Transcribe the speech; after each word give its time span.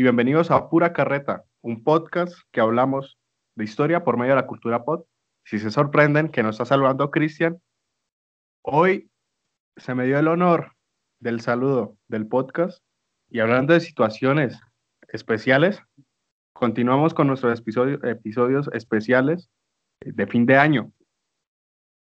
Y 0.00 0.02
bienvenidos 0.02 0.50
a 0.50 0.70
Pura 0.70 0.94
Carreta, 0.94 1.44
un 1.60 1.84
podcast 1.84 2.32
que 2.52 2.62
hablamos 2.62 3.18
de 3.54 3.64
historia 3.64 4.02
por 4.02 4.16
medio 4.16 4.32
de 4.32 4.40
la 4.40 4.46
cultura 4.46 4.82
pop. 4.82 5.06
Si 5.44 5.58
se 5.58 5.70
sorprenden 5.70 6.30
que 6.30 6.42
nos 6.42 6.54
está 6.54 6.64
saludando 6.64 7.10
Cristian, 7.10 7.60
hoy 8.62 9.10
se 9.76 9.94
me 9.94 10.06
dio 10.06 10.18
el 10.18 10.28
honor 10.28 10.72
del 11.18 11.42
saludo 11.42 11.98
del 12.08 12.26
podcast 12.26 12.82
y 13.28 13.40
hablando 13.40 13.74
de 13.74 13.80
situaciones 13.80 14.58
especiales, 15.08 15.82
continuamos 16.54 17.12
con 17.12 17.26
nuestros 17.26 17.60
episodios 18.02 18.70
especiales 18.72 19.50
de 20.00 20.26
fin 20.26 20.46
de 20.46 20.56
año. 20.56 20.94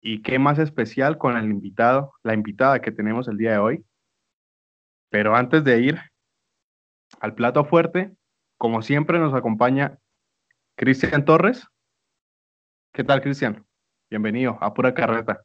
Y 0.02 0.22
qué 0.22 0.40
más 0.40 0.58
especial 0.58 1.18
con 1.18 1.36
el 1.36 1.52
invitado, 1.52 2.14
la 2.24 2.34
invitada 2.34 2.82
que 2.82 2.94
tenemos 2.94 3.28
el 3.28 3.38
día 3.38 3.52
de 3.52 3.58
hoy. 3.58 3.86
Pero 5.10 5.36
antes 5.36 5.66
de 5.66 5.82
ir 5.82 6.13
al 7.24 7.36
plato 7.36 7.64
fuerte, 7.64 8.12
como 8.58 8.82
siempre 8.82 9.18
nos 9.18 9.34
acompaña 9.34 9.98
Cristian 10.76 11.24
Torres. 11.24 11.66
¿Qué 12.94 13.06
tal, 13.06 13.22
Cristian? 13.22 13.66
Bienvenido 14.10 14.58
a 14.60 14.74
Pura 14.74 14.94
Carreta. 14.94 15.42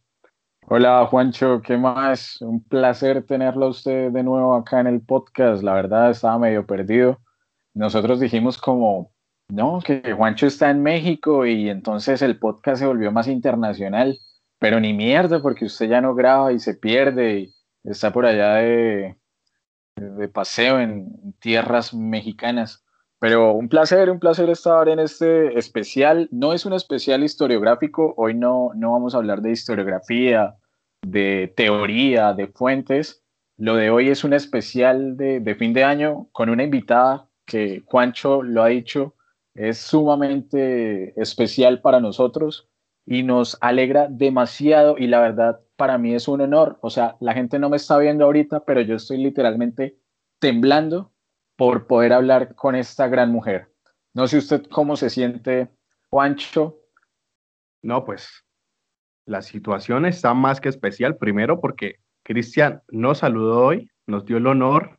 Hola, 0.67 1.07
Juancho, 1.07 1.63
¿qué 1.63 1.77
más? 1.77 2.43
Un 2.43 2.65
placer 2.65 3.25
tenerlo 3.25 3.67
a 3.67 3.69
usted 3.69 4.11
de 4.11 4.25
nuevo 4.25 4.57
acá 4.57 4.81
en 4.81 4.89
el 4.89 5.01
podcast. 5.03 5.63
La 5.63 5.75
verdad, 5.75 6.11
estaba 6.11 6.37
medio 6.37 6.67
perdido. 6.67 7.21
Nosotros 7.75 8.19
dijimos 8.19 8.59
como, 8.59 9.13
no, 9.49 9.79
que 9.81 10.03
Juancho 10.13 10.49
está 10.49 10.71
en 10.71 10.83
México 10.83 11.47
y 11.47 11.71
entonces 11.71 12.23
el 12.23 12.41
podcast 12.41 12.81
se 12.81 12.89
volvió 12.89 13.13
más 13.13 13.29
internacional. 13.29 14.19
Pero 14.59 14.81
ni 14.81 14.93
mierda, 14.95 15.41
porque 15.41 15.67
usted 15.67 15.89
ya 15.89 16.01
no 16.01 16.17
graba 16.17 16.53
y 16.53 16.59
se 16.59 16.75
pierde 16.75 17.39
y 17.39 17.55
está 17.85 18.13
por 18.13 18.27
allá 18.27 18.55
de, 18.55 19.17
de 20.01 20.29
paseo 20.29 20.81
en 20.81 21.35
tierras 21.41 21.95
mexicanas. 21.95 22.85
Pero 23.21 23.53
un 23.53 23.69
placer, 23.69 24.11
un 24.11 24.21
placer 24.21 24.49
estar 24.49 24.89
en 24.89 25.01
este 25.01 25.59
especial. 25.59 26.29
No 26.31 26.53
es 26.53 26.65
un 26.65 26.73
especial 26.73 27.25
historiográfico, 27.25 28.15
hoy 28.17 28.35
no, 28.35 28.71
no 28.77 28.93
vamos 28.93 29.15
a 29.15 29.19
hablar 29.19 29.43
de 29.43 29.51
historiografía, 29.51 30.57
de 31.03 31.53
teoría, 31.57 32.33
de 32.33 32.47
fuentes. 32.47 33.25
Lo 33.57 33.75
de 33.75 33.91
hoy 33.91 34.09
es 34.09 34.23
un 34.23 34.35
especial 34.35 35.17
de, 35.17 35.41
de 35.41 35.55
fin 35.57 35.73
de 35.73 35.83
año 35.83 36.29
con 36.33 36.49
una 36.49 36.63
invitada 36.63 37.29
que 37.45 37.83
Juancho 37.87 38.43
lo 38.43 38.63
ha 38.63 38.69
dicho, 38.69 39.15
es 39.55 39.79
sumamente 39.79 41.21
especial 41.21 41.81
para 41.81 41.99
nosotros 41.99 42.69
y 43.05 43.23
nos 43.23 43.57
alegra 43.61 44.07
demasiado 44.09 44.97
y 44.99 45.09
la 45.09 45.21
verdad 45.21 45.61
para 45.79 45.97
mí 45.97 46.13
es 46.13 46.27
un 46.27 46.41
honor. 46.41 46.77
O 46.83 46.91
sea, 46.91 47.17
la 47.21 47.33
gente 47.33 47.59
no 47.59 47.71
me 47.71 47.77
está 47.77 47.97
viendo 47.99 48.25
ahorita, 48.25 48.65
pero 48.65 48.81
yo 48.81 48.97
estoy 48.97 49.19
literalmente 49.19 49.97
temblando 50.41 51.13
por 51.57 51.87
poder 51.87 52.13
hablar 52.13 52.57
con 52.57 52.75
esta 52.75 53.07
gran 53.07 53.31
mujer. 53.31 53.73
No 54.13 54.27
sé 54.27 54.39
usted 54.39 54.67
cómo 54.67 54.97
se 54.97 55.09
siente, 55.09 55.71
Juancho. 56.11 56.81
No, 57.83 58.05
pues 58.05 58.45
la 59.25 59.41
situación 59.41 60.05
está 60.05 60.35
más 60.35 60.61
que 60.61 60.69
especial. 60.69 61.17
Primero 61.17 61.61
porque 61.61 62.01
Cristian 62.25 62.83
nos 62.89 63.19
saludó 63.19 63.65
hoy, 63.65 63.89
nos 64.07 64.25
dio 64.25 64.39
el 64.39 64.49
honor, 64.49 64.99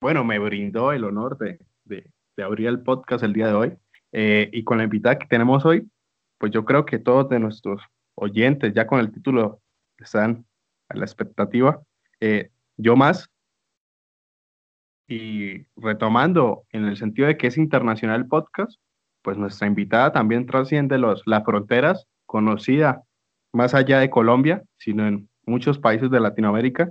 bueno, 0.00 0.24
me 0.24 0.38
brindó 0.38 0.92
el 0.92 1.04
honor 1.04 1.36
de, 1.36 1.58
de, 1.84 2.42
abrir 2.42 2.68
el 2.68 2.80
podcast 2.80 3.22
el 3.22 3.34
día 3.34 3.48
de 3.48 3.52
hoy. 3.52 3.76
Eh, 4.12 4.48
y 4.50 4.64
con 4.64 4.78
la 4.78 4.84
invitada 4.84 5.18
que 5.18 5.26
tenemos 5.26 5.66
hoy, 5.66 5.86
pues 6.38 6.52
yo 6.52 6.64
creo 6.64 6.86
que 6.86 6.98
todos 6.98 7.28
de 7.28 7.38
nuestros 7.38 7.82
oyentes, 8.14 8.72
ya 8.72 8.86
con 8.86 8.98
el 8.98 9.12
título, 9.12 9.60
están 10.00 10.46
a 10.88 10.96
la 10.96 11.04
expectativa. 11.04 11.80
Eh, 12.20 12.50
yo 12.76 12.96
más. 12.96 13.30
Y 15.08 15.66
retomando 15.76 16.64
en 16.70 16.84
el 16.84 16.96
sentido 16.96 17.26
de 17.26 17.36
que 17.36 17.48
es 17.48 17.58
internacional 17.58 18.20
el 18.20 18.28
podcast, 18.28 18.80
pues 19.22 19.36
nuestra 19.36 19.66
invitada 19.66 20.12
también 20.12 20.46
trasciende 20.46 20.98
los, 20.98 21.22
las 21.26 21.44
fronteras, 21.44 22.06
conocida 22.26 23.02
más 23.52 23.74
allá 23.74 23.98
de 23.98 24.08
Colombia, 24.08 24.62
sino 24.78 25.06
en 25.06 25.28
muchos 25.44 25.78
países 25.78 26.10
de 26.10 26.20
Latinoamérica, 26.20 26.88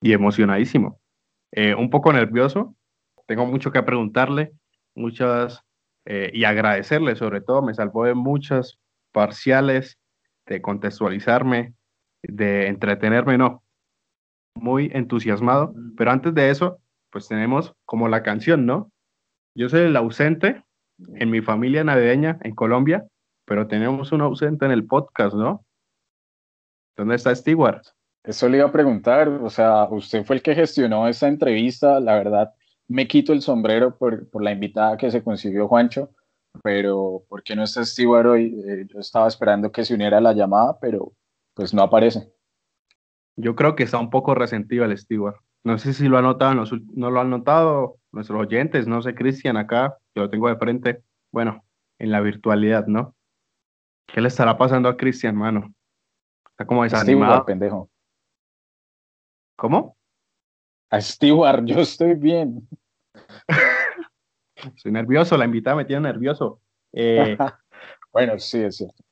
y 0.00 0.12
emocionadísimo. 0.12 1.00
Eh, 1.52 1.74
un 1.74 1.90
poco 1.90 2.12
nervioso, 2.12 2.74
tengo 3.26 3.46
mucho 3.46 3.70
que 3.70 3.82
preguntarle, 3.82 4.52
muchas 4.94 5.62
eh, 6.06 6.30
y 6.32 6.44
agradecerle 6.44 7.16
sobre 7.16 7.40
todo, 7.40 7.62
me 7.62 7.74
salvó 7.74 8.04
de 8.04 8.14
muchas 8.14 8.78
parciales, 9.12 9.98
de 10.46 10.62
contextualizarme, 10.62 11.74
de 12.22 12.66
entretenerme, 12.68 13.38
no, 13.38 13.62
muy 14.54 14.90
entusiasmado, 14.92 15.74
pero 15.96 16.10
antes 16.10 16.34
de 16.34 16.50
eso, 16.50 16.78
pues 17.10 17.28
tenemos 17.28 17.74
como 17.84 18.08
la 18.08 18.22
canción, 18.22 18.66
¿no? 18.66 18.90
Yo 19.54 19.68
soy 19.68 19.82
el 19.82 19.96
ausente 19.96 20.62
en 21.14 21.30
mi 21.30 21.40
familia 21.40 21.82
navideña 21.84 22.38
en 22.42 22.54
Colombia, 22.54 23.06
pero 23.46 23.66
tenemos 23.66 24.12
un 24.12 24.20
ausente 24.20 24.64
en 24.66 24.72
el 24.72 24.86
podcast, 24.86 25.34
¿no? 25.34 25.64
¿Dónde 26.96 27.16
está 27.16 27.34
Stewart? 27.34 27.82
Eso 28.22 28.48
le 28.48 28.58
iba 28.58 28.66
a 28.66 28.72
preguntar, 28.72 29.28
o 29.28 29.48
sea, 29.48 29.84
usted 29.84 30.24
fue 30.24 30.36
el 30.36 30.42
que 30.42 30.54
gestionó 30.54 31.08
esta 31.08 31.26
entrevista, 31.26 31.98
la 32.00 32.16
verdad, 32.16 32.52
me 32.86 33.08
quito 33.08 33.32
el 33.32 33.40
sombrero 33.40 33.96
por, 33.96 34.28
por 34.28 34.42
la 34.42 34.52
invitada 34.52 34.96
que 34.96 35.10
se 35.10 35.24
consiguió 35.24 35.68
Juancho, 35.68 36.10
pero 36.62 37.22
¿por 37.28 37.42
qué 37.42 37.56
no 37.56 37.62
está 37.62 37.84
Stewart 37.84 38.26
hoy? 38.26 38.62
Eh, 38.66 38.86
yo 38.88 39.00
estaba 39.00 39.28
esperando 39.28 39.72
que 39.72 39.84
se 39.84 39.94
uniera 39.94 40.18
a 40.18 40.20
la 40.20 40.32
llamada, 40.32 40.78
pero 40.80 41.12
pues 41.54 41.74
no 41.74 41.82
aparece. 41.82 42.32
Yo 43.36 43.54
creo 43.54 43.74
que 43.76 43.84
está 43.84 43.98
un 43.98 44.10
poco 44.10 44.34
resentido 44.34 44.84
el 44.84 44.96
Stewart. 44.96 45.36
No 45.64 45.78
sé 45.78 45.92
si 45.92 46.08
lo 46.08 46.18
ha 46.18 46.22
notado, 46.22 46.54
no, 46.54 46.64
no 46.94 47.10
lo 47.10 47.20
han 47.20 47.30
notado 47.30 47.98
nuestros 48.12 48.40
oyentes, 48.40 48.86
no 48.86 49.02
sé, 49.02 49.14
Cristian, 49.14 49.56
acá, 49.56 49.96
yo 50.14 50.22
lo 50.22 50.30
tengo 50.30 50.48
de 50.48 50.56
frente, 50.56 51.02
bueno, 51.30 51.64
en 51.98 52.10
la 52.10 52.20
virtualidad, 52.20 52.86
¿no? 52.86 53.14
¿Qué 54.06 54.20
le 54.20 54.28
estará 54.28 54.56
pasando 54.56 54.88
a 54.88 54.96
Cristian, 54.96 55.36
mano? 55.36 55.72
Está 56.50 56.66
como 56.66 56.82
desanimado. 56.82 57.32
Stewart, 57.32 57.46
pendejo. 57.46 57.90
¿Cómo? 59.56 59.96
A 60.90 61.00
Stewart, 61.00 61.64
yo 61.64 61.80
estoy 61.80 62.14
bien. 62.14 62.68
Soy 64.76 64.92
nervioso, 64.92 65.36
la 65.36 65.44
invitada 65.44 65.76
me 65.76 65.84
tiene 65.84 66.02
nervioso. 66.02 66.60
Eh, 66.92 67.36
bueno, 68.12 68.38
sí, 68.38 68.62
es 68.62 68.76
cierto. 68.76 69.02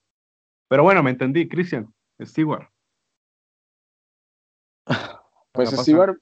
Pero 0.69 0.83
bueno, 0.83 1.03
me 1.03 1.11
entendí, 1.11 1.49
Cristian, 1.49 1.93
Stewart. 2.21 2.69
Pues 5.51 5.71
Stewart, 5.71 6.17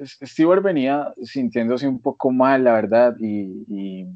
Stewart, 0.00 0.62
venía 0.62 1.12
sintiéndose 1.22 1.86
un 1.86 2.00
poco 2.00 2.30
mal, 2.30 2.64
la 2.64 2.72
verdad, 2.72 3.14
y, 3.18 3.66
y, 3.68 4.06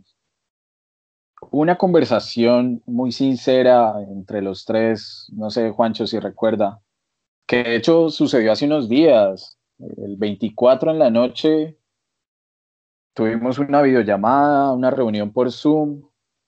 una 1.51 1.77
conversación 1.77 2.83
muy 2.87 3.13
sincera 3.13 4.01
entre 4.09 4.41
los 4.41 4.65
tres, 4.65 5.31
no 5.35 5.51
sé, 5.51 5.71
Juancho, 5.71 6.07
si 6.07 6.19
recuerda, 6.19 6.81
que 7.47 7.65
de 7.65 7.77
hecho 7.77 8.09
sucedió 8.09 8.53
hace 8.53 8.67
unos 8.67 8.89
días, 8.89 9.59
el 9.79 10.17
24 10.17 10.91
en 10.91 10.99
la 10.99 11.11
noche, 11.11 11.79
tuvimos 13.15 13.59
una 13.59 13.83
videollamada, 13.83 14.73
una 14.73 14.91
reunión 14.91 15.33
por 15.33 15.51
Zoom. 15.51 16.03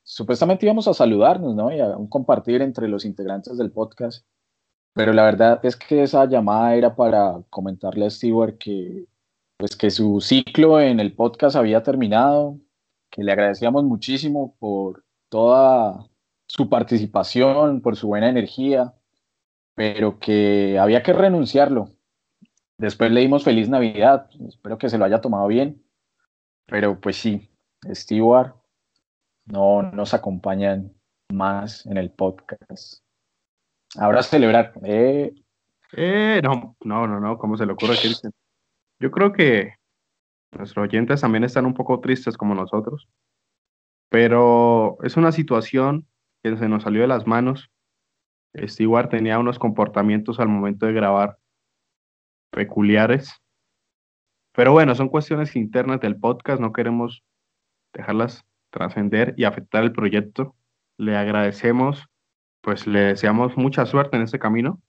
Supuestamente 0.04 0.66
íbamos 0.66 0.88
a 0.88 0.94
saludarnos, 0.94 1.54
¿no? 1.54 1.72
Y 1.72 1.80
a 1.80 1.96
un 1.96 2.08
compartir 2.08 2.62
entre 2.62 2.88
los 2.88 3.04
integrantes 3.04 3.56
del 3.56 3.72
podcast. 3.72 4.26
Pero 4.94 5.12
la 5.12 5.24
verdad 5.24 5.60
es 5.62 5.76
que 5.76 6.02
esa 6.02 6.26
llamada 6.26 6.74
era 6.74 6.94
para 6.94 7.42
comentarle 7.50 8.06
a 8.06 8.10
Stewart 8.10 8.58
que, 8.58 9.06
pues, 9.56 9.76
que 9.76 9.90
su 9.90 10.20
ciclo 10.20 10.80
en 10.80 11.00
el 11.00 11.14
podcast 11.14 11.56
había 11.56 11.82
terminado, 11.82 12.58
que 13.10 13.22
le 13.22 13.32
agradecíamos 13.32 13.84
muchísimo 13.84 14.54
por 14.58 15.04
toda 15.28 16.06
su 16.46 16.68
participación, 16.68 17.80
por 17.80 17.96
su 17.96 18.08
buena 18.08 18.28
energía, 18.28 18.94
pero 19.74 20.18
que 20.18 20.78
había 20.78 21.02
que 21.02 21.12
renunciarlo. 21.12 21.90
Después 22.78 23.10
le 23.12 23.20
dimos 23.20 23.44
feliz 23.44 23.68
Navidad, 23.68 24.28
espero 24.48 24.76
que 24.78 24.90
se 24.90 24.98
lo 24.98 25.04
haya 25.04 25.20
tomado 25.20 25.46
bien 25.46 25.82
pero 26.72 26.98
pues 26.98 27.16
sí, 27.16 27.50
Stewart 27.92 28.54
no 29.44 29.82
nos 29.82 30.14
acompañan 30.14 30.90
más 31.30 31.84
en 31.84 31.98
el 31.98 32.10
podcast. 32.10 33.02
Ahora 33.98 34.22
celebrar. 34.22 34.72
Eh. 34.84 35.32
Eh, 35.92 36.40
no, 36.42 36.76
no, 36.84 37.06
no, 37.06 37.20
no, 37.20 37.38
¿cómo 37.38 37.56
se 37.56 37.66
le 37.66 37.72
ocurre, 37.72 37.96
Cristian? 38.00 38.32
Yo 38.98 39.10
creo 39.10 39.32
que 39.32 39.74
nuestros 40.52 40.84
oyentes 40.84 41.20
también 41.20 41.44
están 41.44 41.66
un 41.66 41.74
poco 41.74 42.00
tristes 42.00 42.36
como 42.36 42.54
nosotros, 42.54 43.08
pero 44.08 44.98
es 45.02 45.16
una 45.16 45.32
situación 45.32 46.06
que 46.42 46.56
se 46.56 46.68
nos 46.68 46.84
salió 46.84 47.02
de 47.02 47.08
las 47.08 47.26
manos. 47.26 47.70
Stewart 48.56 49.10
tenía 49.10 49.38
unos 49.38 49.58
comportamientos 49.58 50.40
al 50.40 50.48
momento 50.48 50.86
de 50.86 50.92
grabar 50.92 51.38
peculiares 52.50 53.42
pero 54.52 54.72
bueno, 54.72 54.94
son 54.94 55.08
cuestiones 55.08 55.56
internas 55.56 56.00
del 56.00 56.16
podcast, 56.16 56.60
no 56.60 56.72
queremos 56.72 57.24
dejarlas 57.94 58.44
trascender 58.70 59.34
y 59.36 59.44
afectar 59.44 59.82
el 59.82 59.92
proyecto. 59.92 60.54
Le 60.98 61.16
agradecemos, 61.16 62.06
pues 62.62 62.86
le 62.86 63.00
deseamos 63.00 63.56
mucha 63.56 63.84
suerte 63.84 64.16
en 64.16 64.22
este 64.22 64.38
camino, 64.38 64.80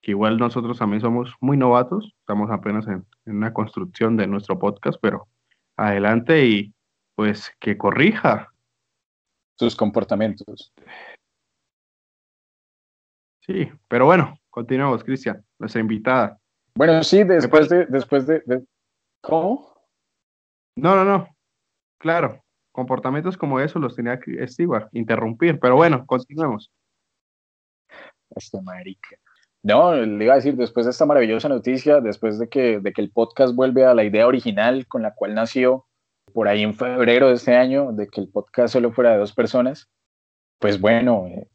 que 0.00 0.12
igual 0.12 0.38
nosotros 0.38 0.78
también 0.78 1.02
somos 1.02 1.34
muy 1.40 1.58
novatos, 1.58 2.14
estamos 2.20 2.50
apenas 2.50 2.86
en, 2.86 3.04
en 3.26 3.36
una 3.36 3.52
construcción 3.52 4.16
de 4.16 4.26
nuestro 4.26 4.58
podcast, 4.58 4.98
pero 5.02 5.28
adelante 5.76 6.46
y 6.46 6.74
pues 7.14 7.52
que 7.60 7.76
corrija 7.76 8.48
sus 9.58 9.76
comportamientos. 9.76 10.72
Sí, 13.40 13.68
pero 13.88 14.06
bueno, 14.06 14.38
continuamos, 14.48 15.04
Cristian, 15.04 15.44
nuestra 15.58 15.80
invitada. 15.80 16.38
Bueno, 16.74 17.02
sí, 17.02 17.24
después 17.24 17.68
de, 17.68 17.84
después 17.86 18.26
de, 18.26 18.42
¿cómo? 19.20 19.74
No, 20.76 20.94
no, 20.94 21.04
no. 21.04 21.28
Claro, 21.98 22.42
comportamientos 22.72 23.36
como 23.36 23.60
eso 23.60 23.78
los 23.78 23.96
tenía 23.96 24.18
que 24.18 24.46
Stewart 24.48 24.88
interrumpir, 24.92 25.58
pero 25.60 25.76
bueno, 25.76 26.06
continuemos. 26.06 26.70
Este 28.34 28.60
marica. 28.62 29.16
No, 29.62 29.94
le 29.94 30.24
iba 30.24 30.34
a 30.34 30.36
decir, 30.36 30.56
después 30.56 30.86
de 30.86 30.90
esta 30.90 31.04
maravillosa 31.04 31.48
noticia, 31.48 32.00
después 32.00 32.38
de 32.38 32.48
que, 32.48 32.80
de 32.80 32.92
que 32.92 33.02
el 33.02 33.10
podcast 33.10 33.54
vuelve 33.54 33.84
a 33.84 33.94
la 33.94 34.04
idea 34.04 34.26
original 34.26 34.86
con 34.86 35.02
la 35.02 35.14
cual 35.14 35.34
nació 35.34 35.86
por 36.32 36.48
ahí 36.48 36.62
en 36.62 36.74
febrero 36.74 37.28
de 37.28 37.34
este 37.34 37.54
año, 37.54 37.92
de 37.92 38.08
que 38.08 38.20
el 38.22 38.28
podcast 38.28 38.72
solo 38.72 38.92
fuera 38.92 39.12
de 39.12 39.18
dos 39.18 39.32
personas, 39.34 39.90
pues 40.58 40.80
bueno, 40.80 41.26
eh, 41.26 41.48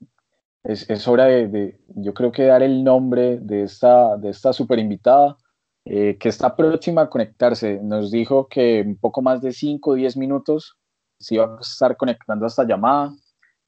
es, 0.64 0.90
es, 0.90 1.08
hora 1.08 1.26
de, 1.26 1.80
yo 1.96 2.14
creo 2.14 2.32
que 2.32 2.44
dar 2.44 2.62
el 2.62 2.84
nombre 2.84 3.40
de 3.40 3.64
esta, 3.64 4.18
de 4.18 4.30
esta 4.30 4.54
super 4.54 4.78
invitada, 4.78 5.38
eh, 5.86 6.18
que 6.20 6.30
está 6.30 6.56
próxima 6.56 7.04
a 7.04 7.10
conectarse. 7.10 7.80
Nos 7.82 8.12
dijo 8.12 8.48
que 8.48 8.84
un 8.86 8.98
poco 8.98 9.22
más 9.22 9.42
de 9.42 9.54
5 9.54 9.92
o 9.92 9.94
10 9.94 10.18
minutos 10.18 10.76
se 11.20 11.36
iba 11.36 11.46
a 11.46 11.60
estar 11.62 11.96
conectando 11.96 12.46
a 12.46 12.48
esta 12.48 12.66
llamada. 12.66 13.14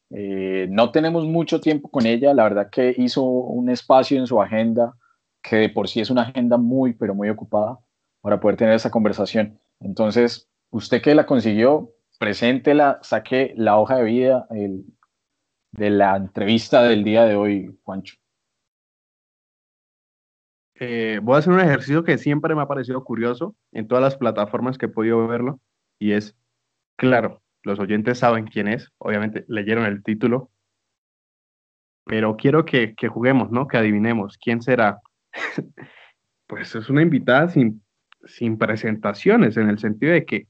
Eh, 0.10 0.68
no 0.70 0.92
tenemos 0.92 1.26
mucho 1.26 1.60
tiempo 1.60 1.90
con 1.90 2.06
ella, 2.06 2.34
la 2.34 2.44
verdad 2.44 2.70
que 2.70 2.96
hizo 2.98 3.24
un 3.24 3.70
espacio 3.70 4.18
en 4.18 4.28
su 4.28 4.42
agenda, 4.42 4.94
que 5.42 5.58
de 5.58 5.70
por 5.70 5.88
sí 5.88 6.00
es 6.00 6.10
una 6.10 6.24
agenda 6.24 6.58
muy, 6.58 6.94
pero 6.94 7.14
muy 7.14 7.30
ocupada, 7.30 7.80
para 8.22 8.40
poder 8.40 8.58
tener 8.58 8.76
esa 8.76 8.92
conversación. 8.92 9.60
Entonces, 9.80 10.50
usted 10.70 11.02
que 11.02 11.16
la 11.16 11.26
consiguió, 11.26 11.92
preséntela, 12.20 13.00
saque 13.02 13.54
la 13.56 13.78
hoja 13.78 13.98
de 13.98 14.04
vida 14.04 14.48
de 14.50 15.90
la 15.90 16.16
entrevista 16.16 16.84
del 16.84 17.04
día 17.04 17.26
de 17.26 17.36
hoy, 17.36 17.78
Juancho. 17.84 18.16
Eh, 20.80 21.20
voy 21.24 21.36
a 21.36 21.40
hacer 21.40 21.54
un 21.54 21.60
ejercicio 21.60 22.04
que 22.04 22.18
siempre 22.18 22.54
me 22.56 22.62
ha 22.62 22.68
parecido 22.68 23.04
curioso 23.04 23.56
en 23.72 23.88
todas 23.88 24.04
las 24.04 24.16
plataformas 24.16 24.78
que 24.78 24.86
he 24.86 24.90
podido 24.90 25.28
verlo, 25.28 25.60
y 26.00 26.12
es, 26.12 26.36
claro, 26.98 27.42
los 27.68 27.80
oyentes 27.80 28.20
saben 28.20 28.48
quién 28.48 28.68
es, 28.68 28.92
obviamente 28.98 29.46
leyeron 29.48 29.86
el 29.86 30.02
título, 30.02 30.50
pero 32.06 32.38
quiero 32.38 32.66
que, 32.66 32.96
juguemos, 33.10 33.52
¿no? 33.52 33.68
Que 33.68 33.78
adivinemos 33.78 34.38
quién 34.38 34.62
será. 34.62 35.02
pues 36.48 36.74
es 36.74 36.90
una 36.90 37.02
invitada 37.02 37.50
sin, 37.50 37.84
sin 38.26 38.58
presentaciones, 38.58 39.58
en 39.58 39.70
el 39.70 39.78
sentido 39.78 40.14
de 40.14 40.26
que 40.26 40.48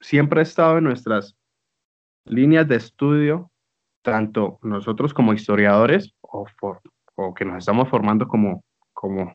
siempre 0.00 0.40
ha 0.40 0.42
estado 0.44 0.78
en 0.78 0.84
nuestras 0.84 1.36
líneas 2.24 2.68
de 2.68 2.76
estudio, 2.76 3.50
tanto 4.02 4.60
nosotros 4.62 5.12
como 5.12 5.32
historiadores 5.32 6.14
o, 6.20 6.46
o 7.16 7.34
que 7.34 7.44
nos 7.44 7.58
estamos 7.58 7.88
formando 7.88 8.28
como, 8.28 8.62
como 8.92 9.34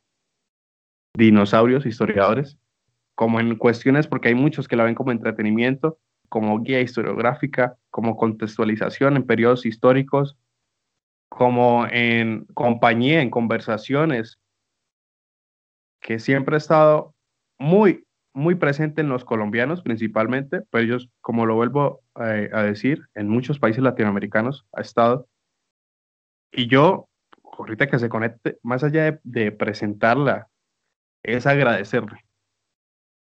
dinosaurios, 1.13 1.85
historiadores, 1.85 2.57
como 3.15 3.41
en 3.41 3.57
cuestiones, 3.57 4.07
porque 4.07 4.29
hay 4.29 4.35
muchos 4.35 4.69
que 4.69 4.77
la 4.77 4.85
ven 4.85 4.95
como 4.95 5.11
entretenimiento, 5.11 5.99
como 6.31 6.61
guía 6.61 6.79
historiográfica, 6.79 7.75
como 7.89 8.15
contextualización 8.15 9.17
en 9.17 9.25
periodos 9.25 9.65
históricos, 9.65 10.37
como 11.27 11.85
en 11.91 12.45
compañía, 12.53 13.21
en 13.21 13.29
conversaciones, 13.29 14.39
que 15.99 16.19
siempre 16.19 16.55
ha 16.55 16.57
estado 16.57 17.13
muy, 17.59 18.05
muy 18.33 18.55
presente 18.55 19.01
en 19.01 19.09
los 19.09 19.25
colombianos 19.25 19.81
principalmente, 19.81 20.61
pero 20.69 20.85
ellos, 20.85 21.09
como 21.19 21.45
lo 21.45 21.55
vuelvo 21.55 22.01
eh, 22.21 22.49
a 22.53 22.63
decir, 22.63 23.09
en 23.13 23.27
muchos 23.27 23.59
países 23.59 23.83
latinoamericanos 23.83 24.65
ha 24.71 24.79
estado. 24.79 25.27
Y 26.53 26.67
yo, 26.67 27.09
ahorita 27.43 27.87
que 27.87 27.99
se 27.99 28.07
conecte, 28.07 28.57
más 28.63 28.85
allá 28.85 29.03
de, 29.03 29.19
de 29.23 29.51
presentarla, 29.51 30.47
es 31.23 31.45
agradecerle. 31.45 32.23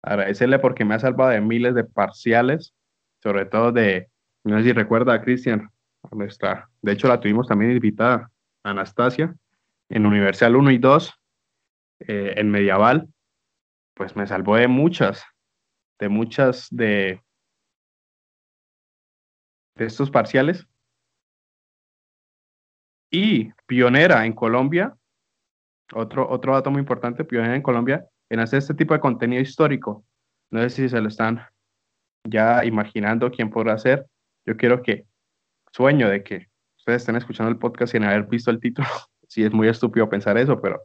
Agradecerle 0.04 0.60
porque 0.60 0.86
me 0.86 0.94
ha 0.94 1.00
salvado 1.00 1.32
de 1.32 1.42
miles 1.42 1.74
de 1.74 1.86
parciales 1.86 2.76
sobre 3.22 3.46
todo 3.46 3.72
de, 3.72 4.10
no 4.44 4.58
sé 4.58 4.66
si 4.66 4.74
recuerda 4.74 5.14
a 5.14 5.22
Cristian, 5.22 5.70
nuestra, 6.12 6.70
de 6.82 6.94
hecho 6.94 7.08
la 7.08 7.20
tuvimos 7.20 7.48
también 7.48 7.72
invitada, 7.72 8.32
Anastasia, 8.64 9.36
en 9.90 10.06
Universal 10.06 10.56
1 10.56 10.72
y 10.72 10.78
2, 10.78 11.14
eh, 12.08 12.34
en 12.38 12.50
Medieval, 12.50 13.08
pues 13.94 14.16
me 14.16 14.28
salvó 14.28 14.56
de 14.56 14.68
muchas, 14.68 15.24
de 16.00 16.10
muchas 16.10 16.68
de, 16.72 17.22
de 19.76 19.86
estos 19.86 20.10
parciales. 20.10 20.66
Y 23.12 23.52
pionera 23.66 24.26
en 24.26 24.34
Colombia, 24.34 24.96
otro, 25.94 26.30
otro 26.30 26.54
dato 26.54 26.70
muy 26.70 26.80
importante, 26.80 27.26
pionera 27.26 27.56
en 27.56 27.64
Colombia 27.64 28.06
en 28.30 28.40
hacer 28.40 28.60
este 28.60 28.76
tipo 28.76 28.94
de 28.94 29.00
contenido 29.00 29.42
histórico. 29.42 30.06
No 30.52 30.62
sé 30.62 30.70
si 30.70 30.90
se 30.90 31.02
lo 31.02 31.08
están 31.08 31.42
ya 32.24 32.64
imaginando 32.66 33.32
quién 33.32 33.50
podrá 33.50 33.78
ser, 33.78 34.08
yo 34.46 34.58
quiero 34.58 34.82
que 34.82 35.06
sueño 35.72 36.10
de 36.10 36.24
que 36.24 36.48
ustedes 36.78 37.02
estén 37.02 37.16
escuchando 37.16 37.52
el 37.52 37.58
podcast 37.58 37.92
sin 37.92 38.04
haber 38.04 38.24
visto 38.24 38.52
el 38.52 38.60
título. 38.60 38.88
sí 39.28 39.44
es 39.44 39.52
muy 39.52 39.68
estúpido 39.68 40.10
pensar 40.10 40.38
eso, 40.38 40.60
pero 40.62 40.82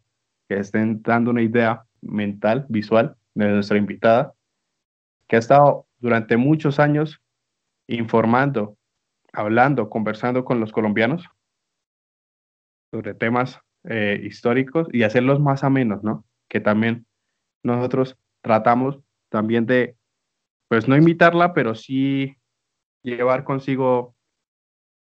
que 0.48 0.58
estén 0.58 1.02
dando 1.02 1.30
una 1.30 1.42
idea 1.42 1.84
mental, 2.02 2.66
visual 2.68 3.16
de 3.34 3.48
nuestra 3.48 3.78
invitada, 3.78 4.34
que 5.26 5.36
ha 5.36 5.38
estado 5.38 5.86
durante 5.98 6.36
muchos 6.36 6.78
años 6.78 7.20
informando, 7.86 8.76
hablando, 9.32 9.88
conversando 9.88 10.44
con 10.44 10.60
los 10.60 10.72
colombianos 10.72 11.26
sobre 12.90 13.14
temas 13.14 13.58
eh, 13.84 14.20
históricos 14.22 14.86
y 14.92 15.02
hacerlos 15.02 15.40
más 15.40 15.64
amenos, 15.64 16.04
¿no? 16.04 16.24
Que 16.48 16.60
también 16.60 17.06
nosotros 17.62 18.16
tratamos 18.42 19.00
también 19.30 19.66
de 19.66 19.96
pues 20.68 20.88
no 20.88 20.96
invitarla, 20.96 21.52
pero 21.54 21.74
sí 21.74 22.36
llevar 23.02 23.44
consigo 23.44 24.14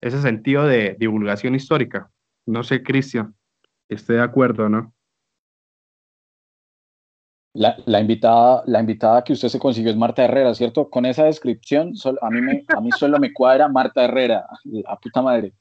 ese 0.01 0.21
sentido 0.21 0.65
de 0.65 0.95
divulgación 0.99 1.55
histórica. 1.55 2.09
No 2.45 2.63
sé, 2.63 2.83
Cristian, 2.83 3.35
esté 3.89 4.13
de 4.13 4.21
acuerdo, 4.21 4.69
¿no? 4.69 4.93
La, 7.53 7.77
la, 7.85 7.99
invitada, 7.99 8.63
la 8.67 8.79
invitada 8.79 9.23
que 9.23 9.33
usted 9.33 9.49
se 9.49 9.59
consiguió 9.59 9.91
es 9.91 9.97
Marta 9.97 10.23
Herrera, 10.23 10.53
¿cierto? 10.53 10.89
Con 10.89 11.05
esa 11.05 11.25
descripción, 11.25 11.93
a, 12.21 12.29
mí 12.29 12.41
me, 12.41 12.63
a 12.67 12.79
mí 12.79 12.91
solo 12.91 13.19
me 13.19 13.33
cuadra 13.33 13.67
Marta 13.67 14.05
Herrera, 14.05 14.45
a 14.87 14.99
puta 14.99 15.21
madre. 15.21 15.53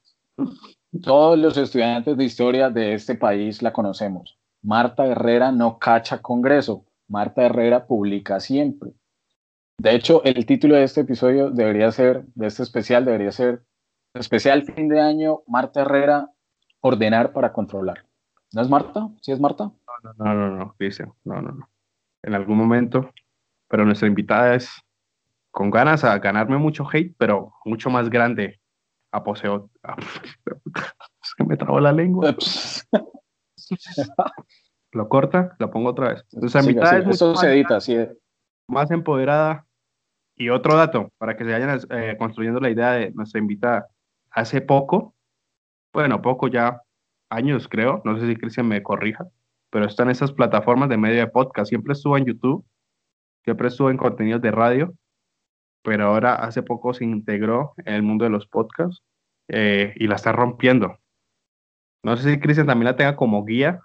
Todos 1.02 1.38
los 1.38 1.56
estudiantes 1.56 2.16
de 2.16 2.24
historia 2.24 2.70
de 2.70 2.94
este 2.94 3.14
país 3.14 3.62
la 3.62 3.72
conocemos. 3.72 4.38
Marta 4.62 5.06
Herrera 5.06 5.50
no 5.50 5.78
cacha 5.78 6.20
congreso. 6.20 6.84
Marta 7.08 7.42
Herrera 7.42 7.86
publica 7.86 8.38
siempre. 8.38 8.92
De 9.80 9.94
hecho, 9.94 10.24
el 10.24 10.44
título 10.44 10.74
de 10.74 10.82
este 10.82 11.02
episodio 11.02 11.50
debería 11.50 11.92
ser, 11.92 12.24
de 12.34 12.48
este 12.48 12.64
especial, 12.64 13.04
debería 13.04 13.30
ser 13.30 13.62
especial 14.12 14.64
fin 14.64 14.88
de 14.88 15.00
año, 15.00 15.42
Marta 15.46 15.82
Herrera, 15.82 16.32
ordenar 16.80 17.32
para 17.32 17.52
controlar. 17.52 18.04
¿No 18.52 18.60
es 18.60 18.68
Marta? 18.68 19.08
¿Sí 19.20 19.30
es 19.30 19.38
Marta? 19.38 19.70
No, 20.02 20.14
no, 20.18 20.34
no, 20.34 20.56
no, 20.56 20.74
dice, 20.80 21.04
no, 21.22 21.40
no, 21.40 21.52
no. 21.52 21.68
En 22.24 22.34
algún 22.34 22.56
momento, 22.56 23.12
pero 23.68 23.84
nuestra 23.84 24.08
invitada 24.08 24.56
es 24.56 24.68
con 25.52 25.70
ganas 25.70 26.02
a 26.02 26.18
ganarme 26.18 26.58
mucho 26.58 26.84
hate, 26.92 27.14
pero 27.16 27.52
mucho 27.64 27.88
más 27.88 28.10
grande. 28.10 28.60
Aposeo. 29.12 29.70
Es 31.22 31.34
que 31.36 31.44
me 31.44 31.56
trabó 31.56 31.78
la 31.78 31.92
lengua. 31.92 32.34
lo 34.92 35.08
corta, 35.08 35.54
lo 35.58 35.70
pongo 35.70 35.90
otra 35.90 36.14
vez. 36.14 36.24
Nuestra 36.32 36.62
invitada 36.62 36.98
es 36.98 37.08
Eso 37.08 37.36
se 37.36 37.52
edita, 37.52 37.80
sí. 37.80 37.96
Más 38.66 38.90
empoderada, 38.90 39.67
y 40.38 40.50
otro 40.50 40.76
dato, 40.76 41.12
para 41.18 41.36
que 41.36 41.44
se 41.44 41.50
vayan 41.50 41.80
eh, 41.90 42.16
construyendo 42.16 42.60
la 42.60 42.70
idea 42.70 42.92
de 42.92 43.10
nuestra 43.10 43.40
invitada. 43.40 43.88
Hace 44.30 44.60
poco, 44.60 45.14
bueno, 45.92 46.22
poco 46.22 46.46
ya, 46.48 46.80
años 47.28 47.68
creo, 47.68 48.00
no 48.04 48.18
sé 48.18 48.26
si 48.26 48.36
Cristian 48.36 48.68
me 48.68 48.82
corrija, 48.82 49.26
pero 49.70 49.84
está 49.84 50.04
en 50.04 50.10
esas 50.10 50.32
plataformas 50.32 50.88
de 50.88 50.96
medio 50.96 51.18
de 51.18 51.26
podcast. 51.26 51.68
Siempre 51.68 51.92
estuvo 51.92 52.16
en 52.16 52.24
YouTube, 52.24 52.64
siempre 53.44 53.68
estuvo 53.68 53.90
en 53.90 53.96
contenidos 53.96 54.40
de 54.40 54.52
radio, 54.52 54.94
pero 55.82 56.06
ahora 56.06 56.36
hace 56.36 56.62
poco 56.62 56.94
se 56.94 57.04
integró 57.04 57.74
en 57.78 57.94
el 57.94 58.02
mundo 58.02 58.24
de 58.24 58.30
los 58.30 58.46
podcasts 58.46 59.02
eh, 59.48 59.92
y 59.96 60.06
la 60.06 60.14
está 60.14 60.30
rompiendo. 60.32 60.98
No 62.04 62.16
sé 62.16 62.30
si 62.32 62.40
Cristian 62.40 62.68
también 62.68 62.86
la 62.86 62.96
tenga 62.96 63.16
como 63.16 63.44
guía, 63.44 63.80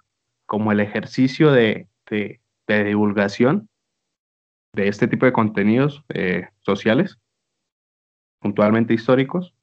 como 0.46 0.70
el 0.70 0.78
ejercicio 0.78 1.50
de, 1.50 1.88
de, 2.08 2.40
de 2.68 2.84
divulgación 2.84 3.68
de 4.74 4.88
este 4.88 5.08
tipo 5.08 5.26
de 5.26 5.32
contenidos 5.32 6.02
eh, 6.08 6.48
sociales, 6.60 7.18
puntualmente 8.40 8.94
históricos. 8.94 9.54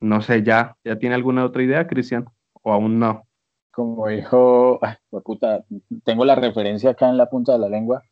No 0.00 0.20
sé, 0.20 0.42
¿ya, 0.42 0.76
¿ya 0.84 0.98
tiene 0.98 1.14
alguna 1.14 1.44
otra 1.44 1.62
idea, 1.62 1.86
Cristian? 1.86 2.26
¿O 2.62 2.72
aún 2.72 2.98
no? 2.98 3.26
Como 3.70 4.08
dijo, 4.08 4.80
puta, 5.24 5.64
tengo 6.04 6.24
la 6.24 6.34
referencia 6.34 6.90
acá 6.90 7.08
en 7.08 7.16
la 7.16 7.30
punta 7.30 7.52
de 7.52 7.58
la 7.58 7.68
lengua. 7.68 8.02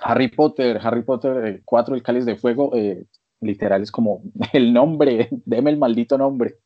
Harry 0.00 0.28
Potter, 0.28 0.78
Harry 0.82 1.02
Potter 1.02 1.62
4, 1.64 1.94
el 1.94 2.02
cáliz 2.02 2.24
de 2.24 2.36
fuego, 2.36 2.74
eh, 2.74 3.06
literal 3.40 3.82
es 3.82 3.90
como 3.90 4.22
el 4.52 4.72
nombre, 4.72 5.28
deme 5.44 5.70
el 5.70 5.78
maldito 5.78 6.16
nombre. 6.16 6.56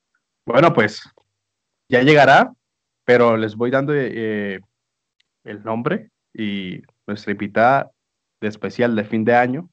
Bueno, 0.46 0.72
pues 0.74 1.02
ya 1.88 2.02
llegará, 2.02 2.52
pero 3.04 3.36
les 3.36 3.56
voy 3.56 3.70
dando 3.70 3.94
eh, 3.94 4.60
el 5.44 5.62
nombre 5.62 6.10
y 6.34 6.82
nuestra 7.06 7.32
invitada 7.32 7.93
de 8.44 8.50
especial 8.50 8.94
de 8.94 9.04
fin 9.04 9.24
de 9.24 9.34
año. 9.34 9.70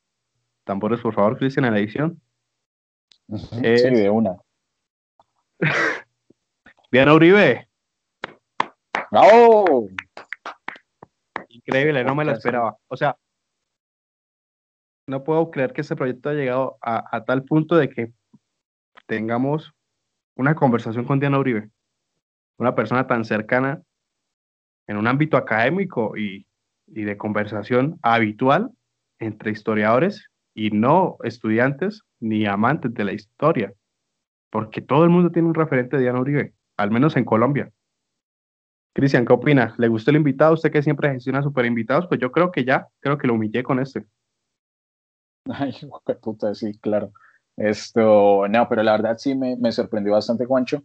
Tambores, 0.64 1.02
por 1.02 1.14
favor, 1.14 1.38
Cristian, 1.38 1.66
en 1.66 1.74
la 1.74 1.80
edición. 1.80 2.22
sí, 3.28 3.62
de 3.62 4.10
una. 4.10 4.38
Diana 6.92 7.14
Uribe. 7.14 7.68
¡Bravo! 9.12 9.90
Increíble, 11.50 12.04
no 12.06 12.16
me 12.16 12.24
lo 12.24 12.32
esperaba. 12.32 12.78
O 12.88 12.96
sea, 12.96 13.18
no 15.06 15.24
puedo 15.24 15.52
creer 15.52 15.74
que 15.74 15.82
este 15.82 15.98
proyecto 15.98 16.30
haya 16.30 16.40
llegado 16.40 16.78
a, 16.82 17.26
tal 17.26 17.44
punto 17.44 17.76
de 17.76 17.90
que 17.90 18.14
tengamos 19.06 19.74
una 20.38 20.56
conversación 20.56 21.04
con 21.04 21.20
Diana 21.20 21.40
Uribe, 21.40 21.70
una 22.58 22.74
persona 22.74 23.06
tan 23.06 23.26
cercana 23.26 23.82
en 24.88 24.96
un 24.96 25.08
ámbito 25.08 25.36
académico 25.36 26.16
y, 26.16 26.46
y 26.94 27.04
de 27.04 27.18
conversación 27.18 28.00
habitual 28.02 28.72
entre 29.20 29.52
historiadores 29.52 30.30
y 30.54 30.72
no 30.72 31.18
estudiantes 31.24 32.04
ni 32.20 32.46
amantes 32.46 32.94
de 32.94 33.06
la 33.06 33.14
historia, 33.14 33.74
porque 34.50 34.82
todo 34.82 35.04
el 35.04 35.10
mundo 35.10 35.32
tiene 35.32 35.48
un 35.48 35.54
referente 35.54 35.96
de 35.96 36.04
Diana 36.04 36.20
Uribe, 36.20 36.54
al 36.78 36.92
menos 36.92 37.16
en 37.16 37.26
Colombia. 37.26 37.72
Cristian, 38.94 39.26
¿qué 39.26 39.34
opina? 39.34 39.74
¿Le 39.78 39.88
gustó 39.88 40.12
el 40.12 40.18
invitado? 40.18 40.54
Usted 40.54 40.72
que 40.72 40.84
siempre 40.84 41.12
gestiona 41.12 41.42
super 41.42 41.66
invitados, 41.66 42.08
pues 42.08 42.20
yo 42.20 42.32
creo 42.32 42.52
que 42.52 42.66
ya, 42.66 42.88
creo 43.00 43.18
que 43.18 43.28
lo 43.28 43.36
humillé 43.36 43.64
con 43.64 43.80
este. 43.80 44.06
Ay, 45.50 45.74
puta, 46.22 46.54
sí, 46.54 46.78
claro. 46.80 47.14
Esto, 47.56 48.48
no, 48.50 48.68
pero 48.68 48.84
la 48.84 48.94
verdad 48.94 49.18
sí 49.18 49.36
me, 49.36 49.56
me, 49.56 49.72
sorprendió 49.72 50.14
bastante, 50.14 50.46
Juancho. 50.46 50.84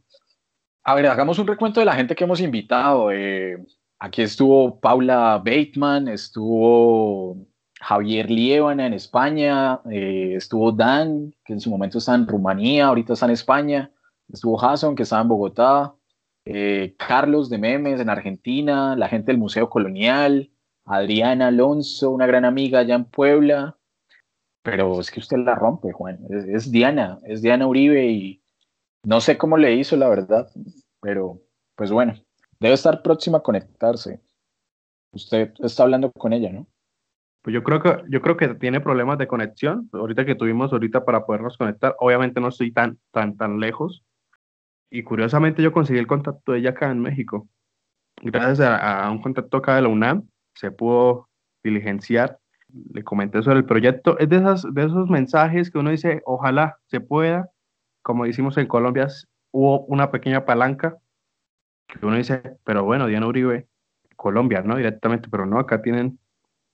A 0.85 0.95
ver, 0.95 1.07
hagamos 1.07 1.39
un 1.39 1.47
recuento 1.47 1.81
de 1.81 1.87
la 1.87 1.95
gente 1.95 2.15
que 2.15 2.25
hemos 2.25 2.41
invitado. 2.41 3.11
Eh, 3.11 3.57
aquí 3.99 4.23
estuvo 4.23 4.79
Paula 4.81 5.43
Bateman, 5.45 6.09
estuvo 6.09 7.37
Javier 7.81 8.31
Lievana 8.31 8.87
en 8.87 8.95
España, 8.95 9.81
eh, 9.91 10.35
estuvo 10.37 10.73
Dan, 10.73 11.35
que 11.45 11.53
en 11.53 11.61
su 11.61 11.71
momento 11.71 11.99
está 11.99 12.15
en 12.15 12.27
Rumanía, 12.27 12.87
ahorita 12.87 13.13
está 13.13 13.27
en 13.27 13.33
España, 13.33 13.91
estuvo 14.33 14.57
Jason, 14.57 14.95
que 14.95 15.03
estaba 15.03 15.23
en 15.23 15.29
Bogotá, 15.29 15.95
eh, 16.45 16.95
Carlos 16.97 17.51
de 17.51 17.59
Memes 17.59 18.01
en 18.01 18.09
Argentina, 18.09 18.97
la 18.97 19.09
gente 19.09 19.33
del 19.33 19.39
Museo 19.39 19.69
Colonial, 19.69 20.51
Adriana 20.85 21.49
Alonso, 21.49 22.11
una 22.11 22.27
gran 22.27 22.45
amiga 22.45 22.79
allá 22.79 22.95
en 22.95 23.05
Puebla. 23.05 23.77
Pero 24.63 25.01
es 25.01 25.11
que 25.11 25.21
usted 25.21 25.39
la 25.39 25.55
rompe, 25.55 25.93
Juan. 25.93 26.21
Es, 26.31 26.71
Diana, 26.71 27.19
es 27.25 27.43
Diana 27.43 27.67
Uribe 27.67 28.07
y 28.07 28.43
no 29.05 29.21
sé 29.21 29.37
cómo 29.39 29.57
le 29.57 29.75
hizo, 29.75 29.97
la 29.97 30.09
verdad. 30.09 30.49
Pero, 31.01 31.41
pues 31.77 31.91
bueno, 31.91 32.15
debe 32.61 32.75
estar 32.75 33.03
próxima 33.03 33.39
a 33.39 33.43
conectarse. 33.43 34.21
Usted 35.13 35.53
está 35.61 35.83
hablando 35.83 36.13
con 36.13 36.33
ella, 36.33 36.53
¿no? 36.53 36.67
Pues 37.43 37.55
yo 37.55 37.63
creo 37.63 37.81
que 37.81 38.03
yo 38.09 38.21
creo 38.21 38.37
que 38.37 38.55
tiene 38.55 38.81
problemas 38.81 39.19
de 39.19 39.29
conexión. 39.29 39.89
Ahorita 39.93 40.25
que 40.25 40.35
tuvimos 40.35 40.73
ahorita 40.73 41.05
para 41.05 41.25
podernos 41.25 41.57
conectar, 41.57 41.95
obviamente 42.01 42.41
no 42.41 42.49
estoy 42.49 42.73
tan 42.73 42.99
tan 43.13 43.37
tan 43.37 43.61
lejos, 43.61 44.05
y 44.91 45.03
curiosamente 45.03 45.63
yo 45.63 45.73
conseguí 45.73 45.99
el 45.99 46.07
contacto 46.07 46.53
de 46.53 46.59
ella 46.59 46.71
acá 46.71 46.91
en 46.91 47.01
México. 47.01 47.49
Gracias 48.23 48.61
a, 48.61 49.11
un 49.11 49.21
contacto 49.21 49.59
acá 49.59 49.77
de 49.77 49.83
la 49.83 49.89
UNAM 49.89 50.29
se 50.55 50.71
pudo 50.71 51.29
diligenciar. 51.63 52.39
Le 52.93 53.05
comenté 53.05 53.43
sobre 53.43 53.59
el 53.59 53.65
proyecto. 53.65 54.19
Es 54.19 54.29
de, 54.29 54.37
esas, 54.37 54.63
de 54.73 54.85
esos 54.85 55.09
mensajes 55.09 55.71
que 55.71 55.79
uno 55.79 55.91
dice, 55.91 56.23
ojalá 56.25 56.79
se 56.87 57.01
pueda. 57.01 57.51
Como 58.03 58.25
decimos 58.25 58.57
en 58.57 58.67
Colombia, 58.67 59.09
hubo 59.53 59.85
una 59.87 60.11
pequeña 60.11 60.45
palanca 60.45 60.97
que 61.87 62.05
uno 62.05 62.17
dice, 62.17 62.43
pero 62.65 62.85
bueno, 62.85 63.07
Diana 63.07 63.27
Uribe, 63.27 63.67
Colombia, 64.17 64.63
¿no? 64.63 64.77
Directamente, 64.77 65.29
pero 65.31 65.47
no, 65.47 65.59
acá 65.59 65.83
tienen 65.83 66.19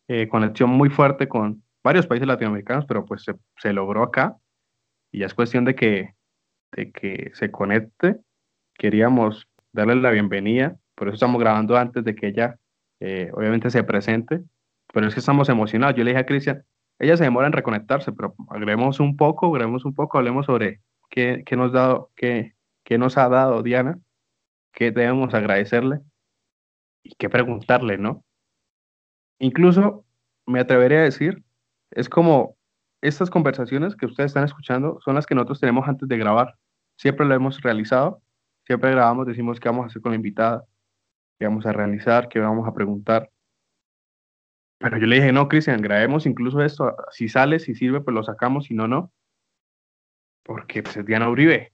eh, 0.08 0.28
conexión 0.28 0.70
muy 0.70 0.90
fuerte 0.90 1.28
con 1.28 1.62
varios 1.82 2.06
países 2.06 2.26
latinoamericanos, 2.26 2.86
pero 2.86 3.04
pues 3.04 3.24
se, 3.24 3.72
logró 3.72 4.02
acá. 4.02 4.36
Y 5.10 5.20
ya 5.20 5.26
es 5.26 5.34
cuestión 5.34 5.64
de 5.64 5.74
que 5.74 6.14
de 6.72 6.90
que 6.90 7.30
se 7.34 7.50
conecte. 7.50 8.16
Queríamos 8.74 9.48
darle 9.72 9.96
la 9.96 10.10
bienvenida, 10.10 10.76
por 10.94 11.08
eso 11.08 11.14
estamos 11.14 11.40
grabando 11.40 11.76
antes 11.76 12.04
de 12.04 12.14
que 12.14 12.28
ella 12.28 12.58
eh, 13.00 13.30
obviamente 13.34 13.70
se 13.70 13.84
presente, 13.84 14.42
pero 14.92 15.06
es 15.06 15.14
que 15.14 15.20
estamos 15.20 15.48
emocionados. 15.48 15.96
Yo 15.96 16.04
le 16.04 16.10
dije 16.10 16.20
a 16.20 16.26
Cristian, 16.26 16.64
ella 16.98 17.16
se 17.16 17.24
demora 17.24 17.46
en 17.46 17.52
reconectarse, 17.52 18.12
pero 18.12 18.34
agreguemos 18.48 19.00
un 19.00 19.16
poco, 19.16 19.48
agreguemos 19.54 19.84
un 19.84 19.94
poco, 19.94 20.18
hablemos 20.18 20.46
sobre 20.46 20.80
qué, 21.10 21.42
qué 21.44 21.56
nos, 21.56 21.72
dado, 21.72 22.10
qué, 22.16 22.54
qué 22.84 22.98
nos 22.98 23.18
ha 23.18 23.28
dado 23.28 23.62
Diana, 23.62 23.98
qué 24.72 24.90
debemos 24.90 25.34
agradecerle 25.34 26.00
y 27.02 27.14
qué 27.14 27.28
preguntarle, 27.28 27.98
¿no? 27.98 28.24
Incluso 29.38 30.04
me 30.46 30.60
atrevería 30.60 30.98
a 30.98 31.02
decir, 31.02 31.42
es 31.90 32.08
como 32.08 32.56
estas 33.00 33.30
conversaciones 33.30 33.96
que 33.96 34.06
ustedes 34.06 34.30
están 34.30 34.44
escuchando 34.44 35.00
son 35.04 35.14
las 35.14 35.26
que 35.26 35.34
nosotros 35.34 35.60
tenemos 35.60 35.86
antes 35.88 36.08
de 36.08 36.16
grabar. 36.16 36.56
Siempre 36.96 37.26
lo 37.26 37.34
hemos 37.34 37.60
realizado, 37.60 38.22
siempre 38.64 38.92
grabamos, 38.92 39.26
decimos 39.26 39.58
qué 39.58 39.68
vamos 39.68 39.84
a 39.84 39.86
hacer 39.88 40.02
con 40.02 40.12
la 40.12 40.16
invitada, 40.16 40.64
qué 41.38 41.46
vamos 41.46 41.66
a 41.66 41.72
realizar, 41.72 42.28
qué 42.28 42.38
vamos 42.38 42.66
a 42.68 42.72
preguntar. 42.72 43.30
Pero 44.78 44.98
yo 44.98 45.06
le 45.06 45.16
dije, 45.16 45.32
no, 45.32 45.48
Cristian, 45.48 45.80
grabemos 45.80 46.26
incluso 46.26 46.60
esto, 46.60 46.96
si 47.10 47.28
sale, 47.28 47.58
si 47.58 47.74
sirve, 47.74 48.00
pues 48.00 48.14
lo 48.14 48.22
sacamos, 48.24 48.66
si 48.66 48.74
no, 48.74 48.88
no. 48.88 49.12
Porque 50.44 50.82
pues, 50.82 50.96
es 50.96 51.06
Diana 51.06 51.28
Uribe, 51.28 51.72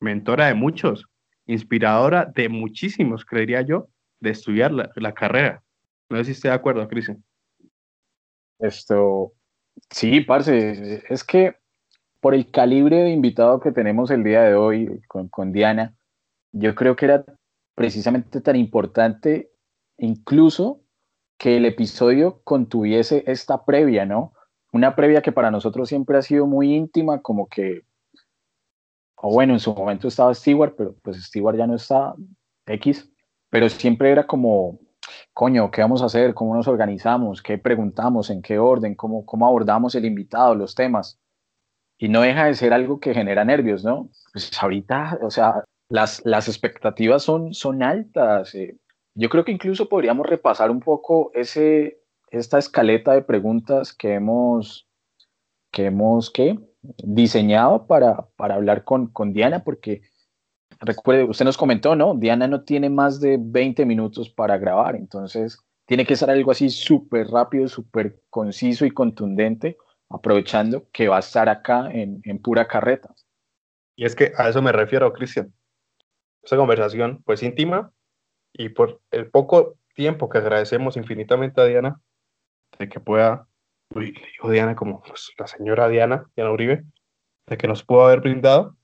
mentora 0.00 0.46
de 0.46 0.54
muchos, 0.54 1.06
inspiradora 1.48 2.24
de 2.24 2.48
muchísimos, 2.48 3.24
creería 3.24 3.62
yo, 3.62 3.88
de 4.20 4.30
estudiar 4.30 4.70
la, 4.70 4.92
la 4.94 5.12
carrera. 5.12 5.64
No 6.08 6.18
sé 6.18 6.26
si 6.26 6.30
esté 6.32 6.48
de 6.48 6.54
acuerdo, 6.54 6.86
Cristian. 6.86 7.24
Esto, 8.60 9.32
Sí, 9.90 10.20
parce, 10.20 11.04
es 11.08 11.24
que 11.24 11.56
por 12.20 12.34
el 12.34 12.50
calibre 12.50 12.96
de 13.04 13.10
invitado 13.10 13.60
que 13.60 13.72
tenemos 13.72 14.10
el 14.10 14.24
día 14.24 14.42
de 14.42 14.54
hoy 14.54 15.00
con, 15.06 15.52
Diana, 15.52 15.94
yo 16.52 16.74
creo 16.74 16.96
que 16.96 17.06
era 17.06 17.24
precisamente 17.74 18.40
tan 18.40 18.56
importante 18.56 19.50
incluso 19.98 20.80
que 21.38 21.56
el 21.56 21.66
episodio 21.66 22.40
contuviese 22.42 23.22
esta 23.26 23.64
previa, 23.64 24.04
¿no? 24.04 24.32
Una 24.72 24.96
previa 24.96 25.22
que 25.22 25.32
para 25.32 25.50
nosotros 25.50 25.88
siempre 25.88 26.18
ha 26.18 26.22
sido 26.22 26.46
muy 26.46 26.74
íntima, 26.74 27.22
como 27.22 27.46
que, 27.48 27.82
o 29.20 29.32
bueno, 29.32 29.52
en 29.52 29.60
su 29.60 29.74
momento 29.74 30.08
estaba 30.08 30.34
Stewart, 30.34 30.74
pero 30.76 30.94
pues 31.02 31.22
Stewart 31.24 31.56
ya 31.56 31.66
no 31.66 31.74
está, 31.74 32.14
X, 32.66 33.10
pero 33.50 33.68
siempre 33.68 34.10
era 34.10 34.26
como 34.26 34.78
coño, 35.32 35.70
¿qué 35.70 35.80
vamos 35.80 36.02
a 36.02 36.06
hacer? 36.06 36.34
¿Cómo 36.34 36.54
nos 36.54 36.68
organizamos? 36.68 37.42
¿Qué 37.42 37.58
preguntamos? 37.58 38.30
¿En 38.30 38.42
qué 38.42 38.58
orden? 38.58 38.94
¿Cómo, 38.94 39.24
cómo 39.24 39.46
abordamos 39.46 39.94
el 39.94 40.04
invitado, 40.04 40.54
los 40.54 40.74
temas? 40.74 41.20
Y 41.96 42.08
no 42.08 42.20
deja 42.20 42.46
de 42.46 42.54
ser 42.54 42.72
algo 42.72 43.00
que 43.00 43.14
genera 43.14 43.44
nervios, 43.44 43.84
¿no? 43.84 44.10
Pues 44.32 44.50
ahorita, 44.60 45.18
o 45.22 45.30
sea, 45.30 45.64
las, 45.88 46.22
las 46.24 46.48
expectativas 46.48 47.22
son, 47.22 47.54
son 47.54 47.82
altas. 47.82 48.54
Eh. 48.54 48.78
Yo 49.14 49.28
creo 49.28 49.44
que 49.44 49.52
incluso 49.52 49.88
podríamos 49.88 50.26
repasar 50.26 50.70
un 50.70 50.80
poco 50.80 51.30
ese, 51.34 52.00
esta 52.30 52.58
escaleta 52.58 53.12
de 53.12 53.22
preguntas 53.22 53.92
que 53.92 54.14
hemos, 54.14 54.88
que 55.72 55.86
hemos 55.86 56.30
¿qué? 56.30 56.58
Diseñado 56.82 57.86
para, 57.86 58.28
para 58.36 58.54
hablar 58.54 58.84
con, 58.84 59.08
con 59.08 59.32
Diana, 59.32 59.64
porque 59.64 60.02
recuerde, 60.80 61.24
usted 61.24 61.44
nos 61.44 61.56
comentó, 61.56 61.96
¿no? 61.96 62.14
Diana 62.14 62.46
no 62.46 62.62
tiene 62.62 62.90
más 62.90 63.20
de 63.20 63.38
20 63.40 63.84
minutos 63.84 64.30
para 64.30 64.58
grabar, 64.58 64.96
entonces 64.96 65.58
tiene 65.86 66.04
que 66.04 66.16
ser 66.16 66.30
algo 66.30 66.50
así 66.50 66.70
súper 66.70 67.28
rápido, 67.28 67.66
súper 67.68 68.20
conciso 68.30 68.84
y 68.84 68.90
contundente, 68.90 69.76
aprovechando 70.10 70.86
que 70.92 71.08
va 71.08 71.16
a 71.16 71.20
estar 71.20 71.48
acá 71.48 71.90
en, 71.90 72.20
en 72.24 72.38
pura 72.40 72.66
carreta. 72.66 73.14
Y 73.96 74.04
es 74.04 74.14
que 74.14 74.32
a 74.36 74.48
eso 74.48 74.62
me 74.62 74.72
refiero, 74.72 75.12
Cristian. 75.12 75.52
Esa 76.42 76.56
conversación, 76.56 77.22
pues 77.24 77.42
íntima, 77.42 77.92
y 78.52 78.68
por 78.70 79.00
el 79.10 79.30
poco 79.30 79.76
tiempo 79.94 80.28
que 80.28 80.38
agradecemos 80.38 80.96
infinitamente 80.96 81.60
a 81.60 81.64
Diana, 81.64 82.00
de 82.78 82.88
que 82.88 83.00
pueda, 83.00 83.48
le 83.94 84.12
digo 84.12 84.50
Diana 84.50 84.74
como 84.74 85.02
pues, 85.02 85.32
la 85.38 85.46
señora 85.46 85.88
Diana, 85.88 86.26
Diana 86.36 86.52
Uribe, 86.52 86.84
de 87.46 87.56
que 87.56 87.68
nos 87.68 87.84
pudo 87.84 88.04
haber 88.04 88.20
brindado 88.20 88.78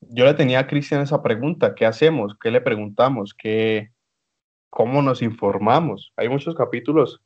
yo 0.00 0.24
le 0.24 0.34
tenía 0.34 0.60
a 0.60 0.66
Cristian 0.66 1.02
esa 1.02 1.22
pregunta, 1.22 1.74
¿qué 1.74 1.86
hacemos? 1.86 2.36
¿Qué 2.40 2.50
le 2.50 2.60
preguntamos? 2.60 3.34
¿Qué, 3.34 3.90
¿Cómo 4.70 5.02
nos 5.02 5.22
informamos? 5.22 6.12
Hay 6.16 6.28
muchos 6.28 6.54
capítulos, 6.54 7.20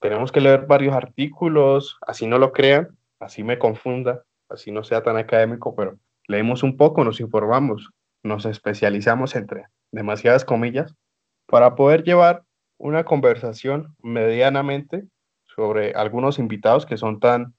tenemos 0.00 0.32
que 0.32 0.40
leer 0.40 0.66
varios 0.66 0.94
artículos, 0.94 1.98
así 2.06 2.26
no 2.26 2.38
lo 2.38 2.52
crean, 2.52 2.96
así 3.18 3.42
me 3.42 3.58
confunda, 3.58 4.22
así 4.48 4.70
no 4.70 4.84
sea 4.84 5.02
tan 5.02 5.16
académico, 5.16 5.74
pero 5.74 5.98
leemos 6.26 6.62
un 6.62 6.76
poco, 6.76 7.04
nos 7.04 7.20
informamos, 7.20 7.90
nos 8.22 8.46
especializamos 8.46 9.34
entre 9.34 9.66
demasiadas 9.90 10.44
comillas 10.44 10.94
para 11.46 11.74
poder 11.74 12.04
llevar 12.04 12.44
una 12.78 13.04
conversación 13.04 13.94
medianamente 14.00 15.04
sobre 15.60 15.92
algunos 15.92 16.38
invitados 16.38 16.86
que 16.86 16.96
son 16.96 17.20
tan 17.20 17.54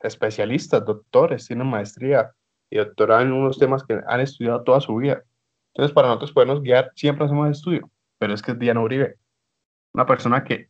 especialistas, 0.00 0.84
doctores, 0.84 1.46
tienen 1.46 1.66
maestría 1.66 2.30
y 2.70 2.76
doctorado 2.76 3.22
en 3.22 3.32
unos 3.32 3.58
temas 3.58 3.82
que 3.82 3.98
han 4.06 4.20
estudiado 4.20 4.62
toda 4.62 4.82
su 4.82 4.94
vida. 4.96 5.22
Entonces, 5.72 5.94
para 5.94 6.08
nosotros 6.08 6.32
podernos 6.32 6.60
guiar, 6.60 6.92
siempre 6.94 7.24
hacemos 7.24 7.50
estudio, 7.50 7.90
pero 8.18 8.34
es 8.34 8.42
que 8.42 8.52
es 8.52 8.58
Diana 8.58 8.82
Uribe, 8.82 9.16
una 9.94 10.04
persona 10.04 10.44
que, 10.44 10.68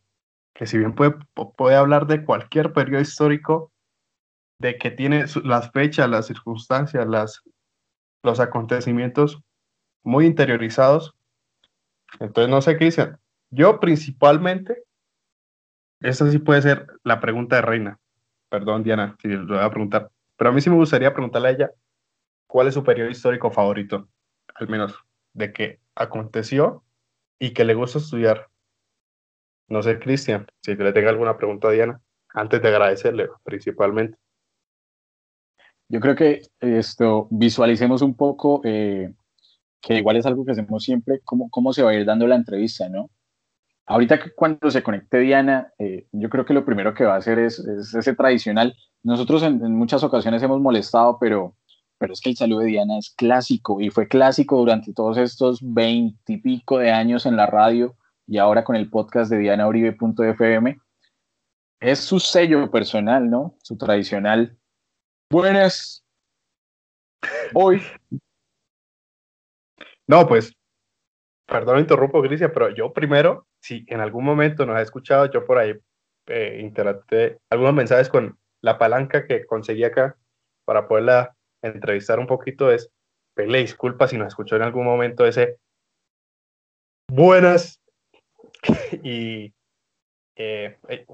que 0.55 0.65
si 0.65 0.77
bien 0.77 0.95
puede, 0.95 1.17
puede 1.57 1.75
hablar 1.75 2.07
de 2.07 2.23
cualquier 2.23 2.71
periodo 2.71 3.01
histórico, 3.01 3.73
de 4.61 4.77
que 4.77 4.89
tiene 4.89 5.25
las 5.43 5.69
fechas, 5.71 6.09
las 6.09 6.27
circunstancias, 6.27 7.05
las, 7.05 7.43
los 8.23 8.39
acontecimientos 8.39 9.41
muy 10.05 10.25
interiorizados. 10.25 11.15
Entonces, 12.21 12.49
no 12.49 12.61
sé 12.61 12.77
qué 12.77 12.85
dicen. 12.85 13.17
Yo 13.49 13.81
principalmente, 13.81 14.86
esa 15.99 16.29
sí 16.29 16.39
puede 16.39 16.61
ser 16.61 16.87
la 17.03 17.19
pregunta 17.19 17.57
de 17.57 17.61
Reina. 17.61 17.99
Perdón, 18.49 18.83
Diana, 18.83 19.15
si 19.21 19.27
lo 19.27 19.45
voy 19.45 19.59
a 19.59 19.69
preguntar. 19.69 20.09
Pero 20.37 20.49
a 20.49 20.53
mí 20.53 20.61
sí 20.61 20.69
me 20.69 20.75
gustaría 20.75 21.13
preguntarle 21.13 21.47
a 21.47 21.51
ella 21.51 21.71
cuál 22.47 22.67
es 22.67 22.73
su 22.73 22.83
periodo 22.83 23.09
histórico 23.09 23.51
favorito, 23.51 24.07
al 24.55 24.67
menos 24.69 24.95
de 25.33 25.51
que 25.51 25.79
aconteció 25.95 26.83
y 27.39 27.53
que 27.53 27.65
le 27.65 27.73
gusta 27.73 27.99
estudiar. 27.99 28.47
No 29.67 29.81
sé, 29.83 29.99
Cristian, 29.99 30.47
si 30.61 30.75
le 30.75 30.93
tenga 30.93 31.09
alguna 31.09 31.37
pregunta 31.37 31.67
a 31.67 31.71
Diana, 31.71 32.01
antes 32.33 32.61
de 32.61 32.67
agradecerle 32.69 33.29
principalmente. 33.43 34.17
Yo 35.89 35.99
creo 35.99 36.15
que 36.15 36.41
esto 36.59 37.27
visualicemos 37.31 38.01
un 38.01 38.15
poco, 38.15 38.61
eh, 38.63 39.13
que 39.81 39.95
igual 39.95 40.17
es 40.17 40.25
algo 40.25 40.45
que 40.45 40.51
hacemos 40.51 40.83
siempre, 40.83 41.21
cómo, 41.23 41.49
cómo 41.49 41.73
se 41.73 41.81
va 41.81 41.91
a 41.91 41.95
ir 41.95 42.05
dando 42.05 42.27
la 42.27 42.35
entrevista, 42.35 42.89
¿no? 42.89 43.09
Ahorita 43.87 44.19
que 44.19 44.33
cuando 44.33 44.69
se 44.69 44.83
conecte 44.83 45.19
Diana, 45.19 45.71
eh, 45.79 46.07
yo 46.11 46.29
creo 46.29 46.45
que 46.45 46.53
lo 46.53 46.65
primero 46.65 46.93
que 46.93 47.05
va 47.05 47.15
a 47.15 47.17
hacer 47.17 47.39
es, 47.39 47.59
ese 47.59 48.13
tradicional. 48.13 48.75
Nosotros 49.03 49.43
en, 49.43 49.75
muchas 49.75 50.03
ocasiones 50.03 50.43
hemos 50.43 50.59
molestado, 50.59 51.17
pero, 51.19 51.55
pero 51.97 52.13
es 52.13 52.21
que 52.21 52.29
el 52.29 52.37
saludo 52.37 52.59
de 52.59 52.67
Diana 52.67 52.97
es 52.97 53.09
clásico 53.09 53.79
y 53.79 53.89
fue 53.89 54.07
clásico 54.07 54.57
durante 54.57 54.93
todos 54.93 55.17
estos 55.17 55.59
veintipico 55.61 56.79
de 56.79 56.91
años 56.91 57.25
en 57.25 57.37
la 57.37 57.45
radio 57.45 57.95
y 58.27 58.37
ahora 58.37 58.63
con 58.63 58.75
el 58.75 58.89
podcast 58.89 59.31
de 59.31 59.39
dianauribe.fm. 59.39 60.79
Es 61.79 61.99
su 61.99 62.19
sello 62.19 62.69
personal, 62.69 63.29
¿no? 63.29 63.55
Su 63.61 63.77
tradicional 63.77 64.57
Buenas. 65.29 66.05
Hoy. 67.53 67.81
No, 70.07 70.25
pues, 70.25 70.53
perdón, 71.45 71.79
interrumpo, 71.79 72.21
Gricia, 72.21 72.51
pero 72.53 72.73
yo 72.73 72.93
primero, 72.93 73.45
si 73.61 73.85
en 73.87 73.99
algún 73.99 74.23
momento 74.23 74.65
nos 74.65 74.77
ha 74.77 74.81
escuchado, 74.81 75.29
yo 75.31 75.45
por 75.45 75.57
ahí 75.57 75.73
eh, 76.27 76.59
interactué 76.61 77.39
algunos 77.49 77.73
mensajes 77.73 78.09
con 78.09 78.37
la 78.61 78.77
palanca 78.77 79.25
que 79.25 79.45
conseguí 79.45 79.83
acá 79.83 80.17
para 80.65 80.87
poderla 80.87 81.35
entrevistar 81.61 82.19
un 82.19 82.27
poquito, 82.27 82.71
es, 82.71 82.91
pele 83.33 83.59
disculpa 83.59 84.07
si 84.07 84.17
nos 84.17 84.27
escuchó 84.27 84.55
en 84.55 84.63
algún 84.63 84.85
momento 84.85 85.25
ese 85.25 85.57
buenas 87.09 87.81
y 89.03 89.53
eh, 90.35 90.77
eh, 90.87 91.05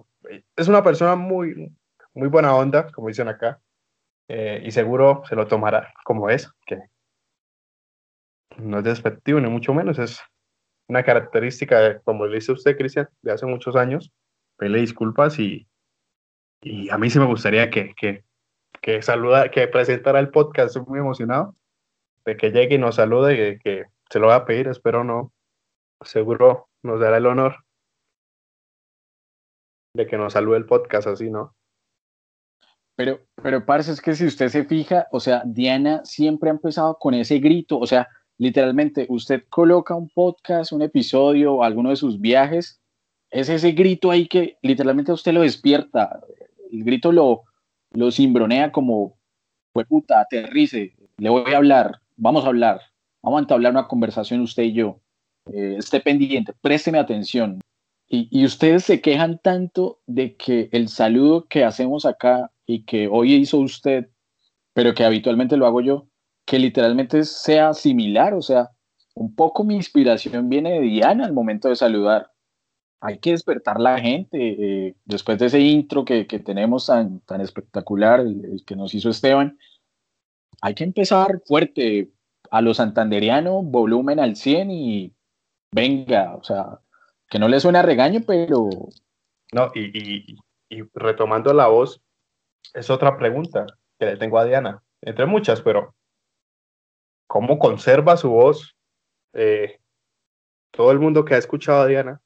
es 0.56 0.67
una 0.67 0.84
persona 0.84 1.15
muy, 1.15 1.71
muy 2.13 2.27
buena 2.27 2.56
onda, 2.56 2.91
como 2.91 3.08
dicen 3.08 3.27
acá, 3.27 3.62
eh, 4.27 4.62
y 4.63 4.71
seguro 4.71 5.23
se 5.27 5.36
lo 5.36 5.47
tomará 5.47 5.93
como 6.03 6.29
es, 6.29 6.51
que 6.65 6.79
no 8.58 8.79
es 8.79 8.84
despectivo 8.84 9.39
ni 9.39 9.49
mucho 9.49 9.73
menos, 9.73 9.99
es 9.99 10.21
una 10.88 11.04
característica, 11.04 12.00
como 12.02 12.26
le 12.26 12.36
dice 12.36 12.52
usted, 12.52 12.78
Cristian, 12.78 13.10
de 13.22 13.32
hace 13.32 13.46
muchos 13.46 13.76
años. 13.76 14.12
Pele 14.58 14.80
disculpas 14.80 15.39
y, 15.39 15.67
y 16.62 16.89
a 16.89 16.98
mí 16.98 17.10
sí 17.10 17.19
me 17.19 17.26
gustaría 17.26 17.69
que, 17.69 17.93
que, 17.96 18.24
que, 18.82 19.02
saluda, 19.02 19.50
que 19.50 19.67
presentara 19.67 20.19
el 20.19 20.30
podcast. 20.30 20.76
Estoy 20.76 20.84
muy 20.88 21.00
emocionado 21.00 21.56
de 22.26 22.38
que 22.38 22.52
llegue 22.52 22.76
y 22.76 22.80
nos 22.80 22.96
salude, 22.96 23.50
y 23.50 23.60
que 23.60 23.86
se 24.10 24.19
lo 24.19 24.28
va 24.28 24.36
a 24.36 24.46
pedir, 24.46 24.67
espero 24.67 25.04
no. 25.04 25.34
Seguro 26.02 26.69
nos 26.84 27.00
dará 27.00 27.17
el 27.17 27.26
honor 27.26 27.63
de 29.96 30.08
que 30.08 30.17
nos 30.17 30.34
salude 30.34 30.58
el 30.58 30.65
podcast 30.65 31.08
así, 31.08 31.30
¿no? 31.30 31.56
Pero, 32.96 33.22
pero, 33.41 33.65
parce, 33.65 33.91
es 33.91 34.02
que 34.02 34.13
si 34.13 34.26
usted 34.26 34.50
se 34.50 34.65
fija, 34.65 35.08
o 35.12 35.19
sea, 35.19 35.41
Diana 35.46 36.06
siempre 36.06 36.50
ha 36.50 36.54
empezado 36.54 36.98
con 37.00 37.13
ese 37.15 37.39
grito, 37.39 37.80
o 37.80 37.88
sea, 37.88 38.08
literalmente, 38.43 39.06
usted 39.08 39.43
coloca 39.49 39.95
un 39.95 40.10
podcast, 40.10 40.73
un 40.73 40.82
episodio 40.82 41.63
alguno 41.63 41.91
de 41.91 41.95
sus 41.95 42.19
viajes, 42.19 42.82
es 43.32 43.47
ese 43.47 43.71
grito 43.71 44.12
ahí 44.12 44.27
que 44.27 44.58
literalmente 44.62 45.12
a 45.12 45.15
usted 45.15 45.32
lo 45.32 45.41
despierta, 45.41 46.19
el 46.71 46.84
grito 46.84 47.13
lo, 47.13 47.43
lo 47.93 48.12
cimbronea 48.12 48.71
como, 48.71 49.17
puta, 49.88 50.19
aterrice, 50.19 50.93
le 51.17 51.29
voy 51.29 51.53
a 51.53 51.58
hablar, 51.58 52.01
vamos 52.17 52.43
a 52.43 52.49
hablar, 52.49 52.82
vamos 53.21 53.39
a 53.39 53.43
entablar 53.43 53.71
una 53.71 53.88
conversación 53.88 54.41
usted 54.41 54.63
y 54.63 54.73
yo, 54.73 54.99
eh, 55.53 55.75
esté 55.77 56.01
pendiente, 56.01 56.53
présteme 56.62 56.99
atención. 56.99 57.62
Y, 58.10 58.27
y 58.29 58.45
ustedes 58.45 58.84
se 58.84 58.99
quejan 58.99 59.39
tanto 59.41 60.01
de 60.06 60.36
que 60.36 60.67
el 60.73 60.89
saludo 60.89 61.45
que 61.45 61.63
hacemos 61.63 62.06
acá 62.06 62.51
y 62.65 62.84
que 62.84 63.08
hoy 63.08 63.34
hizo 63.36 63.58
usted, 63.60 64.10
pero 64.73 64.93
que 64.93 65.06
habitualmente 65.06 65.56
lo 65.56 65.65
hago 65.65 65.79
yo, 65.79 66.08
que 66.45 66.60
literalmente 66.60 67.23
sea 67.23 67.73
similar, 67.73 68.34
o 68.34 68.41
sea, 68.41 68.71
un 69.15 69.36
poco 69.36 69.63
mi 69.63 69.75
inspiración 69.75 70.49
viene 70.49 70.73
de 70.73 70.82
Diana 70.82 71.25
al 71.25 71.34
momento 71.34 71.69
de 71.69 71.75
saludar. 71.75 72.32
Hay 72.99 73.19
que 73.19 73.32
despertar 73.32 73.79
la 73.79 73.99
gente. 73.99 74.88
Eh, 74.88 74.95
después 75.06 75.38
de 75.38 75.47
ese 75.47 75.60
intro 75.60 76.06
que, 76.06 76.25
que 76.25 76.39
tenemos 76.39 76.88
tan, 76.88 77.19
tan 77.21 77.41
espectacular, 77.41 78.21
el, 78.21 78.63
que 78.65 78.75
nos 78.75 78.93
hizo 78.95 79.10
Esteban, 79.10 79.58
hay 80.62 80.73
que 80.73 80.84
empezar 80.84 81.41
fuerte 81.45 82.12
a 82.49 82.62
lo 82.62 82.73
santanderiano, 82.73 83.62
volumen 83.62 84.19
al 84.19 84.36
100 84.36 84.71
y 84.71 85.13
venga, 85.71 86.36
o 86.36 86.43
sea, 86.43 86.79
que 87.29 87.39
no 87.39 87.47
le 87.47 87.60
suene 87.60 87.79
a 87.79 87.82
regaño, 87.82 88.21
pero... 88.25 88.69
No, 89.51 89.71
y, 89.73 89.82
y, 89.97 90.38
y 90.69 90.84
retomando 90.93 91.53
la 91.53 91.67
voz, 91.67 92.01
es 92.73 92.89
otra 92.89 93.17
pregunta 93.17 93.65
que 93.99 94.06
le 94.06 94.17
tengo 94.17 94.38
a 94.38 94.45
Diana, 94.45 94.84
entre 95.01 95.25
muchas, 95.25 95.62
pero 95.62 95.95
¿cómo 97.34 97.58
conserva 97.58 98.15
su 98.15 98.30
voz? 98.30 98.78
Eh, 99.34 99.80
todo 100.69 100.91
el 100.91 101.00
mundo 101.00 101.26
que 101.26 101.34
ha 101.34 101.39
escuchado 101.39 101.82
a 101.82 101.88
Diana, 101.88 102.22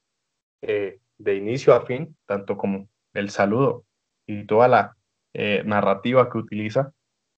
eh, 0.62 1.00
de 1.18 1.36
inicio 1.36 1.74
a 1.74 1.86
fin, 1.86 2.18
tanto 2.26 2.58
como 2.58 2.90
el 3.14 3.30
saludo 3.30 3.86
y 4.26 4.46
toda 4.46 4.68
la 4.68 4.98
eh, 5.34 5.64
narrativa 5.66 6.30
que 6.30 6.40
utiliza, 6.40 6.92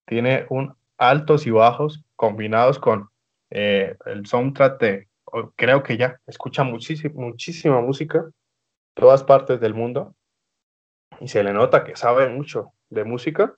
tiene 0.07 0.47
un 0.49 0.73
altos 0.97 1.45
y 1.45 1.51
bajos 1.51 2.03
combinados 2.15 2.79
con 2.79 3.07
el 3.51 4.25
soundtrack 4.25 4.79
de, 4.79 5.07
creo 5.55 5.83
que 5.83 5.95
ya 5.95 6.19
escucha 6.25 6.63
muchísima, 6.63 7.21
muchísima 7.21 7.81
música, 7.81 8.27
todas 8.95 9.23
partes 9.23 9.59
del 9.59 9.75
mundo, 9.75 10.15
y 11.19 11.27
se 11.27 11.43
le 11.43 11.53
nota 11.53 11.83
que 11.83 11.95
sabe 11.95 12.29
mucho 12.29 12.73
de 12.89 13.03
música 13.03 13.55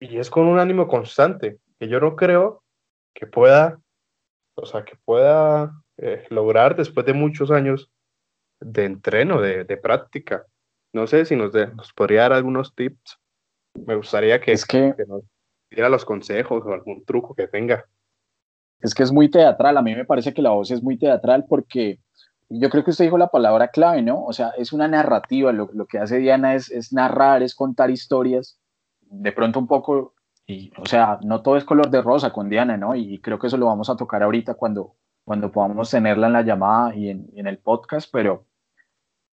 y 0.00 0.16
es 0.16 0.30
con 0.30 0.46
un 0.46 0.58
ánimo 0.58 0.88
constante, 0.88 1.60
que 1.80 1.88
yo 1.88 1.98
no 1.98 2.14
creo 2.14 2.62
que 3.14 3.26
pueda, 3.26 3.80
o 4.54 4.66
sea, 4.66 4.84
que 4.84 4.96
pueda 5.04 5.72
eh, 5.96 6.26
lograr 6.28 6.76
después 6.76 7.06
de 7.06 7.14
muchos 7.14 7.50
años 7.50 7.90
de 8.60 8.84
entreno, 8.84 9.40
de, 9.40 9.64
práctica. 9.78 10.44
No 10.92 11.06
sé 11.06 11.24
si 11.24 11.36
nos, 11.36 11.54
nos, 11.54 11.92
podría 11.94 12.22
dar 12.22 12.34
algunos 12.34 12.74
tips. 12.74 13.18
Me 13.86 13.96
gustaría 13.96 14.40
que, 14.40 14.52
es 14.52 14.66
que, 14.66 14.94
nos 15.08 15.24
diera 15.70 15.88
los 15.88 16.04
consejos 16.04 16.62
o 16.66 16.72
algún 16.72 17.02
truco 17.06 17.34
que 17.34 17.48
tenga. 17.48 17.86
Es 18.80 18.94
que 18.94 19.02
es 19.02 19.10
muy 19.10 19.30
teatral. 19.30 19.78
A 19.78 19.82
mí 19.82 19.94
me 19.94 20.04
parece 20.04 20.34
que 20.34 20.42
la 20.42 20.50
voz 20.50 20.70
es 20.70 20.82
muy 20.82 20.98
teatral 20.98 21.46
porque 21.48 21.98
yo 22.50 22.68
creo 22.68 22.84
que 22.84 22.90
usted 22.90 23.04
dijo 23.06 23.16
la 23.16 23.28
palabra 23.28 23.68
clave, 23.68 24.02
¿no? 24.02 24.22
O 24.24 24.34
sea, 24.34 24.50
es 24.58 24.74
una 24.74 24.86
narrativa, 24.86 25.50
lo, 25.52 25.86
que 25.86 25.98
hace 25.98 26.18
Diana 26.18 26.54
es, 26.54 26.70
es, 26.70 26.92
narrar, 26.92 27.42
es 27.42 27.54
contar 27.54 27.90
historias, 27.90 28.58
de 29.00 29.32
pronto 29.32 29.58
un 29.60 29.66
poco, 29.66 30.14
y, 30.50 30.72
o 30.76 30.86
sea, 30.86 31.18
no 31.22 31.42
todo 31.42 31.56
es 31.56 31.64
color 31.64 31.90
de 31.90 32.02
rosa 32.02 32.32
con 32.32 32.48
Diana, 32.48 32.76
¿no? 32.76 32.94
Y 32.94 33.18
creo 33.20 33.38
que 33.38 33.46
eso 33.46 33.56
lo 33.56 33.66
vamos 33.66 33.88
a 33.88 33.96
tocar 33.96 34.22
ahorita 34.22 34.54
cuando, 34.54 34.96
cuando 35.24 35.52
podamos 35.52 35.90
tenerla 35.90 36.26
en 36.26 36.32
la 36.32 36.42
llamada 36.42 36.94
y 36.94 37.08
en, 37.08 37.46
el 37.46 37.58
podcast, 37.58 38.10
pero 38.12 38.46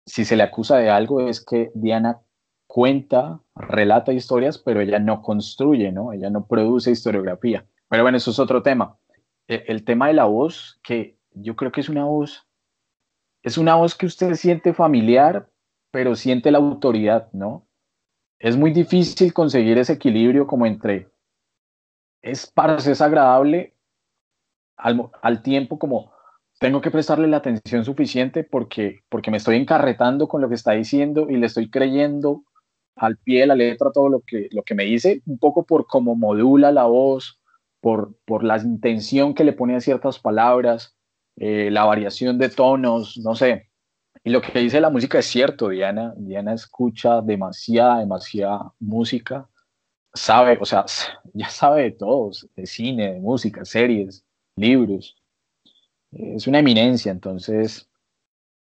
si 0.06 0.25
se 0.25 0.36
le 0.36 0.43
acusa 0.43 0.77
de 0.77 0.89
algo 0.89 1.27
es 1.27 1.43
que 1.43 1.71
Diana 1.73 2.19
cuenta, 2.67 3.39
relata 3.56 4.13
historias, 4.13 4.58
pero 4.58 4.82
ella 4.82 4.99
no 4.99 5.21
construye, 5.21 5.91
¿no? 5.91 6.13
Ella 6.13 6.30
no 6.30 6.45
produce 6.45 6.91
historiografía. 6.91 7.65
Pero 7.89 8.03
bueno, 8.03 8.17
eso 8.17 8.32
es 8.32 8.39
otro 8.39 8.62
tema. 8.62 8.97
E, 9.47 9.63
el 9.67 9.84
tema 9.84 10.08
de 10.08 10.13
la 10.13 10.25
voz, 10.25 10.80
que 10.84 11.17
yo 11.32 11.56
creo 11.56 11.71
que 11.71 11.82
es 11.82 11.89
una 11.89 12.06
voz 12.06 12.47
es 13.43 13.58
una 13.58 13.75
voz 13.75 13.95
que 13.95 14.06
usted 14.06 14.34
siente 14.34 14.73
familiar, 14.73 15.49
pero 15.91 16.15
siente 16.15 16.51
la 16.51 16.58
autoridad, 16.58 17.30
¿no? 17.32 17.66
Es 18.39 18.56
muy 18.56 18.71
difícil 18.71 19.34
conseguir 19.34 19.78
ese 19.78 19.93
equilibrio 19.93 20.47
como 20.47 20.65
entre 20.65 21.10
es 22.21 22.47
para 22.47 22.80
ser 22.80 23.02
agradable 23.02 23.76
al, 24.76 25.10
al, 25.21 25.41
tiempo 25.41 25.80
como 25.80 26.12
tengo 26.60 26.82
que 26.82 26.91
prestarle 26.91 27.28
la 27.28 27.38
atención 27.38 27.86
suficiente 27.86 28.43
porque, 28.43 29.00
porque 29.10 29.32
me 29.32 29.38
estoy 29.38 29.58
encarretando 29.58 30.28
con 30.28 30.41
lo 30.41 30.50
que 30.50 30.56
está 30.56 30.73
diciendo 30.73 31.28
y 31.30 31.38
le 31.38 31.45
estoy 31.45 31.69
creyendo 31.69 32.43
al 32.95 33.17
pie 33.17 33.41
de 33.41 33.47
la 33.47 33.56
letra 33.56 33.91
todo 33.91 34.10
lo 34.10 34.21
que, 34.21 34.50
lo 34.52 34.63
que 34.63 34.76
me 34.76 34.84
dice, 34.84 35.21
un 35.26 35.38
poco 35.38 35.65
por 35.65 35.86
cómo 35.86 36.15
modula 36.15 36.71
la 36.71 36.86
voz, 36.86 37.39
por, 37.80 38.17
por 38.26 38.43
la 38.43 38.58
intención 38.58 39.36
que 39.36 39.43
le 39.43 39.54
pone 39.54 39.76
a 39.76 39.82
ciertas 39.82 40.17
palabras, 40.17 40.95
eh, 41.36 41.69
la 41.69 41.86
variación 41.86 42.39
de 42.39 42.50
tonos, 42.50 43.19
no 43.19 43.36
sé. 43.36 43.66
Y 44.27 44.29
lo 44.29 44.41
que 44.41 44.59
dice 44.59 44.81
la 44.81 44.89
música 44.89 45.19
es 45.19 45.25
cierto, 45.25 45.69
Diana. 45.69 46.13
Diana 46.17 46.53
escucha 46.53 47.21
demasiada, 47.21 47.99
demasiada 47.99 48.73
música. 48.77 49.47
Sabe, 50.13 50.57
o 50.59 50.65
sea, 50.65 50.83
ya 51.33 51.47
sabe 51.47 51.83
de 51.83 51.91
todos, 51.91 52.45
de 52.53 52.65
cine, 52.65 53.13
de 53.13 53.19
música, 53.21 53.63
series, 53.63 54.25
libros. 54.57 55.15
Es 56.11 56.45
una 56.45 56.59
eminencia, 56.59 57.09
entonces 57.09 57.89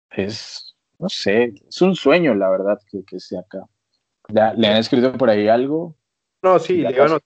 es, 0.09 0.75
no 0.97 1.07
sé, 1.09 1.53
es 1.69 1.79
un 1.83 1.93
sueño, 1.93 2.33
la 2.33 2.49
verdad, 2.49 2.79
que, 2.89 3.03
que 3.05 3.17
esté 3.17 3.37
acá. 3.37 3.63
¿Le, 4.29 4.67
han 4.67 4.77
escrito 4.77 5.13
por 5.13 5.29
ahí 5.29 5.47
algo? 5.47 5.95
No, 6.41 6.57
sí, 6.57 6.77
le 6.77 6.89
iban 6.89 7.11
a 7.11 7.19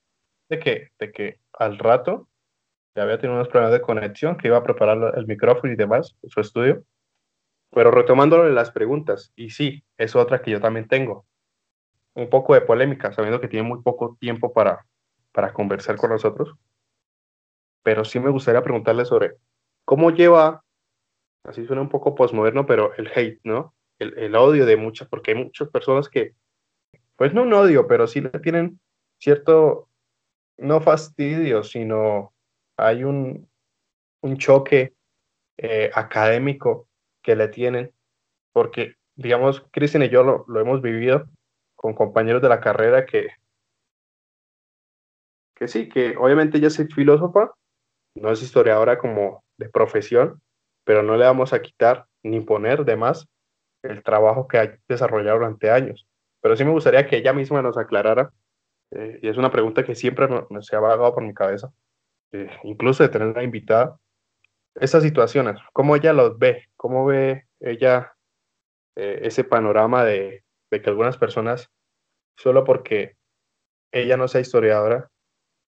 de 0.50 0.60
que, 0.60 0.90
de 1.00 1.12
que 1.14 1.40
al 1.54 1.78
rato 1.78 2.28
ya 2.98 3.04
había 3.04 3.18
tenido 3.18 3.36
unos 3.36 3.48
problemas 3.48 3.72
de 3.72 3.82
conexión, 3.82 4.36
que 4.36 4.50
iba 4.50 4.58
a 4.58 4.64
preparar 4.64 5.18
el 5.18 5.26
micrófono 5.26 5.72
y 5.72 5.78
demás, 5.78 6.18
su 6.28 6.42
estudio. 6.42 6.84
Pero 7.76 7.92
retomándole 7.92 8.54
las 8.54 8.72
preguntas, 8.72 9.34
y 9.36 9.50
sí, 9.50 9.84
es 9.98 10.16
otra 10.16 10.42
que 10.42 10.50
yo 10.50 10.62
también 10.62 10.88
tengo. 10.88 11.26
Un 12.14 12.30
poco 12.30 12.54
de 12.54 12.62
polémica, 12.62 13.12
sabiendo 13.12 13.42
que 13.42 13.50
tiene 13.50 13.68
muy 13.68 13.82
poco 13.82 14.16
tiempo 14.18 14.54
para, 14.54 14.86
para 15.34 15.52
conversar 15.52 15.98
con 15.98 16.12
nosotros. 16.12 16.56
Pero 17.84 18.06
sí 18.06 18.18
me 18.22 18.32
gustaría 18.32 18.64
preguntarle 18.64 19.04
sobre 19.04 19.36
cómo 19.84 20.12
lleva, 20.12 20.64
así 21.44 21.66
suena 21.66 21.82
un 21.82 21.90
poco 21.90 22.16
posmoderno, 22.16 22.66
pero 22.66 22.96
el 22.96 23.12
hate, 23.14 23.42
¿no? 23.44 23.76
El, 24.00 24.18
el 24.18 24.36
odio 24.36 24.66
de 24.66 24.78
muchas, 24.78 25.10
porque 25.10 25.32
hay 25.32 25.44
muchas 25.44 25.68
personas 25.70 26.08
que, 26.08 26.34
pues 27.18 27.34
no 27.34 27.44
un 27.44 27.54
odio, 27.54 27.88
pero 27.88 28.08
sí 28.08 28.22
le 28.22 28.30
tienen 28.30 28.80
cierto, 29.20 29.90
no 30.58 30.80
fastidio, 30.80 31.64
sino 31.64 32.34
hay 32.78 33.04
un, 33.04 33.50
choque 34.38 34.96
eh, 35.58 35.92
académico 35.94 36.88
que 37.26 37.36
le 37.36 37.48
tienen, 37.48 37.92
porque, 38.54 38.96
digamos, 39.16 39.66
Cristian 39.72 40.04
y 40.04 40.10
yo 40.10 40.24
lo, 40.24 40.46
lo, 40.48 40.62
hemos 40.62 40.82
vivido 40.84 41.26
con 41.76 41.96
compañeros 41.96 42.42
de 42.44 42.50
la 42.50 42.62
carrera 42.62 43.08
que, 43.08 43.30
que 45.56 45.68
sí, 45.68 45.90
que 45.90 46.16
obviamente 46.18 46.60
ella 46.60 46.68
es 46.68 46.78
filósofa, 46.94 47.52
no 48.14 48.32
es 48.32 48.44
historiadora 48.44 49.00
como 49.00 49.44
de 49.58 49.70
profesión, 49.70 50.40
pero 50.84 51.02
no 51.02 51.18
le 51.18 51.26
vamos 51.26 51.52
a 51.52 51.64
quitar 51.64 52.06
ni 52.22 52.42
poner 52.42 52.86
de 52.86 52.96
más 52.96 53.28
el 53.82 54.04
trabajo 54.04 54.48
que 54.48 54.60
ha 54.60 54.78
desarrollado 54.88 55.40
durante 55.40 55.72
años. 55.72 56.08
Pero 56.42 56.56
sí 56.56 56.64
me 56.64 56.72
gustaría 56.72 57.08
que 57.08 57.18
ella 57.18 57.34
misma 57.34 57.64
nos 57.64 57.78
aclarara, 57.78 58.32
eh, 58.92 59.20
y 59.24 59.28
es 59.28 59.38
una 59.38 59.52
pregunta 59.52 59.84
que 59.84 59.96
siempre 59.96 60.28
se 60.62 60.76
ha 60.76 60.80
vagado 60.80 61.16
por 61.16 61.24
mi 61.24 61.34
cabeza, 61.34 61.72
eh, 62.34 62.52
incluso 62.64 63.02
de 63.02 63.10
tener 63.10 63.30
una 63.30 63.44
invitada, 63.44 63.98
esas 64.76 65.04
situaciones, 65.04 65.60
cómo 65.74 65.96
ella 65.96 66.14
los 66.14 66.38
ve, 66.38 66.66
cómo 66.76 67.06
ve 67.06 67.46
ella 67.60 68.14
eh, 68.96 69.20
ese 69.24 69.44
panorama 69.44 70.04
de, 70.04 70.44
que 70.70 70.90
algunas 70.90 71.18
personas, 71.18 71.72
solo 72.38 72.66
porque 72.66 73.16
ella 73.94 74.18
no 74.18 74.28
sea 74.28 74.42
historiadora, 74.42 75.10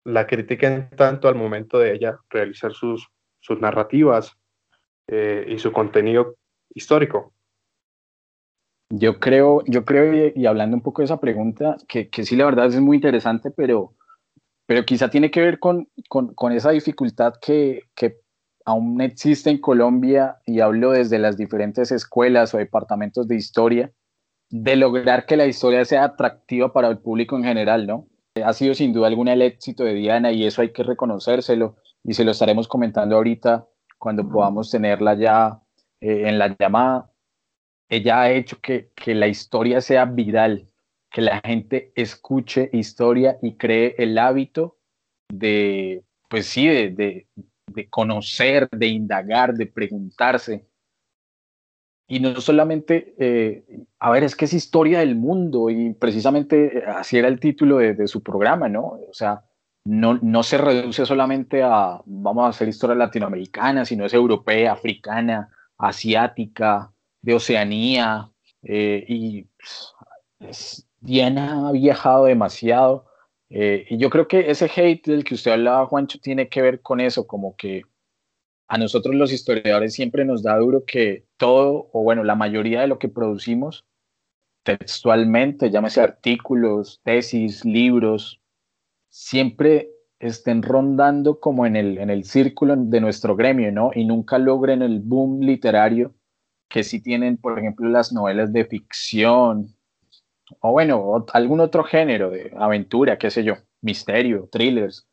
la 0.04 0.26
critiquen 0.26 0.90
tanto 0.96 1.28
al 1.28 1.36
momento 1.36 1.78
de 1.78 1.94
ella 1.94 2.18
realizar 2.30 2.74
sus, 2.74 3.08
sus 3.40 3.60
narrativas 3.60 4.36
eh, 5.08 5.46
y 5.48 5.60
su 5.60 5.72
contenido 5.72 6.36
histórico. 6.74 7.34
Yo 8.90 9.20
creo, 9.20 9.64
yo 9.68 9.86
creo, 9.86 10.32
y, 10.34 10.46
hablando 10.48 10.76
un 10.76 10.82
poco 10.82 11.02
de 11.02 11.06
esa 11.06 11.20
pregunta, 11.20 11.76
que, 11.88 12.10
que 12.10 12.24
sí, 12.24 12.36
la 12.36 12.46
verdad 12.46 12.68
es 12.68 12.80
muy 12.80 12.96
interesante, 12.98 13.52
pero 13.52 13.94
pero 14.68 14.86
quizá 14.86 15.10
tiene 15.10 15.32
que 15.32 15.42
ver 15.42 15.60
con, 15.60 15.88
con, 16.10 16.52
esa 16.52 16.72
dificultad 16.72 17.34
que, 17.42 17.84
que, 17.96 18.18
aún 18.68 19.00
existe 19.00 19.50
en 19.50 19.60
Colombia, 19.60 20.40
y 20.46 20.60
hablo 20.60 20.92
desde 20.92 21.20
las 21.20 21.38
diferentes 21.38 21.90
escuelas 21.94 22.54
o 22.54 22.58
departamentos 22.58 23.26
de 23.26 23.38
historia, 23.38 23.94
de 24.50 24.76
lograr 24.76 25.26
que 25.26 25.38
la 25.38 25.46
historia 25.46 25.86
sea 25.86 26.04
atractiva 26.04 26.74
para 26.74 26.90
el 26.90 26.98
público 26.98 27.38
en 27.38 27.46
general, 27.46 27.88
¿no? 27.88 28.08
Ha 28.44 28.52
sido 28.52 28.74
sin 28.74 28.92
duda 28.92 29.08
alguna 29.08 29.34
el 29.34 29.42
éxito 29.42 29.86
de 29.86 29.94
Diana 29.94 30.34
y 30.34 30.46
eso 30.46 30.62
hay 30.62 30.74
que 30.74 30.84
reconocérselo 30.84 31.78
y 32.04 32.14
se 32.14 32.26
lo 32.26 32.32
estaremos 32.32 32.68
comentando 32.68 33.16
ahorita 33.16 33.66
cuando 33.98 34.28
podamos 34.28 34.70
tenerla 34.70 35.14
ya 35.16 35.62
eh, 36.02 36.28
en 36.28 36.38
la 36.38 36.54
llamada. 36.60 37.10
Ella 37.88 38.22
ha 38.22 38.32
hecho 38.32 38.60
que, 38.60 38.92
que 38.96 39.16
la 39.16 39.28
historia 39.28 39.80
sea 39.80 40.04
viral, 40.04 40.68
que 41.10 41.22
la 41.22 41.40
gente 41.40 41.94
escuche 41.96 42.70
historia 42.74 43.38
y 43.42 43.56
cree 43.56 43.96
el 43.98 44.18
hábito 44.18 44.78
de, 45.30 46.04
pues 46.30 46.48
sí, 46.48 46.68
de, 46.68 46.90
de, 46.90 47.28
conocer, 47.90 48.70
de 48.70 48.88
indagar, 48.88 49.54
de 49.54 49.66
preguntarse. 49.68 50.68
Y 52.10 52.20
no 52.20 52.40
solamente, 52.40 53.16
eh, 53.20 53.86
a 54.00 54.10
ver, 54.12 54.24
es 54.24 54.36
que 54.36 54.46
es 54.46 54.54
historia 54.54 55.00
del 55.00 55.16
mundo 55.16 55.70
y 55.70 55.94
precisamente 55.94 56.84
así 56.88 57.18
era 57.18 57.28
el 57.28 57.40
título 57.40 57.78
de, 57.78 58.08
su 58.08 58.24
programa, 58.24 58.70
¿no? 58.70 59.00
O 59.10 59.14
sea, 59.14 59.44
no, 59.84 60.18
no, 60.22 60.44
se 60.44 60.58
reduce 60.58 61.06
solamente 61.06 61.64
a, 61.64 62.02
vamos 62.06 62.46
a 62.46 62.50
hacer 62.50 62.70
historia 62.70 62.96
latinoamericana, 62.96 63.84
sino 63.84 64.06
es 64.06 64.14
europea, 64.14 64.72
africana, 64.74 65.50
asiática, 65.78 66.94
de 67.22 67.34
Oceanía, 67.34 68.32
eh, 68.64 69.04
y 69.08 69.48
pues, 70.38 70.88
Diana 71.02 71.68
ha 71.68 71.72
viajado 71.72 72.26
demasiado. 72.26 73.06
Eh, 73.50 73.86
y 73.90 73.98
yo 73.98 74.10
creo 74.10 74.28
que 74.28 74.52
ese 74.52 74.70
hate 74.74 75.06
del 75.08 75.24
que 75.24 75.36
usted 75.36 75.52
hablaba, 75.52 75.86
Juancho, 75.86 76.20
tiene 76.20 76.50
que 76.50 76.62
ver 76.62 76.82
con 76.82 77.00
eso, 77.00 77.28
como 77.28 77.56
que 77.56 77.84
a 78.68 78.78
nosotros 78.78 79.16
los 79.16 79.32
historiadores 79.32 79.94
siempre 79.94 80.26
nos 80.26 80.44
da 80.44 80.58
duro 80.58 80.84
que 80.86 81.26
todo, 81.38 81.90
o 81.94 82.04
bueno, 82.04 82.24
la 82.24 82.36
mayoría 82.36 82.82
de 82.82 82.88
lo 82.88 83.00
que 83.00 83.08
producimos 83.08 83.86
textualmente, 84.64 85.72
llámese 85.72 86.02
artículos, 86.02 87.00
tesis, 87.04 87.64
libros, 87.64 88.42
siempre 89.10 89.92
estén 90.20 90.62
rondando 90.62 91.40
como 91.40 91.66
en 91.66 91.78
el, 91.78 91.98
en 92.00 92.10
el 92.10 92.26
círculo 92.26 92.76
de 92.76 93.00
nuestro 93.00 93.38
gremio, 93.38 93.72
¿no? 93.72 93.92
Y 93.96 94.04
nunca 94.04 94.38
logren 94.38 94.82
el 94.82 95.00
boom 95.00 95.40
literario 95.42 96.14
que 96.70 96.84
sí 96.84 97.02
tienen, 97.02 97.38
por 97.38 97.58
ejemplo, 97.58 97.88
las 97.88 98.12
novelas 98.12 98.52
de 98.52 98.66
ficción, 98.66 99.77
o 100.60 100.72
bueno, 100.72 101.26
algún 101.34 101.60
otro 101.60 101.84
género 101.84 102.30
de 102.30 102.54
aventura, 102.58 103.18
qué 103.18 103.32
sé 103.32 103.44
yo, 103.44 103.56
misterio, 103.82 104.48
thrillers. 104.52 105.08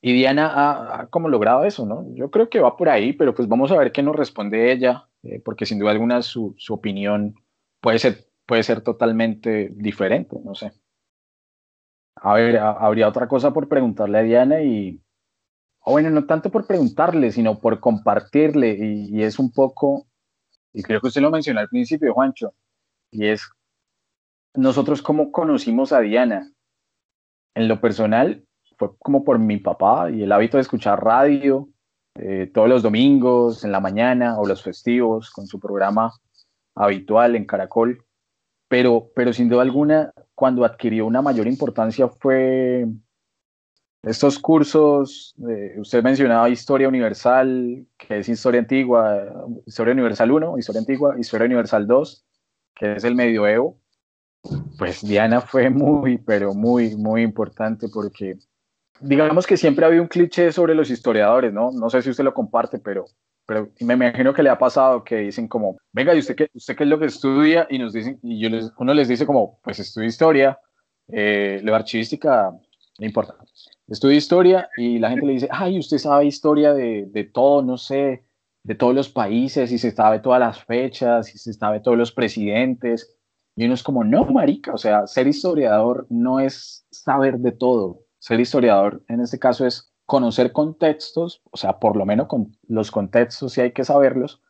Y 0.00 0.12
Diana 0.12 0.52
ha, 1.00 1.06
como 1.06 1.28
logrado 1.28 1.64
eso, 1.64 1.86
¿no? 1.86 2.06
Yo 2.14 2.30
creo 2.30 2.50
que 2.50 2.60
va 2.60 2.76
por 2.76 2.88
ahí, 2.90 3.14
pero 3.14 3.34
pues 3.34 3.48
vamos 3.48 3.72
a 3.72 3.78
ver 3.78 3.90
qué 3.90 4.02
nos 4.02 4.16
responde 4.16 4.70
ella, 4.70 5.08
eh, 5.22 5.40
porque 5.42 5.64
sin 5.64 5.78
duda 5.78 5.92
alguna 5.92 6.20
su, 6.22 6.54
su, 6.58 6.74
opinión 6.74 7.34
puede 7.80 7.98
ser, 7.98 8.26
puede 8.46 8.62
ser 8.62 8.82
totalmente 8.82 9.70
diferente, 9.74 10.36
no 10.44 10.54
sé. 10.54 10.72
A 12.16 12.34
ver, 12.34 12.58
habría 12.58 13.08
otra 13.08 13.28
cosa 13.28 13.52
por 13.52 13.68
preguntarle 13.68 14.18
a 14.18 14.22
Diana 14.22 14.62
y, 14.62 15.00
o 15.80 15.92
bueno, 15.92 16.10
no 16.10 16.26
tanto 16.26 16.50
por 16.50 16.66
preguntarle, 16.66 17.32
sino 17.32 17.58
por 17.58 17.80
compartirle, 17.80 18.76
y, 18.78 19.18
y 19.18 19.22
es 19.22 19.38
un 19.38 19.52
poco, 19.52 20.06
y 20.72 20.82
creo 20.82 21.00
que 21.00 21.08
usted 21.08 21.22
lo 21.22 21.30
mencionó 21.30 21.60
al 21.60 21.68
principio, 21.68 22.12
Juancho, 22.12 22.54
y 23.10 23.26
es 23.26 23.48
nosotros 24.54 25.02
cómo 25.02 25.32
conocimos 25.32 25.92
a 25.92 26.00
Diana. 26.00 26.50
En 27.54 27.68
lo 27.68 27.80
personal, 27.80 28.44
fue 28.76 28.90
como 28.98 29.24
por 29.24 29.38
mi 29.38 29.58
papá 29.58 30.10
y 30.10 30.22
el 30.22 30.32
hábito 30.32 30.56
de 30.56 30.62
escuchar 30.62 31.04
radio 31.04 31.68
eh, 32.16 32.48
todos 32.52 32.68
los 32.68 32.82
domingos, 32.82 33.64
en 33.64 33.72
la 33.72 33.80
mañana 33.80 34.38
o 34.38 34.46
los 34.46 34.62
festivos, 34.62 35.30
con 35.30 35.46
su 35.46 35.58
programa 35.58 36.12
habitual 36.74 37.34
en 37.34 37.44
Caracol. 37.44 38.04
Pero, 38.68 39.10
pero 39.14 39.32
sin 39.32 39.48
duda 39.48 39.62
alguna, 39.62 40.12
cuando 40.34 40.64
adquirió 40.64 41.06
una 41.06 41.22
mayor 41.22 41.46
importancia 41.46 42.08
fue 42.08 42.86
estos 44.02 44.38
cursos, 44.38 45.34
usted 45.76 46.02
mencionaba 46.02 46.48
Historia 46.48 46.88
Universal, 46.88 47.86
que 47.96 48.18
es 48.18 48.28
Historia 48.28 48.60
Antigua, 48.60 49.46
Historia 49.66 49.92
Universal 49.92 50.30
1, 50.30 50.58
Historia 50.58 50.80
Antigua, 50.80 51.18
Historia 51.18 51.46
Universal 51.46 51.86
2, 51.86 52.26
que 52.74 52.92
es 52.94 53.04
el 53.04 53.14
medioevo, 53.14 53.78
pues 54.78 55.06
Diana 55.06 55.40
fue 55.40 55.70
muy, 55.70 56.18
pero 56.18 56.54
muy, 56.54 56.96
muy 56.96 57.22
importante 57.22 57.88
porque 57.88 58.36
digamos 59.00 59.46
que 59.46 59.56
siempre 59.56 59.84
ha 59.84 59.88
habido 59.88 60.02
un 60.02 60.08
cliché 60.08 60.52
sobre 60.52 60.74
los 60.74 60.90
historiadores, 60.90 61.52
¿no? 61.52 61.70
No 61.72 61.90
sé 61.90 62.02
si 62.02 62.10
usted 62.10 62.24
lo 62.24 62.34
comparte, 62.34 62.78
pero, 62.78 63.06
pero 63.46 63.70
me 63.80 63.94
imagino 63.94 64.32
que 64.32 64.42
le 64.42 64.50
ha 64.50 64.58
pasado 64.58 65.04
que 65.04 65.16
dicen 65.16 65.48
como, 65.48 65.76
venga, 65.92 66.14
¿y 66.14 66.18
usted 66.18 66.36
qué, 66.36 66.48
usted 66.54 66.76
qué 66.76 66.84
es 66.84 66.90
lo 66.90 66.98
que 66.98 67.06
estudia? 67.06 67.66
Y 67.70 67.78
nos 67.78 67.92
dicen, 67.92 68.18
y 68.22 68.40
yo 68.40 68.48
les, 68.50 68.72
uno 68.78 68.94
les 68.94 69.08
dice 69.08 69.26
como, 69.26 69.58
pues 69.62 69.78
estudio 69.78 70.08
historia, 70.08 70.58
eh, 71.08 71.60
lo 71.62 71.74
archivística, 71.74 72.50
no 72.98 73.06
importa. 73.06 73.36
Estudio 73.86 74.16
historia 74.16 74.68
y 74.76 74.98
la 74.98 75.10
gente 75.10 75.26
le 75.26 75.32
dice, 75.34 75.48
ay, 75.50 75.78
usted 75.78 75.98
sabe 75.98 76.26
historia 76.26 76.72
de, 76.72 77.06
de 77.08 77.24
todo, 77.24 77.62
no 77.62 77.76
sé, 77.76 78.24
de 78.62 78.74
todos 78.74 78.94
los 78.94 79.10
países 79.10 79.70
y 79.72 79.78
se 79.78 79.90
sabe 79.90 80.20
todas 80.20 80.40
las 80.40 80.64
fechas 80.64 81.34
y 81.34 81.38
se 81.38 81.52
sabe 81.52 81.80
todos 81.80 81.98
los 81.98 82.12
presidentes. 82.12 83.14
Y 83.56 83.64
uno 83.64 83.74
es 83.74 83.82
como, 83.82 84.04
no, 84.04 84.24
marica, 84.26 84.72
o 84.72 84.78
sea, 84.78 85.06
ser 85.06 85.26
historiador 85.26 86.06
no 86.10 86.40
es 86.40 86.86
saber 86.90 87.38
de 87.38 87.52
todo. 87.52 88.00
Ser 88.18 88.40
historiador 88.40 89.04
en 89.08 89.20
este 89.20 89.38
caso 89.38 89.66
es 89.66 89.92
conocer 90.06 90.52
contextos, 90.52 91.42
o 91.50 91.56
sea, 91.56 91.78
por 91.78 91.96
lo 91.96 92.04
menos 92.04 92.26
con 92.26 92.56
los 92.66 92.90
contextos 92.90 93.52
sí 93.52 93.60
hay 93.60 93.72
que 93.72 93.84
saberlos, 93.84 94.42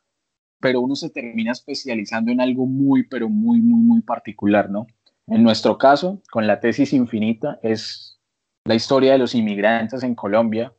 pero 0.61 0.81
uno 0.81 0.97
se 0.97 1.11
termina 1.11 1.53
especializando 1.53 2.33
en 2.33 2.41
algo 2.41 2.67
muy, 2.67 3.07
pero 3.07 3.29
muy, 3.29 3.61
muy, 3.61 3.81
muy 3.81 4.01
particular, 4.01 4.71
¿no? 4.71 4.87
En 5.27 5.43
nuestro 5.43 5.79
caso, 5.79 6.23
con 6.31 6.47
la 6.47 6.61
tesis 6.61 6.93
infinita, 6.93 7.59
es 7.63 8.19
la 8.65 8.75
historia 8.75 9.13
de 9.13 9.19
los 9.19 9.35
inmigrantes 9.35 10.03
en 10.03 10.15
Colombia, 10.15 10.73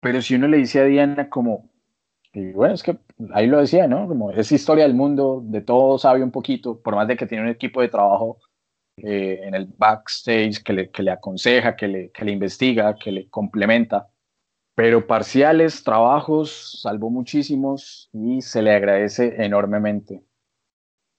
pero 0.00 0.20
si 0.20 0.34
uno 0.34 0.48
le 0.48 0.58
dice 0.58 0.80
a 0.80 0.84
Diana 0.84 1.30
como, 1.30 1.70
y 2.34 2.50
bueno, 2.50 2.74
es 2.74 2.82
que 2.82 2.98
ahí 3.32 3.46
lo 3.46 3.60
decía, 3.60 3.86
¿no? 3.86 4.08
Como 4.08 4.32
es 4.32 4.50
historia 4.50 4.84
del 4.84 4.94
mundo, 4.94 5.40
de 5.44 5.60
todo 5.60 5.98
sabe 5.98 6.22
un 6.22 6.32
poquito, 6.32 6.80
por 6.80 6.96
más 6.96 7.06
de 7.06 7.16
que 7.16 7.26
tiene 7.26 7.44
un 7.44 7.50
equipo 7.50 7.80
de 7.80 7.88
trabajo 7.88 8.40
eh, 8.96 9.38
en 9.44 9.54
el 9.54 9.66
backstage 9.66 10.62
que 10.64 10.72
le, 10.72 10.90
que 10.90 11.04
le 11.04 11.12
aconseja, 11.12 11.76
que 11.76 11.86
le, 11.86 12.10
que 12.10 12.24
le 12.24 12.32
investiga, 12.32 12.96
que 12.96 13.12
le 13.12 13.28
complementa. 13.28 14.08
Pero 14.74 15.06
parciales, 15.06 15.84
trabajos, 15.84 16.80
salvó 16.82 17.08
muchísimos 17.08 18.10
y 18.12 18.42
se 18.42 18.62
le 18.62 18.72
agradece 18.72 19.36
enormemente. 19.38 20.24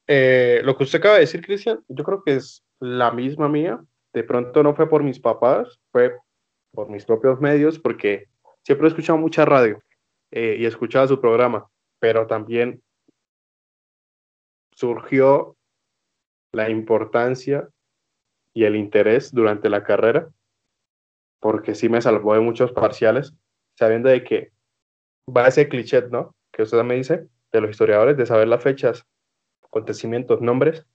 Eh, 0.07 0.59
lo 0.65 0.75
que 0.77 0.83
usted 0.83 0.99
acaba 0.99 1.15
de 1.15 1.21
decir, 1.21 1.45
Cristian, 1.45 1.79
yo 1.87 2.03
creo 2.03 2.23
que 2.25 2.35
es 2.35 2.61
la 2.81 3.11
misma 3.11 3.47
mía. 3.47 3.79
De 4.13 4.25
pronto 4.25 4.63
no 4.63 4.75
fue 4.75 4.89
por 4.89 5.01
mis 5.01 5.19
papás, 5.19 5.79
fue 5.93 6.13
por 6.71 6.89
mis 6.89 7.05
propios 7.05 7.39
medios, 7.39 7.79
porque 7.79 8.25
siempre 8.63 8.87
he 8.87 8.89
escuchado 8.89 9.17
mucha 9.17 9.45
radio 9.45 9.81
eh, 10.31 10.57
y 10.59 10.65
escuchaba 10.65 11.07
su 11.07 11.19
programa, 11.19 11.67
pero 11.99 12.27
también 12.27 12.81
surgió 14.71 15.55
la 16.51 16.69
importancia 16.69 17.69
y 18.53 18.63
el 18.63 18.75
interés 18.75 19.33
durante 19.33 19.69
la 19.69 19.83
carrera, 19.83 20.29
porque 21.39 21.75
sí 21.75 21.89
me 21.89 22.01
salvó 22.01 22.33
de 22.33 22.39
muchos 22.39 22.71
parciales, 22.71 23.33
sabiendo 23.77 24.09
de 24.09 24.23
que 24.23 24.51
va 25.27 25.47
ese 25.47 25.67
cliché, 25.67 26.01
¿no? 26.09 26.35
Que 26.51 26.63
usted 26.63 26.81
me 26.83 26.95
dice, 26.95 27.27
de 27.51 27.61
los 27.61 27.71
historiadores, 27.71 28.17
de 28.17 28.25
saber 28.25 28.47
las 28.47 28.63
fechas, 28.63 29.05
acontecimientos, 29.61 30.41
nombres, 30.41 30.85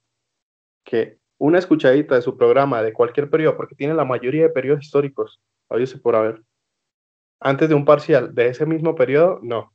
que 0.85 1.19
una 1.39 1.59
escuchadita 1.59 2.15
de 2.15 2.23
su 2.23 2.37
programa, 2.37 2.83
de 2.83 2.93
cualquier 2.93 3.31
periodo, 3.31 3.57
porque 3.57 3.75
tiene 3.75 3.95
la 3.95 4.05
mayoría 4.05 4.43
de 4.43 4.51
periodos 4.51 4.85
históricos, 4.85 5.41
se 5.87 5.99
por 5.99 6.17
haber, 6.17 6.43
antes 7.41 7.69
de 7.69 7.75
un 7.75 7.85
parcial 7.85 8.35
de 8.35 8.49
ese 8.49 8.67
mismo 8.67 8.95
periodo, 8.95 9.41
no, 9.43 9.73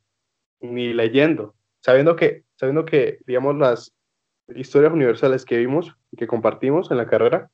ni 0.62 0.94
leyendo, 0.94 1.56
sabiendo 1.82 2.16
que, 2.16 2.44
sabiendo 2.56 2.86
que, 2.86 3.20
digamos, 3.26 3.56
las 3.56 3.94
historias 4.56 4.94
universales 4.94 5.44
que 5.44 5.58
vimos 5.58 5.96
y 6.12 6.18
que 6.18 6.28
compartimos 6.28 6.92
en 6.92 6.98
la 6.98 7.08
carrera 7.08 7.50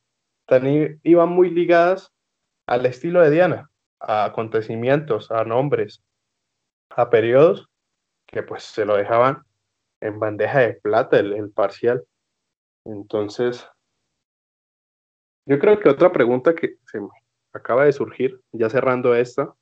también 0.45 0.99
iban 1.03 1.29
muy 1.29 1.49
ligadas 1.49 2.11
al 2.67 2.85
estilo 2.85 3.21
de 3.21 3.31
Diana, 3.31 3.69
a 3.99 4.25
acontecimientos, 4.25 5.31
a 5.31 5.45
nombres, 5.45 6.03
a 6.89 7.09
periodos 7.09 7.69
que 8.27 8.43
pues 8.43 8.63
se 8.63 8.85
lo 8.85 8.95
dejaban 8.95 9.43
en 10.01 10.19
bandeja 10.19 10.59
de 10.59 10.73
plata 10.73 11.19
el, 11.19 11.51
parcial. 11.51 12.03
Entonces, 12.85 13.67
yo 15.45 15.59
creo 15.59 15.79
que 15.79 15.89
otra 15.89 16.11
pregunta 16.11 16.55
que 16.55 16.75
se 16.85 16.99
me 16.99 17.09
acaba 17.53 17.85
de 17.85 17.93
surgir, 17.93 18.41
ya 18.51 18.69
cerrando 18.69 19.15
esta 19.15 19.53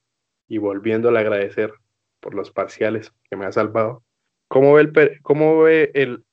y 0.49 0.57
volviéndole 0.57 1.19
a 1.19 1.21
agradecer 1.21 1.71
por 2.19 2.33
los 2.33 2.51
parciales 2.51 3.13
que 3.29 3.37
me 3.37 3.45
ha 3.45 3.51
salvado, 3.51 4.03
¿cómo 4.49 4.73
ve 4.73 4.81
el, 4.81 5.21
cómo 5.21 5.61
ve 5.61 5.91
el, 5.93 6.25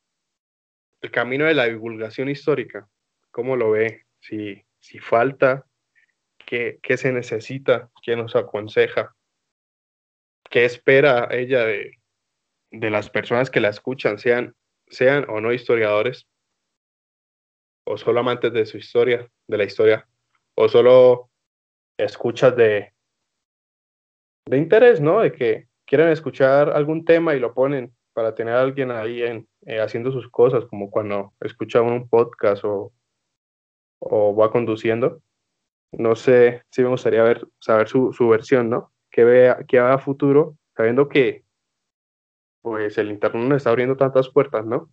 el 1.02 1.10
camino 1.12 1.44
de 1.44 1.54
la 1.54 1.66
divulgación 1.66 2.28
histórica, 2.28 2.88
¿cómo 3.30 3.54
lo 3.54 3.70
ve? 3.70 4.06
Si, 4.18 4.64
si 4.80 4.98
falta, 4.98 5.66
¿qué, 6.38 6.80
¿qué, 6.82 6.96
se 6.96 7.12
necesita? 7.12 7.90
¿Qué 8.02 8.16
nos 8.16 8.34
aconseja? 8.34 9.14
¿Qué 10.50 10.64
espera 10.64 11.28
ella 11.30 11.64
de, 11.64 11.98
de 12.70 12.90
las 12.90 13.10
personas 13.10 13.50
que 13.50 13.60
la 13.60 13.68
escuchan, 13.68 14.18
sean, 14.18 14.56
sean 14.88 15.26
o 15.28 15.40
no 15.42 15.52
historiadores? 15.52 16.26
¿O 17.84 17.98
solo 17.98 18.20
amantes 18.20 18.52
de 18.52 18.64
su 18.64 18.78
historia, 18.78 19.30
de 19.46 19.58
la 19.58 19.64
historia? 19.64 20.08
¿O 20.54 20.68
solo 20.68 21.30
escuchas 21.98 22.56
de, 22.56 22.95
de 24.46 24.58
interés, 24.58 25.00
¿no? 25.00 25.20
De 25.20 25.32
que 25.32 25.68
quieren 25.84 26.08
escuchar 26.08 26.70
algún 26.70 27.04
tema 27.04 27.34
y 27.34 27.40
lo 27.40 27.54
ponen 27.54 27.94
para 28.12 28.34
tener 28.34 28.54
a 28.54 28.62
alguien 28.62 28.90
ahí 28.90 29.22
en, 29.22 29.48
eh, 29.66 29.80
haciendo 29.80 30.10
sus 30.10 30.28
cosas, 30.30 30.64
como 30.64 30.90
cuando 30.90 31.34
escucha 31.40 31.82
un 31.82 32.08
podcast 32.08 32.64
o, 32.64 32.92
o 33.98 34.34
va 34.34 34.50
conduciendo. 34.50 35.20
No 35.92 36.16
sé 36.16 36.62
si 36.70 36.82
me 36.82 36.88
gustaría 36.88 37.38
saber 37.60 37.88
su, 37.88 38.12
su 38.12 38.28
versión, 38.28 38.70
¿no? 38.70 38.92
Que 39.10 39.24
vea, 39.24 39.64
que 39.66 39.78
haga 39.78 39.98
futuro, 39.98 40.56
sabiendo 40.76 41.08
que 41.08 41.44
pues 42.62 42.98
el 42.98 43.10
internet 43.10 43.48
nos 43.48 43.56
está 43.58 43.70
abriendo 43.70 43.96
tantas 43.96 44.28
puertas, 44.28 44.66
¿no? 44.66 44.90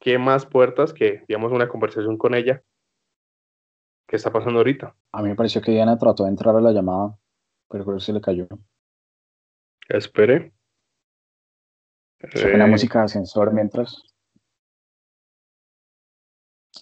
¿Qué 0.00 0.18
más 0.18 0.46
puertas 0.46 0.92
que, 0.92 1.24
digamos, 1.28 1.52
una 1.52 1.68
conversación 1.68 2.18
con 2.18 2.34
ella? 2.34 2.62
¿Qué 4.08 4.16
está 4.16 4.32
pasando 4.32 4.58
ahorita? 4.58 4.94
A 5.12 5.22
mí 5.22 5.28
me 5.28 5.36
pareció 5.36 5.62
que 5.62 5.70
Diana 5.70 5.96
trató 5.96 6.24
de 6.24 6.30
entrar 6.30 6.56
a 6.56 6.60
la 6.60 6.72
llamada, 6.72 7.16
pero 7.70 7.84
creo 7.84 7.96
que 7.98 8.04
se 8.04 8.12
le 8.12 8.20
cayó. 8.20 8.48
Espere. 9.88 10.52
Suena 12.32 12.64
eh, 12.64 12.68
música 12.68 13.00
de 13.00 13.04
ascensor 13.04 13.52
mientras. 13.52 14.02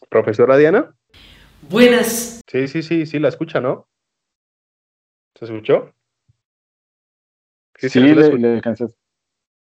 Profesora 0.08 0.56
Diana. 0.56 0.94
Buenas. 1.68 2.40
Sí, 2.46 2.68
sí, 2.68 2.82
sí, 2.82 3.06
sí, 3.06 3.18
la 3.18 3.28
escucha, 3.28 3.60
¿no? 3.60 3.88
¿Se 5.38 5.46
escuchó? 5.46 5.92
Sí, 7.78 7.88
sí, 7.88 8.00
le, 8.00 8.14
le, 8.14 8.60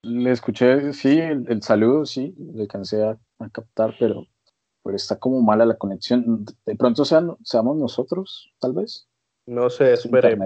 le, 0.04 0.32
escuché, 0.32 0.92
sí, 0.92 1.20
el, 1.20 1.62
saludo, 1.62 2.06
sí, 2.06 2.36
le 2.38 2.64
alcancé 2.64 3.04
a, 3.04 3.18
captar, 3.54 3.96
pero, 4.00 4.28
pero 4.84 4.96
está 4.96 5.18
como 5.18 5.42
mala 5.42 5.66
la 5.66 5.78
conexión. 5.78 6.46
De 6.66 6.76
pronto 6.76 7.06
sean, 7.06 7.38
seamos 7.44 7.78
nosotros, 7.78 8.52
tal 8.60 8.74
vez. 8.74 9.08
No 9.46 9.70
sé, 9.70 9.94
espere. 9.94 10.38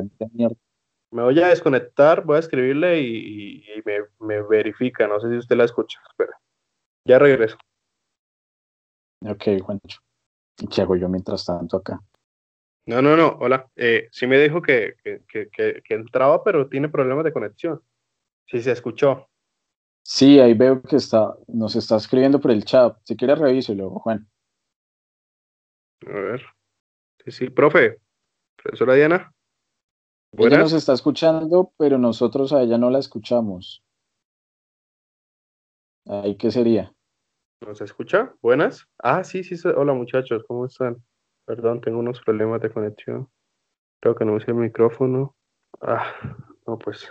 Me 1.15 1.23
voy 1.23 1.41
a 1.41 1.47
desconectar, 1.47 2.25
voy 2.25 2.35
a 2.35 2.39
escribirle 2.39 2.99
y, 2.99 3.63
me, 4.19 4.41
verifica. 4.41 5.07
No 5.07 5.17
sé 5.21 5.29
si 5.29 5.37
usted 5.37 5.55
la 5.55 5.63
escucha. 5.63 5.97
Espera. 6.09 6.37
Ya 7.05 7.17
regreso. 7.17 7.57
Ok, 9.21 9.61
Juancho. 9.63 10.01
¿Y 10.59 10.67
qué 10.67 10.81
hago 10.81 10.97
yo 10.97 11.07
mientras 11.07 11.45
tanto 11.45 11.77
acá? 11.77 12.01
No, 12.87 13.01
no, 13.01 13.15
no. 13.15 13.37
Hola. 13.39 13.65
Eh, 13.77 14.09
sí 14.11 14.27
me 14.27 14.37
dijo 14.37 14.61
que, 14.61 14.95
que, 15.01 15.83
entraba, 15.87 16.43
pero 16.43 16.67
tiene 16.67 16.89
problemas 16.89 17.23
de 17.23 17.31
conexión. 17.31 17.81
Sí 18.45 18.61
se 18.61 18.73
escuchó. 18.73 19.29
Sí, 20.03 20.41
ahí 20.41 20.53
veo 20.53 20.81
que 20.81 20.97
está, 20.97 21.33
nos 21.47 21.77
está 21.77 21.95
escribiendo 21.95 22.41
por 22.41 22.51
el 22.51 22.65
chat. 22.65 22.97
Si 23.05 23.15
quiere, 23.15 23.35
revíselo, 23.35 23.89
Juan. 23.91 24.27
A 26.07 26.11
ver. 26.11 26.45
Sí, 27.23 27.31
sí, 27.31 27.49
profe. 27.49 28.01
Profesora 28.57 28.95
Diana. 28.95 29.31
Ella 30.37 30.57
nos 30.57 30.73
está 30.73 30.93
escuchando, 30.93 31.71
pero 31.77 31.97
nosotros 31.97 32.51
a 32.51 32.61
ella 32.61 32.77
no 32.77 32.89
la 32.89 32.99
escuchamos. 32.99 33.83
¿Ahí 36.05 36.35
qué 36.35 36.51
sería? 36.51 36.93
¿Nos 37.61 37.81
escucha? 37.81 38.33
¿Buenas? 38.41 38.87
Ah, 38.99 39.23
sí, 39.23 39.43
sí. 39.43 39.55
Hola 39.67 39.93
muchachos, 39.93 40.43
¿cómo 40.47 40.65
están? 40.65 41.03
Perdón, 41.45 41.79
tengo 41.81 41.99
unos 41.99 42.21
problemas 42.21 42.61
de 42.61 42.71
conexión. 42.71 43.29
Creo 44.01 44.15
que 44.15 44.25
no 44.25 44.33
usé 44.33 44.51
el 44.51 44.57
micrófono. 44.57 45.35
Ah, 45.81 46.13
no, 46.67 46.77
pues. 46.77 47.09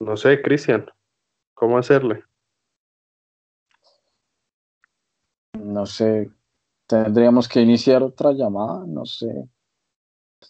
No 0.00 0.16
sé, 0.16 0.42
Cristian, 0.42 0.86
¿cómo 1.54 1.78
hacerle? 1.78 2.24
No 5.54 5.86
sé. 5.86 6.30
Tendríamos 6.86 7.48
que 7.48 7.60
iniciar 7.60 8.02
otra 8.02 8.32
llamada, 8.32 8.84
no 8.86 9.06
sé. 9.06 9.48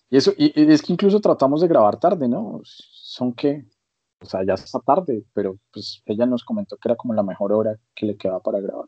Y 0.09 0.17
eso, 0.17 0.33
y, 0.37 0.53
es 0.73 0.83
que 0.83 0.93
incluso 0.93 1.21
tratamos 1.21 1.61
de 1.61 1.69
grabar 1.69 1.99
tarde, 1.99 2.29
¿no? 2.29 2.61
Son 2.65 3.33
que, 3.33 3.65
o 4.21 4.27
sea, 4.27 4.45
ya 4.45 4.55
está 4.55 4.81
tarde, 4.81 5.25
pero 5.33 5.59
pues 5.73 6.03
ella 6.07 6.27
nos 6.27 6.45
comentó 6.45 6.77
que 6.77 6.89
era 6.89 6.97
como 6.97 7.15
la 7.15 7.23
mejor 7.23 7.53
hora 7.53 7.77
que 7.95 8.07
le 8.07 8.17
quedaba 8.17 8.41
para 8.41 8.61
grabar. 8.61 8.87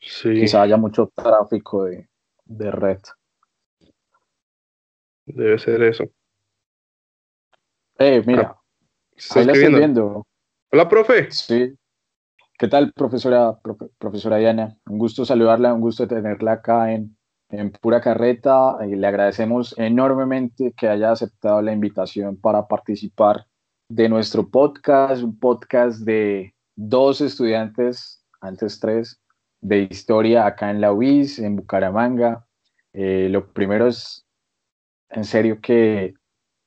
Sí. 0.00 0.34
Quizá 0.34 0.62
haya 0.62 0.76
mucho 0.76 1.10
tráfico 1.14 1.84
de, 1.84 2.08
de 2.44 2.70
red. 2.70 3.00
Debe 5.26 5.58
ser 5.58 5.82
eso. 5.82 6.04
Eh, 7.98 8.22
mira, 8.26 8.56
ah, 8.56 8.60
ahí 9.36 9.44
la 9.44 9.52
estoy 9.52 9.74
viendo. 9.74 10.26
Hola, 10.72 10.88
profe. 10.88 11.30
Sí. 11.30 11.74
¿Qué 12.58 12.68
tal, 12.68 12.92
profesora, 12.92 13.58
profesora 13.98 14.36
Diana? 14.36 14.76
Un 14.86 14.98
gusto 14.98 15.24
saludarla, 15.24 15.74
un 15.74 15.80
gusto 15.80 16.06
tenerla 16.06 16.52
acá 16.52 16.92
en, 16.92 17.16
en 17.58 17.70
pura 17.70 18.00
carreta. 18.00 18.78
y 18.86 18.94
le 18.96 19.06
agradecemos 19.06 19.74
enormemente 19.78 20.72
que 20.76 20.88
haya 20.88 21.12
aceptado 21.12 21.62
la 21.62 21.72
invitación 21.72 22.36
para 22.36 22.66
participar 22.66 23.46
de 23.88 24.08
nuestro 24.08 24.48
podcast, 24.48 25.22
un 25.22 25.38
podcast 25.38 26.00
de 26.00 26.54
dos 26.76 27.20
estudiantes, 27.20 28.24
antes 28.40 28.80
tres, 28.80 29.20
de 29.60 29.88
historia 29.90 30.46
acá 30.46 30.70
en 30.70 30.80
la 30.80 30.92
UIS, 30.92 31.38
en 31.38 31.56
Bucaramanga. 31.56 32.46
Eh, 32.92 33.28
lo 33.30 33.52
primero 33.52 33.86
es, 33.86 34.26
en 35.10 35.24
serio, 35.24 35.60
que, 35.60 36.14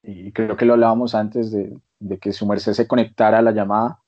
y 0.03 0.31
creo 0.31 0.55
que 0.57 0.65
lo 0.65 0.73
hablábamos 0.73 1.15
antes 1.15 1.51
de, 1.51 1.79
que 2.19 2.31
su 2.31 2.45
merced 2.45 2.73
se 2.73 2.87
conectara 2.87 3.39
a 3.39 3.41
la 3.41 3.51
llamada, 3.51 4.01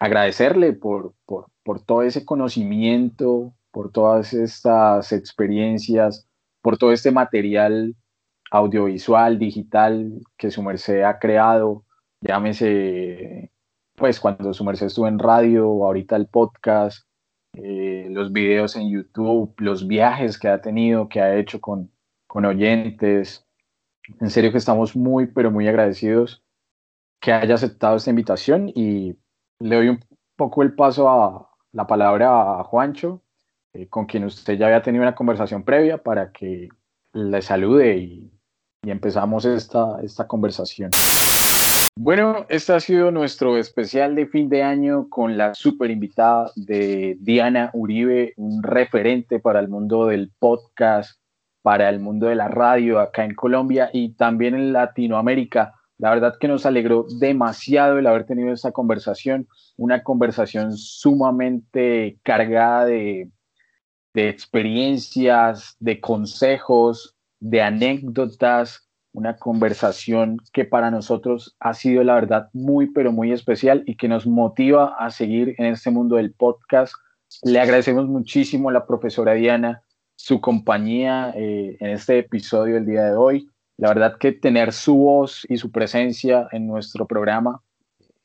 agradecerle 0.00 0.72
por, 0.72 1.14
por 1.24 1.80
todo 1.84 2.02
ese 2.02 2.24
conocimiento, 2.24 3.54
por 3.78 3.92
todas 3.92 4.34
estas 4.34 5.12
experiencias, 5.12 6.28
por 6.62 6.78
todo 6.78 6.90
este 6.90 7.12
material 7.12 7.94
audiovisual, 8.50 9.38
digital 9.38 10.20
que 10.36 10.50
su 10.50 10.64
merced 10.64 11.02
ha 11.02 11.20
creado, 11.20 11.84
llámese, 12.20 13.52
pues 13.94 14.18
cuando 14.18 14.52
su 14.52 14.64
merced 14.64 14.86
estuvo 14.86 15.06
en 15.06 15.20
radio, 15.20 15.62
ahorita 15.84 16.16
el 16.16 16.26
podcast, 16.26 17.06
eh, 17.52 18.08
los 18.10 18.32
videos 18.32 18.74
en 18.74 18.90
YouTube, 18.90 19.54
los 19.58 19.86
viajes 19.86 20.40
que 20.40 20.48
ha 20.48 20.60
tenido, 20.60 21.08
que 21.08 21.20
ha 21.20 21.36
hecho 21.36 21.60
con, 21.60 21.92
con 22.26 22.46
oyentes. 22.46 23.46
En 24.20 24.30
serio 24.30 24.50
que 24.50 24.58
estamos 24.58 24.96
muy, 24.96 25.28
pero 25.28 25.52
muy 25.52 25.68
agradecidos 25.68 26.42
que 27.20 27.32
haya 27.32 27.54
aceptado 27.54 27.94
esta 27.94 28.10
invitación 28.10 28.72
y 28.74 29.14
le 29.60 29.76
doy 29.76 29.88
un 29.90 30.00
poco 30.34 30.64
el 30.64 30.74
paso 30.74 31.08
a 31.08 31.48
la 31.70 31.86
palabra 31.86 32.58
a 32.58 32.64
Juancho, 32.64 33.22
eh, 33.74 33.86
con 33.88 34.06
quien 34.06 34.24
usted 34.24 34.58
ya 34.58 34.66
había 34.66 34.82
tenido 34.82 35.02
una 35.02 35.14
conversación 35.14 35.62
previa 35.62 35.98
para 35.98 36.32
que 36.32 36.68
le 37.12 37.42
salude 37.42 37.96
y, 37.96 38.32
empezamos 38.82 39.44
esta, 39.44 40.00
esta 40.02 40.26
conversación. 40.26 40.90
Bueno, 41.96 42.46
este 42.48 42.72
ha 42.72 42.80
sido 42.80 43.10
nuestro 43.10 43.58
especial 43.58 44.14
de 44.14 44.26
fin 44.28 44.48
de 44.48 44.62
año 44.62 45.08
con 45.10 45.36
la 45.36 45.54
super 45.54 45.90
invitada 45.90 46.50
de 46.54 47.18
Diana 47.20 47.70
Uribe, 47.74 48.32
un 48.36 48.62
referente 48.62 49.40
para 49.40 49.60
el 49.60 49.68
mundo 49.68 50.06
del 50.06 50.30
podcast, 50.38 51.20
para 51.60 51.88
el 51.90 51.98
mundo 51.98 52.28
de 52.28 52.36
la 52.36 52.48
radio 52.48 53.00
acá 53.00 53.24
en 53.24 53.34
Colombia 53.34 53.90
y 53.92 54.14
también 54.14 54.54
en 54.54 54.72
Latinoamérica. 54.72 55.74
La 55.98 56.10
verdad 56.10 56.36
que 56.40 56.48
nos 56.48 56.64
alegró 56.64 57.04
demasiado 57.18 57.98
el 57.98 58.06
haber 58.06 58.24
tenido 58.24 58.52
esta 58.52 58.70
conversación, 58.70 59.48
una 59.76 60.04
conversación 60.04 60.76
sumamente 60.76 62.20
cargada 62.22 62.86
de, 62.86 63.28
de 64.14 64.28
experiencias, 64.28 65.76
de 65.80 66.00
consejos, 66.00 67.16
de 67.40 67.62
anécdotas, 67.62 68.88
una 69.12 69.36
conversación 69.36 70.38
que 70.52 70.64
para 70.64 70.90
nosotros 70.90 71.56
ha 71.60 71.74
sido 71.74 72.04
la 72.04 72.14
verdad 72.14 72.50
muy, 72.52 72.90
pero 72.90 73.12
muy 73.12 73.32
especial 73.32 73.82
y 73.86 73.96
que 73.96 74.08
nos 74.08 74.26
motiva 74.26 74.94
a 74.98 75.10
seguir 75.10 75.54
en 75.58 75.66
este 75.66 75.90
mundo 75.90 76.16
del 76.16 76.32
podcast. 76.32 76.94
Le 77.42 77.60
agradecemos 77.60 78.06
muchísimo 78.06 78.68
a 78.68 78.72
la 78.72 78.86
profesora 78.86 79.34
Diana 79.34 79.82
su 80.16 80.40
compañía 80.40 81.32
eh, 81.36 81.76
en 81.80 81.90
este 81.90 82.18
episodio 82.18 82.74
del 82.74 82.86
día 82.86 83.04
de 83.04 83.16
hoy. 83.16 83.48
La 83.76 83.88
verdad 83.88 84.18
que 84.18 84.32
tener 84.32 84.72
su 84.72 84.96
voz 84.96 85.46
y 85.48 85.56
su 85.56 85.70
presencia 85.70 86.48
en 86.52 86.66
nuestro 86.66 87.06
programa 87.06 87.62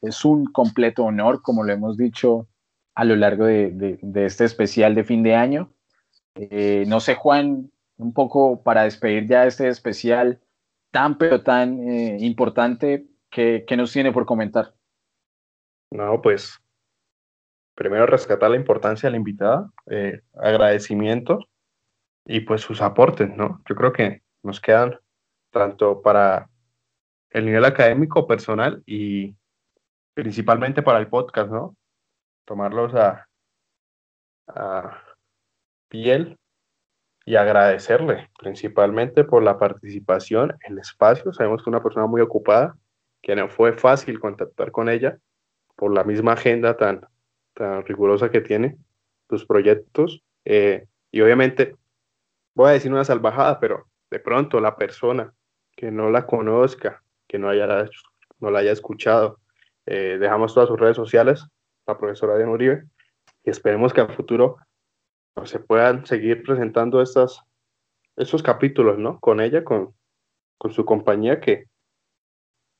es 0.02 0.26
un 0.26 0.46
completo 0.46 1.06
honor, 1.06 1.42
como 1.42 1.64
lo 1.64 1.72
hemos 1.72 1.98
dicho 1.98 2.48
a 2.96 3.04
lo 3.06 3.16
largo 3.16 3.46
de, 3.46 4.00
este 4.16 4.46
especial 4.46 4.96
de 4.96 5.04
fin 5.04 5.24
de 5.24 5.36
año. 5.36 5.72
Eh, 6.36 6.86
no 6.88 7.00
sé, 7.00 7.16
Juan, 7.16 7.72
un 7.98 8.14
poco 8.14 8.64
para 8.64 8.84
despedir 8.84 9.28
ya 9.28 9.46
este 9.46 9.68
especial 9.68 10.40
tan 10.92 11.18
pero 11.18 11.42
tan 11.42 11.88
eh, 11.88 12.18
importante 12.20 13.08
que, 13.30 13.66
nos 13.76 13.92
tiene 13.92 14.12
por 14.12 14.26
comentar. 14.26 14.74
No, 15.92 16.22
pues 16.22 16.60
primero 17.76 18.06
rescatar 18.06 18.52
la 18.52 18.58
importancia 18.58 19.08
de 19.08 19.12
la 19.12 19.18
invitada, 19.18 19.72
eh, 19.88 20.22
agradecimiento 20.36 21.40
y 22.26 22.42
pues 22.42 22.62
sus 22.62 22.82
aportes, 22.82 23.36
¿no? 23.36 23.62
Yo 23.68 23.76
creo 23.76 23.92
que 23.92 24.22
nos 24.44 24.62
quedan 24.62 25.00
tanto 25.52 26.02
para 26.02 26.50
el 27.32 27.46
nivel 27.46 27.66
académico, 27.66 28.28
personal 28.28 28.84
y 28.86 29.36
principalmente 30.14 30.84
para 30.84 31.00
el 31.00 31.08
podcast, 31.08 31.52
¿no? 31.52 31.76
Tomarlos 32.46 32.94
a, 32.96 33.28
a 34.48 35.02
piel 35.88 36.38
y 37.26 37.36
agradecerle 37.36 38.30
principalmente 38.38 39.24
por 39.24 39.44
la 39.44 39.58
participación, 39.58 40.58
el 40.68 40.78
espacio. 40.80 41.32
Sabemos 41.34 41.64
que 41.64 41.70
una 41.70 41.82
persona 41.82 42.06
muy 42.06 42.22
ocupada, 42.22 42.76
que 43.22 43.36
no 43.36 43.48
fue 43.50 43.74
fácil 43.74 44.20
contactar 44.20 44.72
con 44.72 44.90
ella 44.90 45.18
por 45.76 45.94
la 45.94 46.04
misma 46.04 46.34
agenda 46.34 46.76
tan, 46.76 47.08
tan 47.54 47.86
rigurosa 47.86 48.30
que 48.30 48.42
tiene, 48.42 48.78
sus 49.30 49.46
proyectos. 49.46 50.24
Eh, 50.46 50.86
y 51.12 51.22
obviamente, 51.22 51.76
voy 52.56 52.70
a 52.70 52.74
decir 52.74 52.92
una 52.92 53.06
salvajada, 53.06 53.60
pero 53.60 53.88
de 54.12 54.20
pronto 54.20 54.60
la 54.60 54.76
persona 54.76 55.34
que 55.76 55.92
no 55.92 56.10
la 56.10 56.26
conozca, 56.26 57.04
que 57.28 57.40
no, 57.40 57.50
haya, 57.50 57.90
no 58.40 58.52
la 58.52 58.60
haya 58.60 58.72
escuchado. 58.72 59.40
Eh, 59.86 60.18
dejamos 60.20 60.54
todas 60.54 60.70
sus 60.70 60.80
redes 60.80 60.96
sociales, 60.96 61.48
la 61.86 61.98
profesora 61.98 62.38
Diana 62.38 62.52
Uribe, 62.52 62.86
y 63.44 63.50
esperemos 63.50 63.94
que 63.94 64.02
a 64.02 64.08
futuro 64.08 64.58
se 65.46 65.60
puedan 65.60 66.06
seguir 66.06 66.44
presentando 66.44 67.02
estas, 67.02 67.42
estos 68.16 68.44
capítulos, 68.44 68.98
¿no? 68.98 69.20
Con 69.20 69.42
ella, 69.42 69.64
con, 69.64 69.94
con 70.58 70.72
su 70.72 70.86
compañía, 70.86 71.40
que 71.40 71.66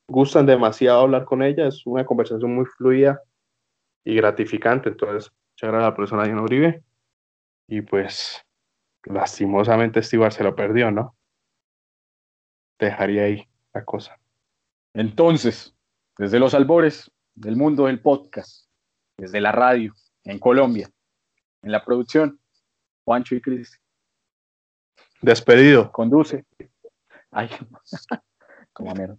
gustan 0.08 0.46
demasiado 0.46 1.00
hablar 1.00 1.24
con 1.24 1.42
ella, 1.42 1.66
es 1.66 1.86
una 1.86 2.06
conversación 2.06 2.54
muy 2.54 2.64
fluida 2.64 3.20
y 4.04 4.14
gratificante. 4.14 4.88
Entonces, 4.88 5.30
muchas 5.30 5.70
gracias 5.70 5.82
a 5.82 5.90
la 5.90 5.94
profesora 5.94 6.24
Diana 6.24 6.42
Uribe. 6.42 6.82
Y 7.68 7.80
pues, 7.80 8.44
lastimosamente, 9.04 10.02
Stewart 10.02 10.32
se 10.32 10.44
lo 10.44 10.54
perdió, 10.54 10.90
¿no? 10.90 11.16
dejaría 12.78 13.24
ahí 13.24 13.48
la 13.72 13.84
cosa. 13.84 14.18
Entonces, 14.94 15.74
desde 16.18 16.38
los 16.38 16.54
albores 16.54 17.10
del 17.34 17.56
mundo 17.56 17.86
del 17.86 18.00
podcast, 18.00 18.68
desde 19.16 19.40
la 19.40 19.52
radio, 19.52 19.94
en 20.24 20.38
Colombia, 20.38 20.88
en 21.62 21.72
la 21.72 21.84
producción, 21.84 22.40
Juancho 23.04 23.34
y 23.34 23.40
Cris. 23.40 23.80
Despedido. 25.20 25.90
Conduce. 25.92 26.44
Ay, 27.30 27.48
como 28.72 28.94
mierda. 28.94 29.16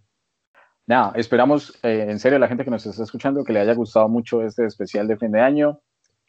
Nada, 0.86 1.12
esperamos 1.16 1.76
eh, 1.82 2.06
en 2.08 2.18
serio 2.20 2.38
la 2.38 2.46
gente 2.46 2.64
que 2.64 2.70
nos 2.70 2.86
está 2.86 3.02
escuchando 3.02 3.42
que 3.42 3.52
le 3.52 3.60
haya 3.60 3.74
gustado 3.74 4.08
mucho 4.08 4.42
este 4.42 4.66
especial 4.66 5.08
de 5.08 5.16
fin 5.16 5.32
de 5.32 5.40
año. 5.40 5.80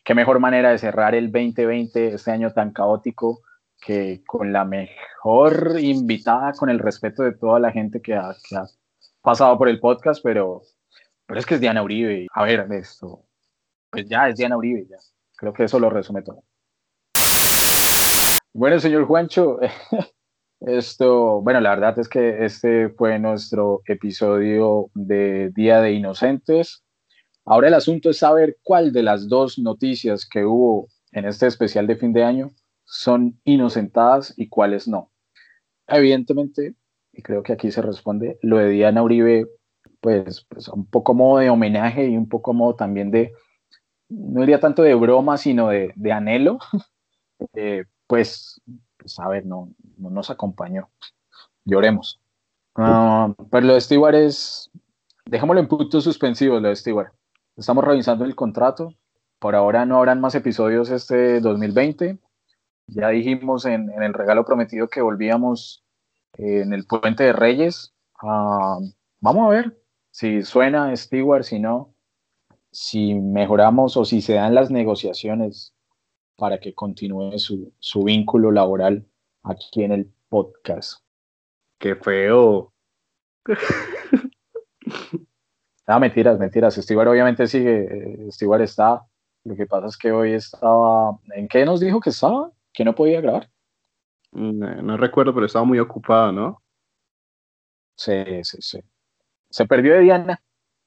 Qué 0.03 0.15
mejor 0.15 0.39
manera 0.39 0.71
de 0.71 0.79
cerrar 0.79 1.13
el 1.13 1.31
2020, 1.31 2.15
este 2.15 2.31
año 2.31 2.51
tan 2.53 2.71
caótico, 2.71 3.41
que 3.79 4.23
con 4.25 4.51
la 4.51 4.65
mejor 4.65 5.77
invitada, 5.79 6.53
con 6.53 6.69
el 6.69 6.79
respeto 6.79 7.21
de 7.21 7.33
toda 7.33 7.59
la 7.59 7.71
gente 7.71 8.01
que 8.01 8.15
ha, 8.15 8.33
pasado 9.21 9.57
por 9.57 9.69
el 9.69 9.79
podcast, 9.79 10.21
pero, 10.23 10.63
pero 11.27 11.39
es 11.39 11.45
que 11.45 11.55
es 11.55 11.61
Diana 11.61 11.83
Uribe. 11.83 12.27
A 12.33 12.43
ver, 12.43 12.67
esto, 12.71 13.26
pues 13.89 14.07
ya 14.07 14.29
es 14.29 14.35
Diana 14.35 14.57
Uribe, 14.57 14.85
ya. 14.89 14.97
Creo 15.35 15.53
que 15.53 15.65
eso 15.65 15.79
lo 15.79 15.89
resume 15.89 16.23
todo. 16.23 16.43
Bueno, 18.53 18.79
señor 18.79 19.05
Juancho, 19.05 19.59
esto, 20.61 21.41
bueno, 21.41 21.61
la 21.61 21.69
verdad 21.69 21.99
es 21.99 22.09
que 22.09 22.43
este 22.43 22.89
fue 22.89 23.19
nuestro 23.19 23.81
episodio 23.85 24.89
de 24.95 25.51
Día 25.53 25.79
de 25.79 25.93
Inocentes. 25.93 26.83
Ahora 27.45 27.67
el 27.67 27.75
asunto 27.75 28.09
es 28.09 28.17
saber 28.17 28.57
cuál 28.63 28.91
de 28.91 29.03
las 29.03 29.29
dos 29.29 29.59
noticias 29.59 30.27
que 30.27 30.43
hubo 30.43 30.87
en 31.11 31.25
este 31.25 31.47
especial 31.47 31.87
de 31.87 31.95
fin 31.95 32.13
de 32.13 32.23
año 32.23 32.49
son 32.83 33.39
inocentadas 33.43 34.33
y 34.37 34.49
cuáles 34.49 34.87
no. 34.87 35.11
Evidentemente, 35.87 36.75
y 37.13 37.21
creo 37.21 37.43
que 37.43 37.53
aquí 37.53 37.71
se 37.71 37.81
responde, 37.81 38.39
lo 38.41 38.57
de 38.57 38.69
Diana 38.69 39.03
Uribe, 39.03 39.47
pues, 40.01 40.45
pues 40.49 40.67
un 40.67 40.85
poco 40.87 41.13
modo 41.13 41.39
de 41.39 41.49
homenaje 41.49 42.07
y 42.07 42.17
un 42.17 42.27
poco 42.27 42.53
modo 42.53 42.75
también 42.75 43.11
de, 43.11 43.33
no 44.09 44.41
diría 44.41 44.59
tanto 44.59 44.83
de 44.83 44.95
broma, 44.95 45.37
sino 45.37 45.69
de, 45.69 45.93
de 45.95 46.11
anhelo, 46.11 46.59
eh, 47.53 47.85
pues, 48.07 48.61
pues, 48.97 49.19
a 49.19 49.27
ver, 49.27 49.45
no, 49.45 49.69
no 49.97 50.09
nos 50.09 50.29
acompañó. 50.29 50.89
Lloremos. 51.65 52.21
Ah, 52.75 53.33
pero 53.51 53.67
lo 53.67 53.73
de 53.73 53.81
Stewart 53.81 54.15
es, 54.15 54.69
dejémoslo 55.25 55.59
en 55.59 55.67
puntos 55.67 56.03
suspensivos, 56.03 56.61
lo 56.61 56.69
de 56.69 56.75
Stewart. 56.75 57.11
Estamos 57.55 57.83
revisando 57.83 58.23
el 58.23 58.35
contrato. 58.35 58.93
Por 59.39 59.55
ahora 59.55 59.85
no 59.85 59.97
habrán 59.97 60.21
más 60.21 60.35
episodios 60.35 60.89
este 60.89 61.39
2020. 61.41 62.17
Ya 62.87 63.09
dijimos 63.09 63.65
en, 63.65 63.91
el 64.01 64.13
regalo 64.13 64.45
prometido 64.45 64.87
que 64.87 65.01
volvíamos 65.01 65.83
eh, 66.37 66.61
en 66.61 66.73
el 66.73 66.85
puente 66.85 67.23
de 67.23 67.33
Reyes. 67.33 67.93
Ah, 68.21 68.77
vamos 69.19 69.47
a 69.47 69.49
ver 69.49 69.77
si 70.11 70.43
suena 70.43 70.95
Stewart, 70.95 71.43
si 71.43 71.59
no, 71.59 71.93
si 72.79 73.15
mejoramos 73.15 73.97
o 73.97 74.05
si 74.05 74.21
se 74.21 74.35
dan 74.35 74.53
las 74.53 74.69
negociaciones 74.69 75.73
para 76.35 76.59
que 76.59 76.75
continúe 76.75 77.39
su, 77.39 77.73
su 77.79 78.03
vínculo 78.03 78.51
laboral 78.51 79.03
aquí 79.41 79.83
en 79.83 79.93
el 79.93 80.13
podcast. 80.29 81.01
Qué 81.79 81.95
feo. 81.95 82.71
Ah, 85.89 85.99
mentiras, 85.99 86.37
mentiras. 86.37 86.75
Stewart 86.75 87.07
obviamente 87.07 87.47
sigue. 87.47 88.29
Stewart 88.29 88.61
está. 88.61 89.07
Lo 89.45 89.55
que 89.55 89.65
pasa 89.65 89.87
es 89.87 89.95
que 89.95 90.11
hoy 90.11 90.33
estaba. 90.33 91.17
¿En 91.33 91.47
qué 91.47 91.63
nos 91.63 91.79
dijo 91.79 92.01
que 92.01 92.09
estaba? 92.09 92.51
¿Que 92.73 92.83
no 92.83 92.93
podía 92.93 93.21
grabar? 93.21 93.49
Mm, 94.31 94.63
eh, 94.63 94.81
no, 94.83 94.97
recuerdo, 94.97 95.33
pero 95.33 95.45
estaba 95.45 95.63
muy 95.63 95.79
ocupado, 95.79 96.33
¿no? 96.33 96.61
Sí, 97.95 98.43
sí, 98.43 98.57
sí. 98.59 98.79
Se 99.49 99.65
perdió 99.65 99.93
de 99.93 100.01
Diana. 100.01 100.41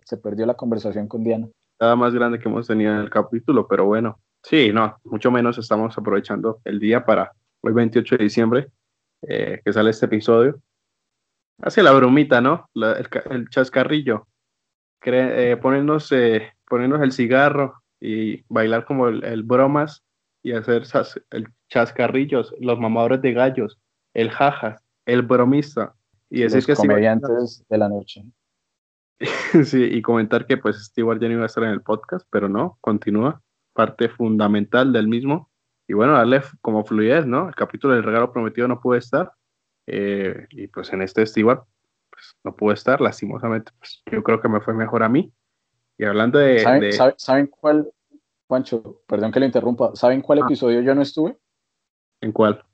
Se 0.05 0.19
perdió 0.19 0.45
la 0.45 0.55
conversación 0.55 1.09
con 1.09 1.25
Diana. 1.25 1.49
Nada 1.81 1.97
más 1.97 2.13
grande 2.13 2.39
que 2.39 2.47
hemos 2.47 2.67
tenido 2.67 2.93
en 2.93 2.99
el 2.99 3.09
capítulo, 3.09 3.67
pero 3.67 3.87
bueno. 3.87 4.21
Sí, 4.43 4.71
no, 4.73 4.99
mucho 5.05 5.31
menos 5.31 5.57
estamos 5.57 5.97
aprovechando 5.97 6.61
el 6.65 6.79
día 6.79 7.05
para 7.07 7.33
hoy 7.63 7.73
28 7.73 8.17
de 8.17 8.25
diciembre, 8.25 8.69
eh, 9.23 9.61
que 9.65 9.73
sale 9.73 9.91
este 9.91 10.07
episodio. 10.07 10.61
Hace 11.63 11.83
la 11.83 11.93
bromita, 11.93 12.43
¿no? 12.43 12.69
el, 12.75 13.49
chascarrillo. 13.49 14.27
Eh, 15.03 15.57
ponernos, 15.61 16.13
eh, 16.13 16.53
ponernos 16.69 17.01
el 17.01 17.13
cigarro 17.13 17.83
y 17.99 18.43
bailar 18.49 18.85
como 18.85 19.09
el, 19.09 19.43
bromas 19.43 20.03
y 20.43 20.53
hacer 20.53 20.83
el 21.31 21.49
chascarrillos, 21.71 22.55
los 22.61 22.79
mamadores 22.79 23.23
de 23.23 23.33
gallos, 23.33 23.79
el 24.13 24.31
jajas, 24.31 24.83
el 25.07 25.23
bromista. 25.23 25.95
Y 26.29 26.43
decir 26.43 26.59
los 26.59 26.67
que 26.67 26.75
comediantes 26.75 27.65
de 27.69 27.79
la 27.79 27.89
noche. 27.89 28.23
sí, 29.65 29.83
y 29.83 30.03
comentar 30.03 30.47
que 30.47 30.57
pues 30.57 30.83
Stewart 30.83 31.21
ya 31.21 31.29
no 31.29 31.35
iba 31.35 31.43
a 31.43 31.47
estar 31.47 31.65
en 31.65 31.71
el 31.71 31.83
podcast, 31.83 32.27
pero 32.31 32.49
no, 32.49 32.79
continúa, 32.81 33.43
parte 33.73 34.09
fundamental 34.09 34.93
del 34.93 35.09
mismo. 35.09 35.51
Y 35.87 35.93
bueno, 35.93 36.15
darle 36.15 36.43
como 36.63 36.85
fluidez, 36.85 37.27
¿no? 37.27 37.49
El 37.49 37.55
capítulo 37.55 37.95
del 37.95 38.05
regalo 38.05 38.33
prometido 38.33 38.69
no 38.69 38.81
puede 38.81 39.01
estar. 39.01 39.33
Eh, 39.87 40.47
y 40.51 40.69
pues 40.69 40.93
en 40.93 41.03
este 41.03 41.27
Stewart 41.27 41.65
pues, 42.11 42.37
no 42.45 42.55
pudo 42.55 42.73
estar, 42.73 43.01
lastimosamente. 43.01 43.73
Pues, 43.79 44.03
yo 44.11 44.23
creo 44.23 44.41
que 44.41 44.49
me 44.49 44.61
fue 44.61 44.73
mejor 44.73 45.03
a 45.03 45.09
mí. 45.09 45.33
Y 45.99 46.05
hablando 46.05 46.39
de... 46.39 46.61
¿Saben, 47.17 47.49
cuál, 47.49 47.91
Juancho, 48.47 49.03
perdón 49.07 49.33
que 49.33 49.41
le 49.41 49.47
interrumpa, 49.47 49.95
¿saben 49.95 50.23
cuál 50.23 50.41
ah. 50.41 50.43
episodio 50.47 50.81
yo 50.81 50.95
no 50.95 51.03
estuve? 51.03 51.37
¿En 52.21 52.33
cuál? 52.33 52.65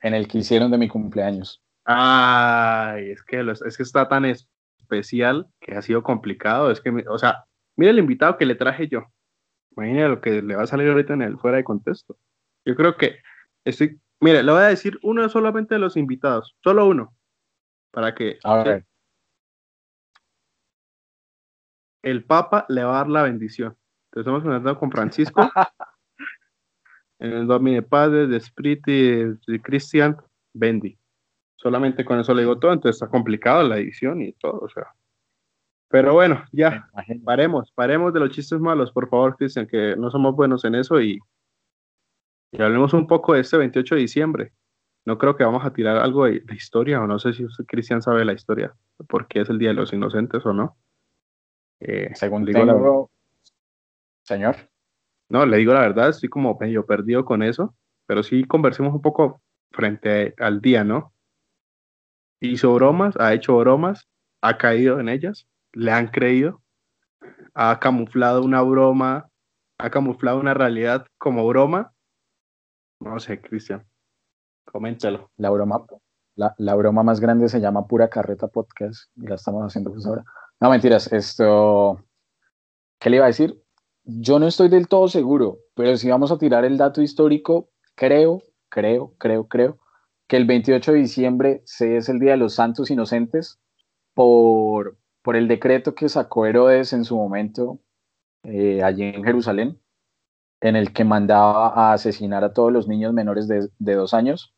En 0.00 0.12
el 0.12 0.28
que 0.28 0.38
hicieron 0.38 0.70
de 0.70 0.78
mi 0.78 0.88
cumpleaños. 0.88 1.62
Ay, 1.84 3.10
es 3.10 3.22
que, 3.22 3.40
es 3.64 3.76
que 3.76 3.82
está 3.82 4.08
tan 4.08 4.24
especial 4.94 5.48
que 5.60 5.74
ha 5.74 5.82
sido 5.82 6.02
complicado. 6.02 6.70
Es 6.70 6.80
que, 6.80 6.90
o 7.08 7.18
sea, 7.18 7.44
mira 7.76 7.90
el 7.90 7.98
invitado 7.98 8.36
que 8.36 8.46
le 8.46 8.54
traje 8.54 8.88
yo. 8.88 9.04
Imagina 9.76 10.08
lo 10.08 10.20
que 10.20 10.42
le 10.42 10.56
va 10.56 10.62
a 10.62 10.66
salir 10.66 10.88
ahorita 10.88 11.14
en 11.14 11.22
el 11.22 11.38
fuera 11.38 11.56
de 11.56 11.64
contexto. 11.64 12.16
Yo 12.64 12.74
creo 12.74 12.96
que 12.96 13.18
estoy. 13.64 14.00
Mire, 14.20 14.42
le 14.42 14.52
voy 14.52 14.62
a 14.62 14.66
decir 14.66 14.98
uno 15.02 15.28
solamente 15.28 15.74
de 15.74 15.80
los 15.80 15.96
invitados, 15.96 16.56
solo 16.62 16.86
uno, 16.86 17.14
para 17.90 18.14
que. 18.14 18.38
A 18.44 18.62
ver. 18.62 18.86
El 22.02 22.24
Papa 22.24 22.66
le 22.68 22.84
va 22.84 22.94
a 22.94 22.98
dar 22.98 23.08
la 23.08 23.22
bendición. 23.22 23.76
Entonces 24.06 24.20
estamos 24.20 24.42
conectados 24.42 24.78
con 24.78 24.90
Francisco. 24.90 25.40
en 27.18 27.32
el 27.32 27.46
Domine 27.46 27.82
Padre, 27.82 28.26
de 28.26 28.36
Spirit 28.36 28.86
y 28.86 29.24
de 29.24 29.62
Cristian, 29.62 30.16
Bendy 30.52 30.98
solamente 31.56 32.04
con 32.04 32.20
eso 32.20 32.34
le 32.34 32.42
digo 32.42 32.58
todo, 32.58 32.72
entonces 32.72 32.96
está 32.96 33.08
complicado 33.08 33.62
la 33.62 33.78
edición 33.78 34.22
y 34.22 34.32
todo, 34.32 34.60
o 34.60 34.68
sea. 34.68 34.86
Pero 35.88 36.12
bueno, 36.12 36.44
ya, 36.50 36.88
paremos, 37.24 37.70
paremos 37.72 38.12
de 38.12 38.20
los 38.20 38.30
chistes 38.30 38.58
malos, 38.58 38.90
por 38.90 39.08
favor, 39.08 39.36
Cristian, 39.36 39.66
que 39.66 39.94
no 39.96 40.10
somos 40.10 40.34
buenos 40.34 40.64
en 40.64 40.74
eso 40.74 41.00
y, 41.00 41.20
y 42.50 42.62
hablemos 42.62 42.92
un 42.94 43.06
poco 43.06 43.34
de 43.34 43.40
este 43.40 43.56
28 43.56 43.94
de 43.94 44.00
diciembre. 44.00 44.52
No 45.04 45.18
creo 45.18 45.36
que 45.36 45.44
vamos 45.44 45.64
a 45.64 45.72
tirar 45.72 45.98
algo 45.98 46.24
de, 46.24 46.42
historia, 46.52 47.00
o 47.00 47.06
no 47.06 47.18
sé 47.18 47.32
si 47.34 47.44
Cristian 47.66 48.02
sabe 48.02 48.24
la 48.24 48.32
historia, 48.32 48.74
porque 49.08 49.42
es 49.42 49.50
el 49.50 49.58
Día 49.58 49.68
de 49.68 49.74
los 49.74 49.92
Inocentes 49.92 50.44
o 50.46 50.52
no. 50.52 50.76
Eh, 51.80 52.10
Según 52.14 52.44
digo, 52.44 53.10
señor. 54.22 54.56
No, 55.28 55.46
le 55.46 55.58
digo 55.58 55.74
la 55.74 55.80
verdad, 55.80 56.08
estoy 56.08 56.28
como 56.28 56.56
medio 56.58 56.86
perdido 56.86 57.24
con 57.24 57.42
eso, 57.42 57.74
pero 58.06 58.22
sí 58.22 58.44
conversemos 58.44 58.94
un 58.94 59.02
poco 59.02 59.42
frente 59.70 60.34
al 60.38 60.60
día, 60.60 60.84
¿no? 60.84 61.13
Hizo 62.46 62.74
bromas, 62.74 63.16
ha 63.18 63.32
hecho 63.34 63.56
bromas, 63.56 64.08
ha 64.40 64.58
caído 64.58 65.00
en 65.00 65.08
ellas, 65.08 65.46
le 65.72 65.90
han 65.90 66.08
creído, 66.08 66.62
ha 67.54 67.78
camuflado 67.80 68.42
una 68.42 68.62
broma, 68.62 69.30
ha 69.78 69.90
camuflado 69.90 70.38
una 70.38 70.54
realidad 70.54 71.06
como 71.18 71.46
broma. 71.46 71.92
No 73.00 73.18
sé, 73.20 73.40
Cristian, 73.40 73.86
coméntalo. 74.64 75.30
La 75.36 75.50
broma, 75.50 75.84
la, 76.36 76.54
la, 76.58 76.74
broma 76.74 77.02
más 77.02 77.20
grande 77.20 77.48
se 77.48 77.60
llama 77.60 77.86
Pura 77.86 78.08
Carreta 78.08 78.48
Podcast 78.48 79.10
y 79.16 79.26
la 79.26 79.36
estamos 79.36 79.62
haciendo 79.64 79.92
pues 79.92 80.06
ahora. 80.06 80.24
No, 80.60 80.70
mentiras, 80.70 81.12
esto, 81.12 82.00
¿qué 82.98 83.10
le 83.10 83.16
iba 83.16 83.26
a 83.26 83.28
decir? 83.28 83.60
Yo 84.04 84.38
no 84.38 84.46
estoy 84.46 84.68
del 84.68 84.88
todo 84.88 85.08
seguro, 85.08 85.58
pero 85.74 85.96
si 85.96 86.10
vamos 86.10 86.30
a 86.30 86.38
tirar 86.38 86.64
el 86.64 86.76
dato 86.76 87.02
histórico, 87.02 87.70
creo, 87.94 88.42
creo, 88.68 89.14
creo, 89.18 89.48
creo 89.48 89.78
que 90.26 90.36
el 90.36 90.46
28 90.46 90.92
de 90.92 90.98
diciembre 90.98 91.62
se 91.64 91.96
es 91.96 92.08
el 92.08 92.18
Día 92.18 92.32
de 92.32 92.38
los 92.38 92.54
Santos 92.54 92.90
Inocentes 92.90 93.60
por, 94.14 94.96
por 95.22 95.36
el 95.36 95.48
decreto 95.48 95.94
que 95.94 96.08
sacó 96.08 96.46
Herodes 96.46 96.92
en 96.92 97.04
su 97.04 97.16
momento 97.16 97.80
eh, 98.44 98.82
allí 98.82 99.04
en 99.04 99.24
Jerusalén, 99.24 99.80
en 100.60 100.76
el 100.76 100.92
que 100.92 101.04
mandaba 101.04 101.68
a 101.68 101.92
asesinar 101.94 102.44
a 102.44 102.52
todos 102.52 102.72
los 102.72 102.88
niños 102.88 103.12
menores 103.12 103.48
de, 103.48 103.70
dos 103.78 104.14
años 104.14 104.54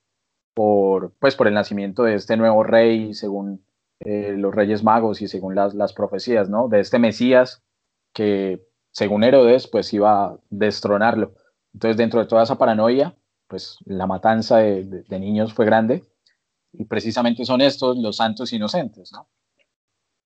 por, 0.54 1.12
pues, 1.18 1.36
por 1.36 1.48
el 1.48 1.54
nacimiento 1.54 2.02
de 2.04 2.14
este 2.14 2.36
nuevo 2.36 2.64
rey, 2.64 3.14
según 3.14 3.64
eh, 4.00 4.34
los 4.36 4.54
reyes 4.54 4.82
magos 4.82 5.22
y 5.22 5.28
según 5.28 5.54
las, 5.54 5.74
las 5.74 5.92
profecías, 5.92 6.48
¿no? 6.48 6.68
De 6.68 6.80
este 6.80 6.98
Mesías 6.98 7.62
que, 8.12 8.66
según 8.92 9.24
Herodes, 9.24 9.68
pues 9.68 9.92
iba 9.92 10.24
a 10.26 10.38
destronarlo. 10.50 11.34
Entonces, 11.74 11.96
dentro 11.96 12.20
de 12.20 12.26
toda 12.26 12.42
esa 12.42 12.58
paranoia, 12.58 13.14
pues 13.48 13.78
la 13.84 14.06
matanza 14.06 14.58
de, 14.58 15.04
niños 15.18 15.54
fue 15.54 15.66
grande 15.66 16.04
y 16.72 16.84
precisamente 16.84 17.44
son 17.44 17.60
estos 17.60 17.96
los 17.96 18.16
santos 18.16 18.52
inocentes, 18.52 19.12
¿no? 19.12 19.28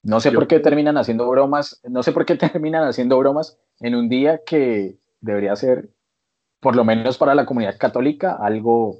No 0.02 0.20
sé 0.20 0.30
por 0.30 0.46
qué 0.46 0.60
terminan 0.60 0.96
haciendo 0.96 1.28
bromas, 1.28 1.80
no 1.82 2.02
sé 2.02 2.12
por 2.12 2.24
qué 2.24 2.36
terminan 2.36 2.84
haciendo 2.84 3.18
bromas 3.18 3.58
en 3.80 3.94
un 3.94 4.08
día 4.08 4.42
que 4.44 4.98
debería 5.20 5.56
ser, 5.56 5.90
por 6.60 6.76
lo 6.76 6.84
menos 6.84 7.18
para 7.18 7.34
la 7.34 7.46
comunidad 7.46 7.78
católica, 7.78 8.36
algo 8.40 8.96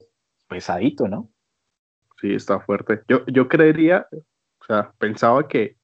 pesadito, 0.49 1.09
¿no? 1.09 1.31
Sí, 2.21 2.35
está 2.35 2.61
fuerte. 2.61 3.03
Yo, 3.09 3.25
yo 3.27 3.49
creería, 3.49 4.09
o 4.13 4.65
sea, 4.67 4.93
pensaba 4.99 5.47
que 5.47 5.77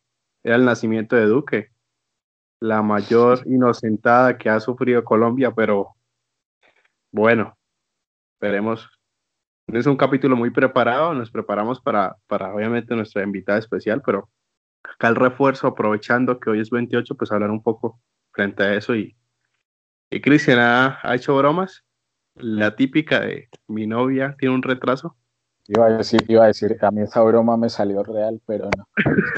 era 0.43 0.57
el 0.57 0.65
nacimiento 0.65 1.15
de 1.15 1.27
Duque, 1.27 1.71
la 2.61 2.83
mayor 2.83 3.41
inocentada 3.47 4.37
que 4.37 4.51
ha 4.51 4.59
sufrido 4.59 5.05
Colombia, 5.05 5.53
pero 5.53 5.95
bueno, 7.13 7.57
Esperemos. 8.45 8.91
Es 9.69 9.87
un 9.87 9.97
capítulo 9.97 10.37
muy 10.37 10.51
preparado, 10.51 11.15
nos 11.15 11.31
preparamos 11.31 11.81
para, 11.81 12.19
para 12.27 12.55
obviamente 12.55 12.95
nuestra 12.95 13.23
invitada 13.23 13.59
especial, 13.59 14.03
pero 14.05 14.29
acá 14.83 15.09
el 15.09 15.17
refuerzo, 15.17 15.67
aprovechando 15.67 16.39
que 16.39 16.51
hoy 16.51 16.61
es 16.61 16.69
28, 16.69 17.15
pues 17.15 17.33
hablar 17.33 17.51
un 17.51 17.63
poco 17.63 18.03
frente 18.33 18.63
a 18.63 18.75
eso. 18.75 18.95
Y, 18.95 19.17
y 20.11 20.21
Cristian 20.21 20.59
ha, 20.59 21.01
hecho 21.15 21.35
bromas. 21.35 21.85
La 22.35 22.77
típica 22.77 23.21
de 23.21 23.49
mi 23.67 23.87
novia 23.87 24.37
tiene 24.39 24.55
un 24.55 24.63
retraso. 24.63 25.17
Iba 25.67 25.87
a 25.87 25.91
decir, 25.93 26.23
iba 26.29 26.45
a 26.45 26.49
decir, 26.49 26.77
a 26.83 26.91
mí 26.91 27.01
esa 27.01 27.23
broma 27.23 27.57
me 27.57 27.71
salió 27.71 28.03
real, 28.03 28.43
pero 28.45 28.69
no. 28.77 28.87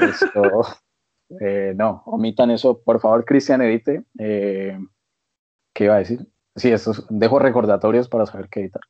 Esto, 0.05 0.63
eh, 1.39 1.71
no, 1.77 2.03
omitan 2.07 2.51
eso, 2.51 2.81
por 2.81 2.99
favor, 2.99 3.23
Cristian, 3.23 3.61
edite. 3.61 4.03
Eh, 4.19 4.77
¿Qué 5.73 5.85
iba 5.85 5.95
a 5.95 5.99
decir? 5.99 6.27
Sí, 6.57 6.73
dejo 7.09 7.39
recordatorios 7.39 8.09
para 8.09 8.25
saber 8.25 8.49
qué 8.49 8.59
editar 8.59 8.81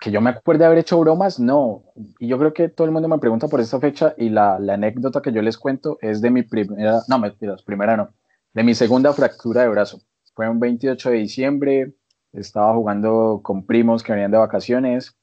que 0.00 0.10
yo 0.10 0.20
me 0.20 0.30
acuerde 0.30 0.64
haber 0.64 0.78
hecho 0.78 0.98
bromas, 0.98 1.38
no. 1.38 1.84
Y 2.18 2.28
yo 2.28 2.38
creo 2.38 2.52
que 2.52 2.68
todo 2.68 2.86
el 2.86 2.92
mundo 2.92 3.08
me 3.08 3.18
pregunta 3.18 3.48
por 3.48 3.60
esta 3.60 3.80
fecha 3.80 4.14
y 4.16 4.28
la, 4.28 4.56
anécdota 4.56 5.22
que 5.22 5.32
yo 5.32 5.42
les 5.42 5.56
cuento 5.56 5.98
es 6.00 6.20
de 6.20 6.30
mi 6.30 6.42
primera, 6.42 7.00
no, 7.08 7.18
mentiras, 7.18 7.62
primera 7.62 7.96
no, 7.96 8.10
de 8.52 8.62
mi 8.62 8.74
segunda 8.74 9.12
fractura 9.12 9.62
de 9.62 9.68
brazo. 9.68 10.00
Fue 10.34 10.48
un 10.48 10.60
28 10.60 11.10
de 11.10 11.16
diciembre, 11.16 11.94
estaba 12.32 12.74
jugando 12.74 13.40
con 13.42 13.64
primos 13.64 14.02
que 14.02 14.12
venían 14.12 14.30
de 14.30 14.38
vacaciones 14.38 15.16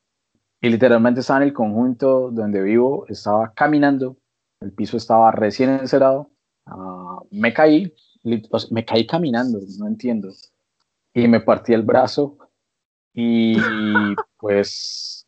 y 0.61 0.69
literalmente 0.69 1.19
estaba 1.19 1.41
en 1.41 1.47
el 1.49 1.53
conjunto 1.53 2.31
donde 2.31 2.61
vivo, 2.61 3.05
estaba 3.09 3.53
caminando, 3.53 4.17
el 4.61 4.71
piso 4.71 4.97
estaba 4.97 5.29
recién 5.31 5.69
encerado, 5.69 6.31
uh, 6.67 7.27
me 7.31 7.53
caí, 7.53 7.93
me 8.71 8.85
caí 8.85 9.05
caminando, 9.05 9.59
no 9.77 9.87
entiendo, 9.87 10.29
y 11.13 11.27
me 11.27 11.41
partí 11.41 11.73
el 11.73 11.83
brazo 11.83 12.37
y 13.13 13.55
pues, 14.37 15.27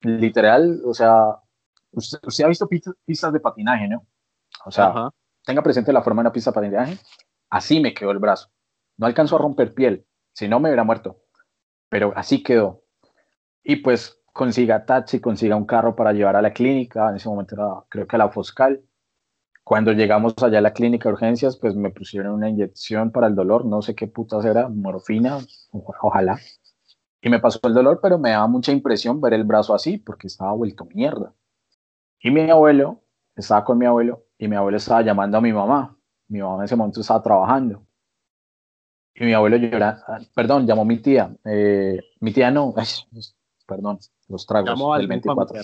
literal, 0.00 0.80
o 0.84 0.94
sea, 0.94 1.36
usted, 1.92 2.44
ha 2.44 2.48
visto 2.48 2.68
pistas, 2.68 3.32
de 3.32 3.40
patinaje, 3.40 3.88
¿no? 3.88 4.06
O 4.64 4.70
sea, 4.70 5.10
tenga 5.44 5.62
presente 5.62 5.92
la 5.92 6.02
forma 6.02 6.22
de 6.22 6.26
una 6.26 6.32
pista 6.32 6.50
de 6.50 6.54
patinaje. 6.54 6.98
Así 7.50 7.80
me 7.80 7.94
quedó 7.94 8.10
el 8.10 8.18
brazo. 8.18 8.50
No 8.96 9.06
alcanzó 9.06 9.36
a 9.36 9.40
romper 9.40 9.74
piel, 9.74 10.06
si 10.32 10.48
no 10.48 10.60
me 10.60 10.68
hubiera 10.68 10.84
muerto. 10.84 11.22
Pero 11.88 12.12
así 12.16 12.42
quedó. 12.42 12.82
Y 13.62 13.76
pues 13.76 14.20
consiga 14.32 14.84
taxi, 14.84 15.20
consiga 15.20 15.56
un 15.56 15.66
carro 15.66 15.96
para 15.96 16.12
llevar 16.12 16.36
a 16.36 16.42
la 16.42 16.52
clínica. 16.52 17.10
En 17.10 17.16
ese 17.16 17.28
momento 17.28 17.54
era, 17.54 17.84
creo 17.88 18.06
que 18.06 18.16
a 18.16 18.18
la 18.18 18.28
Foscal. 18.28 18.82
Cuando 19.64 19.92
llegamos 19.92 20.34
allá 20.40 20.58
a 20.58 20.62
la 20.62 20.72
clínica 20.72 21.08
de 21.08 21.14
urgencias, 21.14 21.56
pues 21.56 21.74
me 21.74 21.90
pusieron 21.90 22.34
una 22.34 22.48
inyección 22.48 23.10
para 23.10 23.26
el 23.26 23.34
dolor, 23.34 23.64
no 23.64 23.82
sé 23.82 23.96
qué 23.96 24.06
putas 24.06 24.44
era, 24.44 24.68
morfina, 24.68 25.38
ojalá. 25.72 26.38
Y 27.20 27.30
me 27.30 27.40
pasó 27.40 27.58
el 27.64 27.74
dolor, 27.74 28.00
pero 28.02 28.18
me 28.18 28.30
daba 28.30 28.46
mucha 28.46 28.72
impresión 28.72 29.20
ver 29.20 29.34
el 29.34 29.44
brazo 29.44 29.74
así, 29.74 29.98
porque 29.98 30.26
estaba 30.26 30.52
vuelto 30.52 30.84
mierda. 30.84 31.32
Y 32.20 32.30
mi 32.30 32.50
abuelo, 32.50 33.02
estaba 33.34 33.64
con 33.64 33.78
mi 33.78 33.86
abuelo, 33.86 34.24
y 34.38 34.48
mi 34.48 34.56
abuelo 34.56 34.76
estaba 34.76 35.02
llamando 35.02 35.38
a 35.38 35.40
mi 35.40 35.52
mamá. 35.52 35.96
Mi 36.28 36.40
mamá 36.40 36.58
en 36.58 36.64
ese 36.64 36.76
momento 36.76 37.00
estaba 37.00 37.22
trabajando. 37.22 37.86
Y 39.14 39.24
mi 39.24 39.32
abuelo 39.32 39.56
llora, 39.56 40.04
ah, 40.06 40.18
perdón, 40.34 40.66
llamó 40.66 40.84
mi 40.84 40.98
tía. 40.98 41.34
Eh, 41.44 42.00
mi 42.20 42.32
tía 42.32 42.50
no, 42.50 42.74
perdón, 43.66 43.98
los 44.28 44.46
tragos 44.46 44.70
llamó 44.70 44.96
del 44.96 45.06
24. 45.06 45.60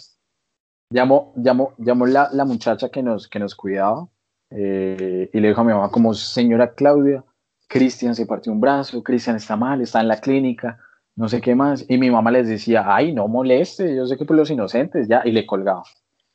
Llamó, 0.90 1.32
llamó, 1.36 1.74
llamó 1.78 2.06
la, 2.06 2.28
la, 2.32 2.44
muchacha 2.44 2.90
que 2.90 3.02
nos, 3.02 3.28
que 3.28 3.38
nos 3.38 3.54
cuidaba 3.54 4.08
eh, 4.50 5.30
y 5.32 5.40
le 5.40 5.48
dijo 5.48 5.60
a 5.60 5.64
mi 5.64 5.72
mamá 5.72 5.90
como, 5.90 6.12
señora 6.12 6.74
Claudia, 6.74 7.24
Cristian 7.66 8.14
se 8.14 8.26
partió 8.26 8.52
un 8.52 8.60
brazo, 8.60 9.02
Cristian 9.02 9.36
está 9.36 9.56
mal, 9.56 9.80
está 9.80 10.00
en 10.00 10.08
la 10.08 10.20
clínica, 10.20 10.78
no 11.16 11.28
sé 11.28 11.40
qué 11.40 11.54
más. 11.54 11.84
Y 11.88 11.98
mi 11.98 12.10
mamá 12.10 12.30
les 12.30 12.48
decía, 12.48 12.84
ay, 12.86 13.12
no 13.12 13.28
moleste, 13.28 13.94
yo 13.94 14.06
sé 14.06 14.16
que 14.16 14.24
por 14.24 14.36
los 14.36 14.50
inocentes, 14.50 15.08
ya, 15.08 15.22
y 15.24 15.32
le 15.32 15.46
colgaba. 15.46 15.84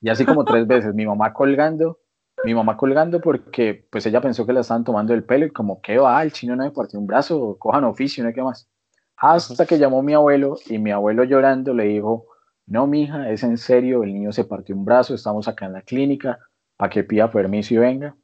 Y 0.01 0.09
así 0.09 0.25
como 0.25 0.45
tres 0.45 0.67
veces, 0.67 0.93
mi 0.93 1.05
mamá 1.05 1.33
colgando, 1.33 1.99
mi 2.43 2.53
mamá 2.53 2.77
colgando 2.77 3.19
porque 3.19 3.87
pues 3.91 4.05
ella 4.05 4.21
pensó 4.21 4.45
que 4.45 4.53
la 4.53 4.61
estaban 4.61 4.83
tomando 4.83 5.13
el 5.13 5.23
pelo 5.23 5.45
y 5.47 5.51
como, 5.51 5.81
¿qué 5.81 5.97
va? 5.97 6.21
El 6.21 6.31
chino 6.31 6.55
no 6.55 6.63
me 6.63 6.71
partió 6.71 6.99
un 6.99 7.07
brazo, 7.07 7.57
cojan 7.57 7.83
oficio, 7.83 8.23
no 8.23 8.29
hay 8.29 8.35
qué 8.35 8.43
más. 8.43 8.69
Hasta 9.17 9.65
que 9.65 9.79
llamó 9.79 10.03
mi 10.03 10.13
abuelo 10.13 10.57
y 10.67 10.77
mi 10.77 10.91
abuelo 10.91 11.23
llorando 11.23 11.73
le 11.73 11.85
dijo, 11.85 12.27
no, 12.67 12.85
mija, 12.85 13.31
es 13.31 13.43
en 13.43 13.57
serio, 13.57 14.03
el 14.03 14.13
niño 14.13 14.31
se 14.31 14.43
partió 14.43 14.75
un 14.75 14.85
brazo, 14.85 15.15
estamos 15.15 15.47
acá 15.47 15.65
en 15.65 15.73
la 15.73 15.81
clínica, 15.81 16.39
para 16.75 16.91
que 16.91 17.03
pida 17.03 17.31
permiso 17.31 17.73
y 17.73 17.77
venga. 17.77 18.15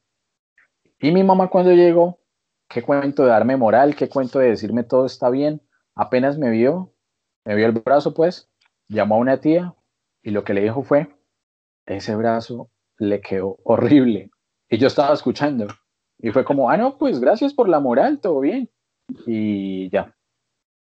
Y 1.00 1.12
mi 1.12 1.24
mamá 1.24 1.48
cuando 1.48 1.72
llegó, 1.72 2.20
qué 2.70 2.84
cuento 2.84 3.24
de 3.24 3.30
darme 3.30 3.58
moral, 3.58 3.96
qué 3.96 4.08
cuento 4.08 4.40
de 4.40 4.50
decirme 4.50 4.84
todo 4.84 5.08
está 5.08 5.30
bien, 5.30 5.62
apenas 5.96 6.38
me 6.38 6.50
vio, 6.50 6.94
me 7.46 7.56
vio 7.56 7.68
el 7.68 7.74
brazo 7.74 8.14
pues, 8.14 8.50
llamó 8.88 9.16
a 9.16 9.20
una 9.20 9.40
tía 9.40 9.74
y 10.22 10.32
lo 10.32 10.44
que 10.44 10.54
le 10.54 10.62
dijo 10.62 10.84
fue, 10.84 11.08
ese 11.86 12.16
brazo 12.16 12.70
le 12.98 13.22
quedó 13.22 13.58
horrible. 13.64 14.32
Y 14.70 14.78
yo 14.78 14.88
estaba 14.88 15.14
escuchando. 15.14 15.68
Y 16.20 16.32
fue 16.32 16.46
como, 16.46 16.70
ah, 16.70 16.78
no, 16.78 16.98
pues 16.98 17.20
gracias 17.20 17.54
por 17.54 17.68
la 17.68 17.80
moral, 17.80 18.20
todo 18.20 18.40
bien. 18.40 18.70
Y 19.26 19.90
ya. 19.90 20.16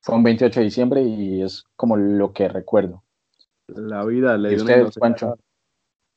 Fue 0.01 0.15
un 0.15 0.23
28 0.23 0.59
de 0.59 0.63
diciembre 0.63 1.01
y 1.01 1.41
es 1.41 1.65
como 1.75 1.97
lo 1.97 2.31
que 2.31 2.47
recuerdo. 2.47 3.03
La 3.67 4.05
vida 4.05 4.37
le 4.37 4.49
dio 4.49 4.57
ustedes, 4.59 4.95
Pancho? 4.97 5.37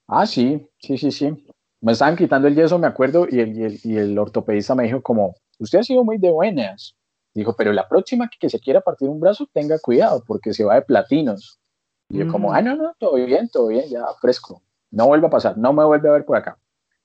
Ah, 0.07 0.27
sí, 0.27 0.69
sí, 0.79 0.99
sí, 0.99 1.11
sí. 1.11 1.47
Me 1.81 1.93
estaban 1.93 2.17
quitando 2.17 2.49
el 2.49 2.55
yeso, 2.55 2.79
me 2.79 2.87
acuerdo, 2.87 3.27
y 3.31 3.41
el, 3.41 3.81
y 3.83 3.97
el, 3.97 4.19
ortopedista 4.19 4.75
me 4.75 4.85
dijo 4.85 5.01
como, 5.01 5.35
usted 5.59 5.79
ha 5.79 5.83
sido 5.83 6.05
muy 6.05 6.19
de 6.19 6.31
buenas. 6.31 6.97
Dijo, 7.39 7.55
pero 7.57 7.73
la 7.73 7.89
próxima 7.89 8.29
que 8.29 8.51
se 8.51 8.59
quiera 8.59 8.81
partir 8.81 9.09
un 9.09 9.21
brazo, 9.21 9.49
tenga 9.53 9.79
cuidado, 9.79 10.25
porque 10.27 10.53
se 10.53 10.65
va 10.65 10.75
de 10.75 10.83
platinos. 10.83 11.61
Y 12.09 12.19
yo 12.19 12.29
como, 12.29 12.53
ah, 12.53 12.63
no, 12.63 12.75
no, 12.75 12.95
todo 12.99 13.15
bien, 13.15 13.49
todo 13.49 13.69
bien, 13.69 13.89
ya 13.89 14.05
fresco 14.21 14.63
no 14.91 15.07
vuelve 15.07 15.27
a 15.27 15.31
pasar, 15.31 15.57
no 15.59 15.73
me 15.73 15.85
vuelve 15.85 16.09
a 16.09 16.13
ver 16.13 16.25
por 16.25 16.37
acá. 16.37 16.59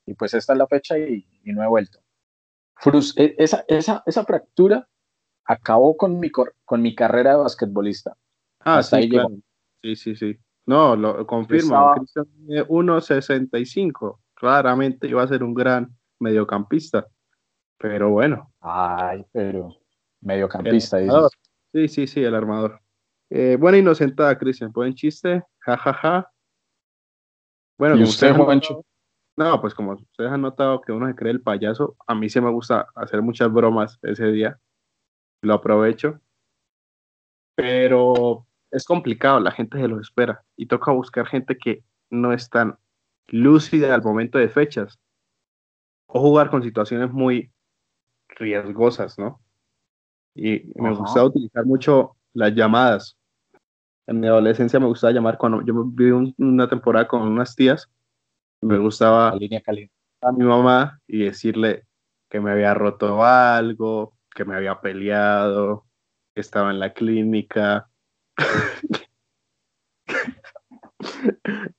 Y 0.05 0.13
pues 0.13 0.33
esta 0.33 0.53
es 0.53 0.59
la 0.59 0.67
fecha 0.67 0.97
y, 0.97 1.25
no 1.45 1.63
he 1.63 1.67
vuelto. 1.67 1.99
E, 3.15 3.35
esa, 3.37 3.63
esa, 3.67 4.03
esa, 4.05 4.25
fractura 4.25 4.87
acabó 5.45 5.95
con 5.95 6.19
mi, 6.19 6.29
con 6.29 6.81
mi 6.81 6.95
carrera 6.95 7.31
de 7.31 7.37
basquetbolista. 7.37 8.17
Ah, 8.59 8.79
Hasta 8.79 8.97
sí, 8.97 9.03
ahí 9.03 9.09
llegó. 9.09 9.29
Sí, 9.81 9.95
sí, 9.95 10.15
sí. 10.15 10.37
No, 10.65 10.95
lo 10.95 11.25
confirmo. 11.27 11.93
Cristian 11.95 12.25
1.65. 12.47 14.19
Claramente 14.33 15.07
iba 15.07 15.21
a 15.21 15.27
ser 15.27 15.43
un 15.43 15.53
gran 15.53 15.95
mediocampista. 16.19 17.07
Pero 17.77 18.09
bueno. 18.11 18.53
Ay, 18.61 19.25
pero 19.31 19.82
mediocampista. 20.23 20.99
Sí, 21.73 21.87
sí, 21.87 22.07
sí, 22.07 22.23
el 22.23 22.35
armador. 22.35 22.79
Eh, 23.29 23.57
buena 23.59 23.77
inocentada, 23.77 24.37
Cristian. 24.37 24.71
Buen 24.71 24.93
chiste. 24.93 25.43
Ja, 25.59 25.77
ja, 25.77 25.93
ja. 25.93 26.31
Bueno, 27.77 27.95
¿Y 27.97 28.03
usted, 28.03 28.35
Juancho? 28.35 28.85
No, 29.35 29.59
pues 29.59 29.73
como 29.73 29.93
ustedes 29.93 30.31
han 30.31 30.41
notado 30.41 30.81
que 30.81 30.91
uno 30.91 31.07
se 31.07 31.15
cree 31.15 31.31
el 31.31 31.41
payaso, 31.41 31.95
a 32.05 32.13
mí 32.13 32.29
sí 32.29 32.39
me 32.39 32.51
gusta 32.51 32.87
hacer 32.93 33.21
muchas 33.21 33.51
bromas 33.51 33.97
ese 34.03 34.27
día. 34.27 34.59
Lo 35.41 35.55
aprovecho. 35.55 36.19
Pero 37.55 38.45
es 38.69 38.85
complicado, 38.85 39.39
la 39.39 39.51
gente 39.51 39.79
se 39.79 39.87
lo 39.87 39.99
espera 39.99 40.43
y 40.55 40.67
toca 40.67 40.91
buscar 40.91 41.25
gente 41.25 41.57
que 41.57 41.83
no 42.09 42.33
es 42.33 42.49
tan 42.49 42.77
lúcida 43.27 43.93
al 43.93 44.03
momento 44.03 44.37
de 44.37 44.49
fechas 44.49 44.99
o 46.07 46.19
jugar 46.19 46.49
con 46.49 46.63
situaciones 46.63 47.11
muy 47.11 47.51
riesgosas, 48.29 49.17
¿no? 49.17 49.42
Y 50.35 50.71
me 50.75 50.93
gusta 50.95 51.23
utilizar 51.23 51.65
mucho 51.65 52.15
las 52.33 52.53
llamadas 52.53 53.17
en 54.07 54.19
mi 54.19 54.27
adolescencia 54.27 54.79
me 54.79 54.87
gustaba 54.87 55.13
llamar 55.13 55.37
cuando 55.37 55.61
yo 55.61 55.85
viví 55.85 56.33
una 56.37 56.67
temporada 56.67 57.07
con 57.07 57.21
unas 57.21 57.55
tías, 57.55 57.89
me 58.61 58.77
gustaba 58.77 59.33
línea 59.35 59.61
a 60.21 60.31
mi 60.31 60.45
mamá 60.45 60.99
y 61.07 61.23
decirle 61.25 61.85
que 62.29 62.39
me 62.39 62.51
había 62.51 62.73
roto 62.73 63.23
algo, 63.23 64.17
que 64.33 64.45
me 64.45 64.55
había 64.55 64.79
peleado, 64.81 65.85
que 66.33 66.41
estaba 66.41 66.71
en 66.71 66.79
la 66.79 66.93
clínica. 66.93 67.89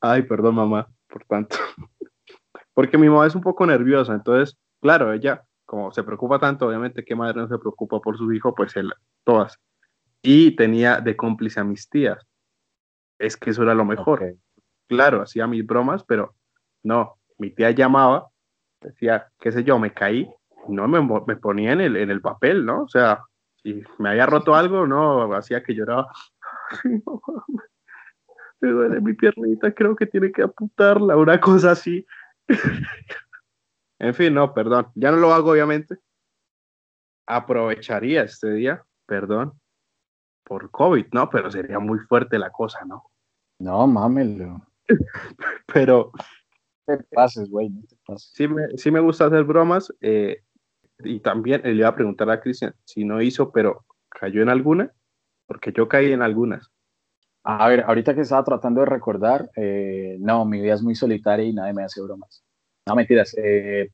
Ay, 0.01 0.23
perdón 0.23 0.55
mamá, 0.55 0.89
por 1.09 1.25
tanto. 1.25 1.57
Porque 2.75 2.99
mi 2.99 3.09
mamá 3.09 3.27
es 3.27 3.35
un 3.35 3.43
poco 3.43 3.67
nerviosa, 3.67 4.15
entonces, 4.15 4.57
claro, 4.81 5.13
ella, 5.13 5.45
como 5.75 5.93
se 5.93 6.05
preocupa 6.05 6.39
tanto, 6.39 6.69
obviamente, 6.69 7.05
¿qué 7.05 7.17
madre 7.17 7.41
no 7.41 7.49
se 7.49 7.59
preocupa 7.59 8.01
por 8.01 8.17
su 8.17 8.33
hijo? 8.33 8.55
Pues 8.55 8.77
él, 8.77 8.93
todas 9.25 9.59
y 10.25 10.57
tenía 10.57 11.01
de 11.01 11.17
cómplice 11.17 11.61
a 11.61 11.65
mis 11.65 11.89
tías. 11.89 12.27
Es 13.19 13.37
que 13.37 13.51
eso 13.51 13.63
era 13.63 13.75
lo 13.75 13.85
mejor. 13.85 14.35
Claro, 14.89 15.23
hacía 15.23 15.47
mis 15.47 15.65
bromas, 15.65 16.03
pero 16.03 16.35
no, 16.83 17.19
mi 17.39 17.51
tía 17.51 17.71
llamaba, 17.73 18.29
decía, 18.81 19.29
qué 19.39 19.53
sé 19.53 19.65
yo, 19.65 19.79
me 19.79 19.93
caí, 19.93 20.29
no 20.67 20.89
me, 20.89 21.01
me 21.27 21.37
ponía 21.37 21.73
en 21.73 21.83
el, 21.83 21.97
en 21.97 22.11
el 22.11 22.23
papel, 22.23 22.65
¿no? 22.65 22.85
O 22.85 22.89
sea, 22.89 23.21
si 23.63 23.83
me 23.99 24.09
había 24.09 24.25
roto 24.25 24.55
algo, 24.55 24.87
no, 24.87 25.35
hacía 25.35 25.63
que 25.63 25.75
lloraba. 25.75 26.11
me 28.61 28.71
duele 28.71 29.01
mi 29.03 29.13
piernita, 29.13 29.75
creo 29.75 29.95
que 29.95 30.07
tiene 30.07 30.33
que 30.33 30.43
apuntarla, 30.43 31.19
una 31.19 31.39
cosa 31.39 31.73
así. 31.73 32.07
en 33.99 34.15
fin, 34.15 34.35
no, 34.35 34.53
perdón, 34.53 34.89
ya 34.95 35.11
no 35.11 35.19
lo 35.19 35.33
hago, 35.33 35.53
obviamente. 35.53 35.97
Aprovecharía 37.27 38.23
este 38.23 38.53
día, 38.53 38.85
perdón, 39.07 39.59
por 40.45 40.71
COVID, 40.71 41.07
¿no? 41.13 41.31
Pero 41.31 41.51
sería 41.51 41.79
muy 41.79 41.99
fuerte 42.01 42.39
la 42.39 42.51
cosa, 42.51 42.85
¿no? 42.85 43.11
No, 43.59 43.87
mámelo. 43.87 44.61
Pero... 45.73 46.13
te 46.87 46.99
pases, 47.13 47.49
güey, 47.49 47.71
no 47.71 47.83
te 47.89 47.97
pases. 48.07 48.31
Sí 48.35 48.47
me, 48.47 48.77
sí 48.77 48.91
me 48.91 49.01
gusta 49.01 49.27
hacer 49.27 49.45
bromas 49.45 49.93
eh, 50.01 50.43
y 50.99 51.21
también 51.21 51.63
le 51.63 51.73
iba 51.73 51.89
a 51.89 51.95
preguntar 51.95 52.29
a 52.31 52.41
Cristian 52.41 52.75
si 52.85 53.05
no 53.05 53.23
hizo, 53.23 53.51
pero 53.53 53.85
cayó 54.09 54.43
en 54.43 54.49
alguna, 54.49 54.93
porque 55.47 55.73
yo 55.73 55.89
caí 55.89 56.13
en 56.13 56.23
algunas. 56.23 56.71
A 57.43 57.69
ver, 57.69 57.85
ahorita 57.87 58.15
que 58.15 58.23
estaba 58.23 58.45
tratando 58.45 58.81
de 58.81 58.87
recordar, 58.87 59.51
eh, 59.57 60.17
no, 60.21 60.45
mi 60.47 60.61
vida 60.61 60.75
es 60.75 60.83
muy 60.83 60.95
solitaria 60.95 61.45
y 61.45 61.53
nadie 61.53 61.75
me 61.75 61.85
hace 61.85 62.01
bromas. 62.01 62.45
No, 62.87 62.95
mentiras. 62.95 63.35
Eh, 63.39 63.91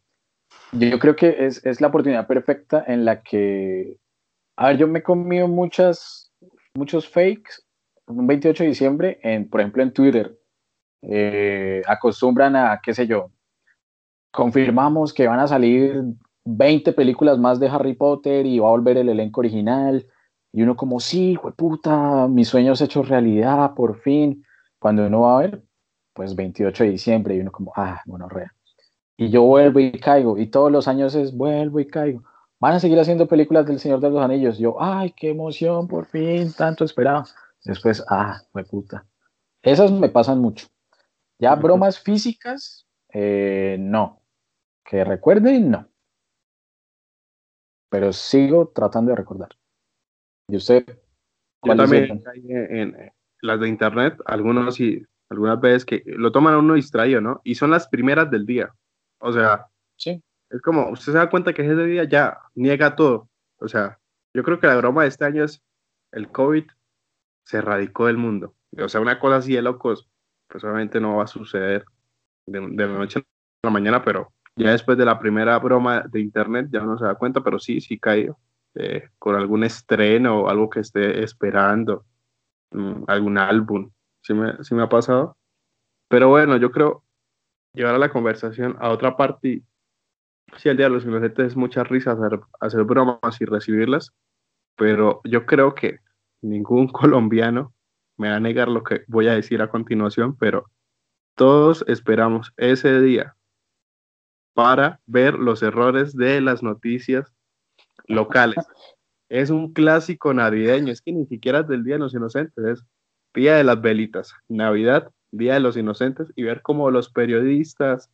yo 0.72 0.98
creo 0.98 1.14
que 1.16 1.46
es, 1.46 1.64
es, 1.64 1.80
la 1.80 1.88
oportunidad 1.88 2.26
perfecta 2.26 2.84
en 2.86 3.04
la 3.04 3.22
que, 3.22 3.96
a 4.56 4.68
ver, 4.68 4.78
yo 4.78 4.88
me 4.88 4.98
he 5.00 5.02
comido 5.02 5.48
muchas 5.48 6.32
muchos 6.74 7.08
fakes 7.08 7.62
un 8.06 8.26
28 8.26 8.64
de 8.64 8.68
diciembre, 8.68 9.20
en, 9.22 9.48
por 9.48 9.60
ejemplo 9.60 9.82
en 9.82 9.92
Twitter, 9.92 10.38
eh, 11.02 11.82
acostumbran 11.86 12.56
a, 12.56 12.80
qué 12.82 12.92
sé 12.92 13.06
yo, 13.06 13.30
confirmamos 14.32 15.14
que 15.14 15.26
van 15.26 15.40
a 15.40 15.46
salir 15.46 16.02
20 16.44 16.92
películas 16.92 17.38
más 17.38 17.60
de 17.60 17.68
Harry 17.68 17.94
Potter 17.94 18.46
y 18.46 18.58
va 18.58 18.68
a 18.68 18.72
volver 18.72 18.96
el 18.96 19.08
elenco 19.08 19.40
original. 19.40 20.06
Y 20.52 20.62
uno 20.62 20.76
como, 20.76 20.98
sí, 20.98 21.38
puta, 21.56 22.26
mis 22.26 22.48
sueños 22.48 22.80
hechos 22.80 23.08
realidad, 23.08 23.74
por 23.74 24.00
fin. 24.00 24.44
Cuando 24.80 25.06
uno 25.06 25.20
va 25.20 25.38
a 25.38 25.40
ver, 25.42 25.62
pues 26.12 26.34
28 26.34 26.84
de 26.84 26.90
diciembre 26.90 27.36
y 27.36 27.40
uno 27.40 27.52
como, 27.52 27.72
ah, 27.76 28.00
bueno, 28.06 28.28
rea. 28.28 28.52
Y 29.20 29.30
yo 29.30 29.42
vuelvo 29.42 29.80
y 29.80 29.92
caigo. 29.92 30.38
Y 30.38 30.46
todos 30.46 30.72
los 30.72 30.88
años 30.88 31.14
es, 31.14 31.36
vuelvo 31.36 31.78
y 31.78 31.86
caigo 31.86 32.22
van 32.60 32.74
a 32.74 32.80
seguir 32.80 33.00
haciendo 33.00 33.26
películas 33.26 33.66
del 33.66 33.80
Señor 33.80 34.00
de 34.00 34.10
los 34.10 34.22
Anillos. 34.22 34.58
Yo, 34.58 34.80
ay, 34.80 35.12
qué 35.16 35.30
emoción, 35.30 35.88
por 35.88 36.06
fin, 36.06 36.52
tanto 36.52 36.84
esperado. 36.84 37.24
Después, 37.64 38.04
ah, 38.08 38.40
fue 38.52 38.64
puta. 38.64 39.06
Esas 39.62 39.90
me 39.90 40.10
pasan 40.10 40.40
mucho. 40.40 40.68
Ya 41.38 41.54
bromas 41.54 41.98
físicas, 41.98 42.86
eh, 43.12 43.76
no. 43.80 44.22
Que 44.84 45.04
recuerden, 45.04 45.70
no. 45.70 45.88
Pero 47.88 48.12
sigo 48.12 48.68
tratando 48.68 49.10
de 49.10 49.16
recordar. 49.16 49.50
¿Y 50.48 50.56
usted? 50.56 50.84
Yo 51.62 51.76
también 51.76 52.22
en, 52.44 53.12
las 53.42 53.60
de 53.60 53.68
internet, 53.68 54.18
algunos 54.26 54.78
y 54.80 55.04
algunas 55.28 55.60
veces 55.60 55.84
que 55.84 56.02
lo 56.06 56.30
toman 56.30 56.54
a 56.54 56.58
uno 56.58 56.74
distraído, 56.74 57.20
¿no? 57.20 57.40
Y 57.44 57.54
son 57.54 57.70
las 57.70 57.88
primeras 57.88 58.30
del 58.30 58.46
día. 58.46 58.74
O 59.20 59.32
sea, 59.32 59.66
sí. 59.96 60.22
es 60.50 60.60
como, 60.62 60.90
usted 60.90 61.12
se 61.12 61.18
da 61.18 61.30
cuenta 61.30 61.52
que 61.52 61.62
ese 61.62 61.76
día 61.84 62.04
ya 62.04 62.38
niega 62.54 62.96
todo. 62.96 63.28
O 63.58 63.68
sea, 63.68 63.98
yo 64.34 64.42
creo 64.42 64.58
que 64.60 64.66
la 64.66 64.76
broma 64.76 65.02
de 65.02 65.08
este 65.08 65.24
año 65.24 65.44
es 65.44 65.62
el 66.12 66.30
COVID 66.30 66.64
se 67.44 67.58
erradicó 67.58 68.06
del 68.06 68.16
mundo. 68.16 68.54
O 68.78 68.88
sea, 68.88 69.00
una 69.00 69.18
cosa 69.18 69.36
así 69.36 69.54
de 69.54 69.62
locos, 69.62 70.08
pues 70.48 70.62
obviamente 70.64 71.00
no 71.00 71.16
va 71.16 71.24
a 71.24 71.28
suceder 71.28 71.84
de, 72.46 72.60
de 72.60 72.86
la 72.86 72.98
noche 72.98 73.20
a 73.20 73.66
la 73.66 73.70
mañana, 73.70 74.04
pero 74.04 74.32
ya 74.56 74.70
después 74.70 74.98
de 74.98 75.04
la 75.04 75.18
primera 75.18 75.58
broma 75.58 76.04
de 76.10 76.20
internet 76.20 76.68
ya 76.70 76.82
uno 76.82 76.98
se 76.98 77.04
da 77.04 77.14
cuenta, 77.14 77.42
pero 77.42 77.58
sí, 77.58 77.80
sí 77.80 77.98
caído 77.98 78.38
eh, 78.74 79.08
con 79.18 79.34
algún 79.34 79.64
estreno 79.64 80.42
o 80.42 80.48
algo 80.48 80.70
que 80.70 80.80
esté 80.80 81.24
esperando, 81.24 82.04
mm, 82.72 83.04
algún 83.08 83.38
álbum, 83.38 83.90
sí 84.22 84.34
me, 84.34 84.62
sí 84.62 84.74
me 84.74 84.82
ha 84.82 84.88
pasado. 84.88 85.36
Pero 86.08 86.28
bueno, 86.28 86.56
yo 86.56 86.70
creo 86.70 87.04
llevar 87.72 87.94
a 87.94 87.98
la 87.98 88.10
conversación 88.10 88.76
a 88.80 88.90
otra 88.90 89.16
parte 89.16 89.48
y 89.48 89.64
sí, 90.56 90.68
el 90.68 90.76
día 90.76 90.86
de 90.86 90.94
los 90.94 91.04
inocentes 91.04 91.48
es 91.48 91.56
mucha 91.56 91.84
risa 91.84 92.12
hacer, 92.12 92.40
hacer 92.60 92.84
bromas 92.84 93.40
y 93.40 93.44
recibirlas, 93.44 94.12
pero 94.76 95.20
yo 95.24 95.46
creo 95.46 95.74
que 95.74 95.98
ningún 96.42 96.88
colombiano 96.92 97.72
me 98.16 98.28
va 98.28 98.36
a 98.36 98.40
negar 98.40 98.68
lo 98.68 98.82
que 98.82 99.04
voy 99.06 99.28
a 99.28 99.34
decir 99.34 99.62
a 99.62 99.70
continuación, 99.70 100.36
pero 100.36 100.70
todos 101.34 101.84
esperamos 101.88 102.52
ese 102.56 103.00
día 103.00 103.36
para 104.52 105.00
ver 105.06 105.34
los 105.34 105.62
errores 105.62 106.14
de 106.14 106.40
las 106.40 106.62
noticias 106.62 107.32
locales. 108.06 108.56
Es 109.30 109.50
un 109.50 109.72
clásico 109.72 110.34
navideño, 110.34 110.90
es 110.90 111.02
que 111.02 111.12
ni 111.12 111.24
siquiera 111.24 111.60
es 111.60 111.68
del 111.68 111.84
Día 111.84 111.94
de 111.94 112.00
los 112.00 112.14
Inocentes, 112.14 112.64
es 112.64 112.84
Día 113.32 113.54
de 113.54 113.62
las 113.62 113.80
Velitas, 113.80 114.34
Navidad, 114.48 115.08
Día 115.32 115.54
de 115.54 115.60
los 115.60 115.76
Inocentes, 115.76 116.32
y 116.36 116.42
ver 116.42 116.62
cómo 116.62 116.90
los 116.90 117.10
periodistas, 117.10 118.10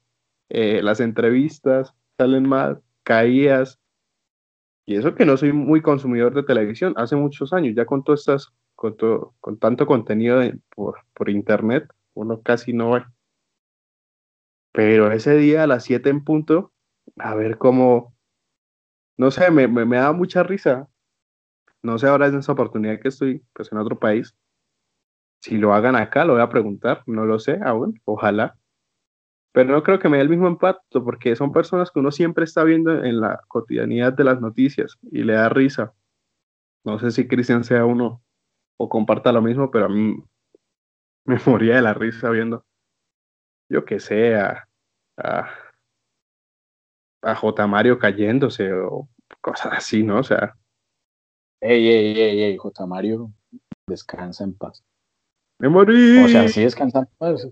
eh, 0.48 0.82
las 0.82 1.00
entrevistas 1.00 1.94
salen 2.18 2.48
mal, 2.48 2.82
caídas, 3.02 3.78
y 4.86 4.96
eso 4.96 5.14
que 5.16 5.26
no 5.26 5.36
soy 5.36 5.52
muy 5.52 5.82
consumidor 5.82 6.32
de 6.32 6.44
televisión, 6.44 6.94
hace 6.96 7.16
muchos 7.16 7.52
años, 7.52 7.74
ya 7.74 7.84
con 7.86 8.04
todas 8.04 8.20
estas, 8.20 8.52
con, 8.76 8.96
con 9.40 9.58
tanto 9.58 9.86
contenido 9.86 10.40
por, 10.74 11.00
por 11.12 11.28
internet, 11.28 11.88
uno 12.14 12.40
casi 12.40 12.72
no 12.72 12.92
ve. 12.92 13.04
Pero 14.72 15.10
ese 15.10 15.36
día 15.36 15.64
a 15.64 15.66
las 15.66 15.84
7 15.84 16.10
en 16.10 16.22
punto, 16.22 16.72
a 17.16 17.34
ver 17.34 17.58
cómo, 17.58 18.14
no 19.16 19.30
sé, 19.30 19.50
me, 19.50 19.66
me, 19.66 19.96
da 19.96 20.12
mucha 20.12 20.44
risa. 20.44 20.88
No 21.82 21.98
sé 21.98 22.06
ahora 22.06 22.28
en 22.28 22.38
esa 22.38 22.52
oportunidad 22.52 23.00
que 23.00 23.08
estoy 23.08 23.42
pues 23.52 23.72
en 23.72 23.78
otro 23.78 23.98
país. 23.98 24.36
Si 25.46 25.58
lo 25.58 25.74
hagan 25.74 25.94
acá, 25.94 26.24
lo 26.24 26.32
voy 26.32 26.42
a 26.42 26.48
preguntar, 26.48 27.04
no 27.06 27.24
lo 27.24 27.38
sé 27.38 27.60
aún, 27.64 28.00
ojalá. 28.04 28.58
Pero 29.52 29.70
no 29.72 29.84
creo 29.84 30.00
que 30.00 30.08
me 30.08 30.16
dé 30.16 30.24
el 30.24 30.28
mismo 30.28 30.48
impacto 30.48 31.04
porque 31.04 31.36
son 31.36 31.52
personas 31.52 31.92
que 31.92 32.00
uno 32.00 32.10
siempre 32.10 32.42
está 32.42 32.64
viendo 32.64 33.04
en 33.04 33.20
la 33.20 33.40
cotidianidad 33.46 34.12
de 34.12 34.24
las 34.24 34.40
noticias 34.40 34.98
y 35.12 35.22
le 35.22 35.34
da 35.34 35.48
risa. 35.48 35.94
No 36.84 36.98
sé 36.98 37.12
si 37.12 37.28
Cristian 37.28 37.62
sea 37.62 37.84
uno 37.84 38.24
o 38.76 38.88
comparta 38.88 39.30
lo 39.30 39.40
mismo, 39.40 39.70
pero 39.70 39.84
a 39.84 39.88
mí 39.88 40.16
me 41.26 41.38
moría 41.46 41.76
de 41.76 41.82
la 41.82 41.94
risa 41.94 42.28
viendo, 42.30 42.64
yo 43.70 43.84
que 43.84 44.00
sea, 44.00 44.68
a, 45.16 45.48
J. 47.36 47.66
Mario 47.68 48.00
cayéndose 48.00 48.72
o 48.72 49.08
cosas 49.40 49.74
así, 49.74 50.02
¿no? 50.02 50.18
O 50.18 50.24
sea. 50.24 50.56
Ey, 51.60 51.86
ey, 51.86 52.20
ey, 52.20 52.42
ey, 52.42 52.56
J. 52.56 52.84
Mario, 52.84 53.30
descansa 53.86 54.42
en 54.42 54.52
paz. 54.52 54.84
Me 55.58 55.68
morí. 55.68 56.24
O 56.24 56.28
sea, 56.28 56.48
sí 56.48 56.62
descansa 56.62 57.00
en 57.00 57.08
paz. 57.18 57.48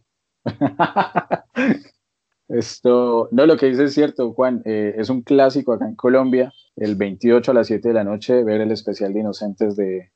Esto, 2.49 3.29
no, 3.33 3.47
lo 3.47 3.57
que 3.57 3.67
dice 3.67 3.85
es 3.85 3.95
cierto, 3.95 4.33
Juan. 4.33 4.63
Eh, 4.65 4.95
es 4.99 5.09
un 5.09 5.23
clásico 5.23 5.73
acá 5.73 5.87
en 5.87 5.97
Colombia, 5.97 6.53
el 6.77 6.95
28 6.95 7.51
a 7.51 7.55
las 7.55 7.67
7 7.69 7.89
de 7.89 7.95
la 7.95 8.05
noche, 8.05 8.45
ver 8.45 8.61
el 8.61 8.71
especial 8.71 9.15
de 9.15 9.21
Inocentes 9.21 9.77
de, 9.77 10.13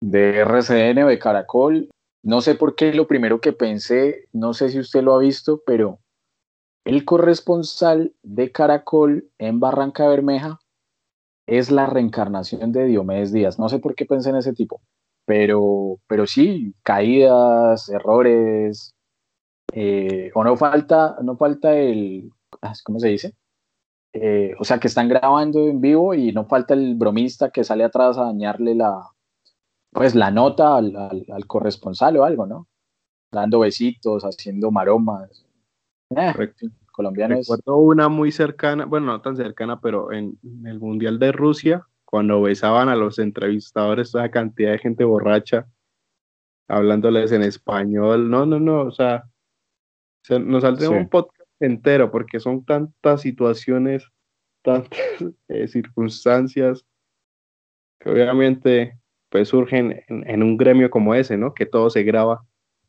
de 0.00 0.38
RCN 0.38 1.02
o 1.02 1.08
de 1.08 1.18
Caracol. 1.18 1.90
No 2.22 2.40
sé 2.40 2.54
por 2.54 2.74
qué 2.74 2.92
lo 2.92 3.06
primero 3.06 3.40
que 3.40 3.52
pensé, 3.52 4.28
no 4.32 4.54
sé 4.54 4.68
si 4.68 4.78
usted 4.78 5.02
lo 5.02 5.14
ha 5.14 5.18
visto, 5.18 5.62
pero 5.66 5.98
el 6.84 7.04
corresponsal 7.04 8.14
de 8.22 8.52
Caracol 8.52 9.30
en 9.38 9.60
Barranca 9.60 10.08
Bermeja 10.08 10.60
es 11.46 11.70
la 11.70 11.86
reencarnación 11.86 12.72
de 12.72 12.86
Diomedes 12.86 13.32
Díaz. 13.32 13.58
No 13.58 13.68
sé 13.68 13.78
por 13.78 13.94
qué 13.94 14.04
pensé 14.04 14.30
en 14.30 14.36
ese 14.36 14.52
tipo, 14.52 14.80
pero, 15.28 16.00
pero 16.06 16.26
sí, 16.26 16.74
caídas, 16.82 17.90
errores, 17.90 18.94
eh, 19.74 20.30
o 20.34 20.42
no 20.42 20.56
falta, 20.56 21.18
no 21.22 21.36
falta 21.36 21.76
el, 21.76 22.30
ah, 22.62 22.72
¿cómo 22.82 22.98
se 22.98 23.08
dice? 23.08 23.34
Eh, 24.14 24.54
o 24.58 24.64
sea, 24.64 24.80
que 24.80 24.88
están 24.88 25.06
grabando 25.06 25.68
en 25.68 25.82
vivo 25.82 26.14
y 26.14 26.32
no 26.32 26.46
falta 26.46 26.72
el 26.72 26.94
bromista 26.94 27.50
que 27.50 27.62
sale 27.62 27.84
atrás 27.84 28.16
a 28.16 28.24
dañarle 28.24 28.74
la, 28.74 29.10
pues, 29.92 30.14
la 30.14 30.30
nota 30.30 30.78
al, 30.78 30.96
al 30.96 31.46
corresponsal 31.46 32.16
o 32.16 32.24
algo, 32.24 32.46
¿no? 32.46 32.66
Dando 33.30 33.58
besitos, 33.58 34.24
haciendo 34.24 34.70
maromas. 34.70 35.44
Eh, 36.16 36.32
Recuerdo 36.98 37.76
una 37.76 38.08
muy 38.08 38.32
cercana, 38.32 38.86
bueno, 38.86 39.06
no 39.06 39.20
tan 39.20 39.36
cercana, 39.36 39.78
pero 39.80 40.10
en, 40.10 40.38
el 40.64 40.80
Mundial 40.80 41.18
de 41.18 41.32
Rusia, 41.32 41.86
cuando 42.10 42.40
besaban 42.40 42.88
a 42.88 42.96
los 42.96 43.18
entrevistadores, 43.18 44.08
esa 44.08 44.30
cantidad 44.30 44.72
de 44.72 44.78
gente 44.78 45.04
borracha, 45.04 45.66
hablándoles 46.66 47.32
en 47.32 47.42
español. 47.42 48.30
No, 48.30 48.46
no, 48.46 48.58
no, 48.58 48.80
o 48.82 48.90
sea, 48.90 49.24
nos 50.30 50.62
saldría 50.62 50.88
un 50.88 51.08
podcast 51.10 51.50
entero 51.60 52.10
porque 52.10 52.40
son 52.40 52.64
tantas 52.64 53.20
situaciones, 53.20 54.06
tantas 54.62 54.98
eh, 55.48 55.68
circunstancias 55.68 56.86
que 58.00 58.10
obviamente 58.10 58.98
pues 59.28 59.48
surgen 59.48 60.02
en, 60.08 60.26
en, 60.30 60.42
un 60.42 60.56
gremio 60.56 60.88
como 60.88 61.14
ese, 61.14 61.36
¿no? 61.36 61.52
Que 61.52 61.66
todo 61.66 61.90
se 61.90 62.04
graba, 62.04 62.42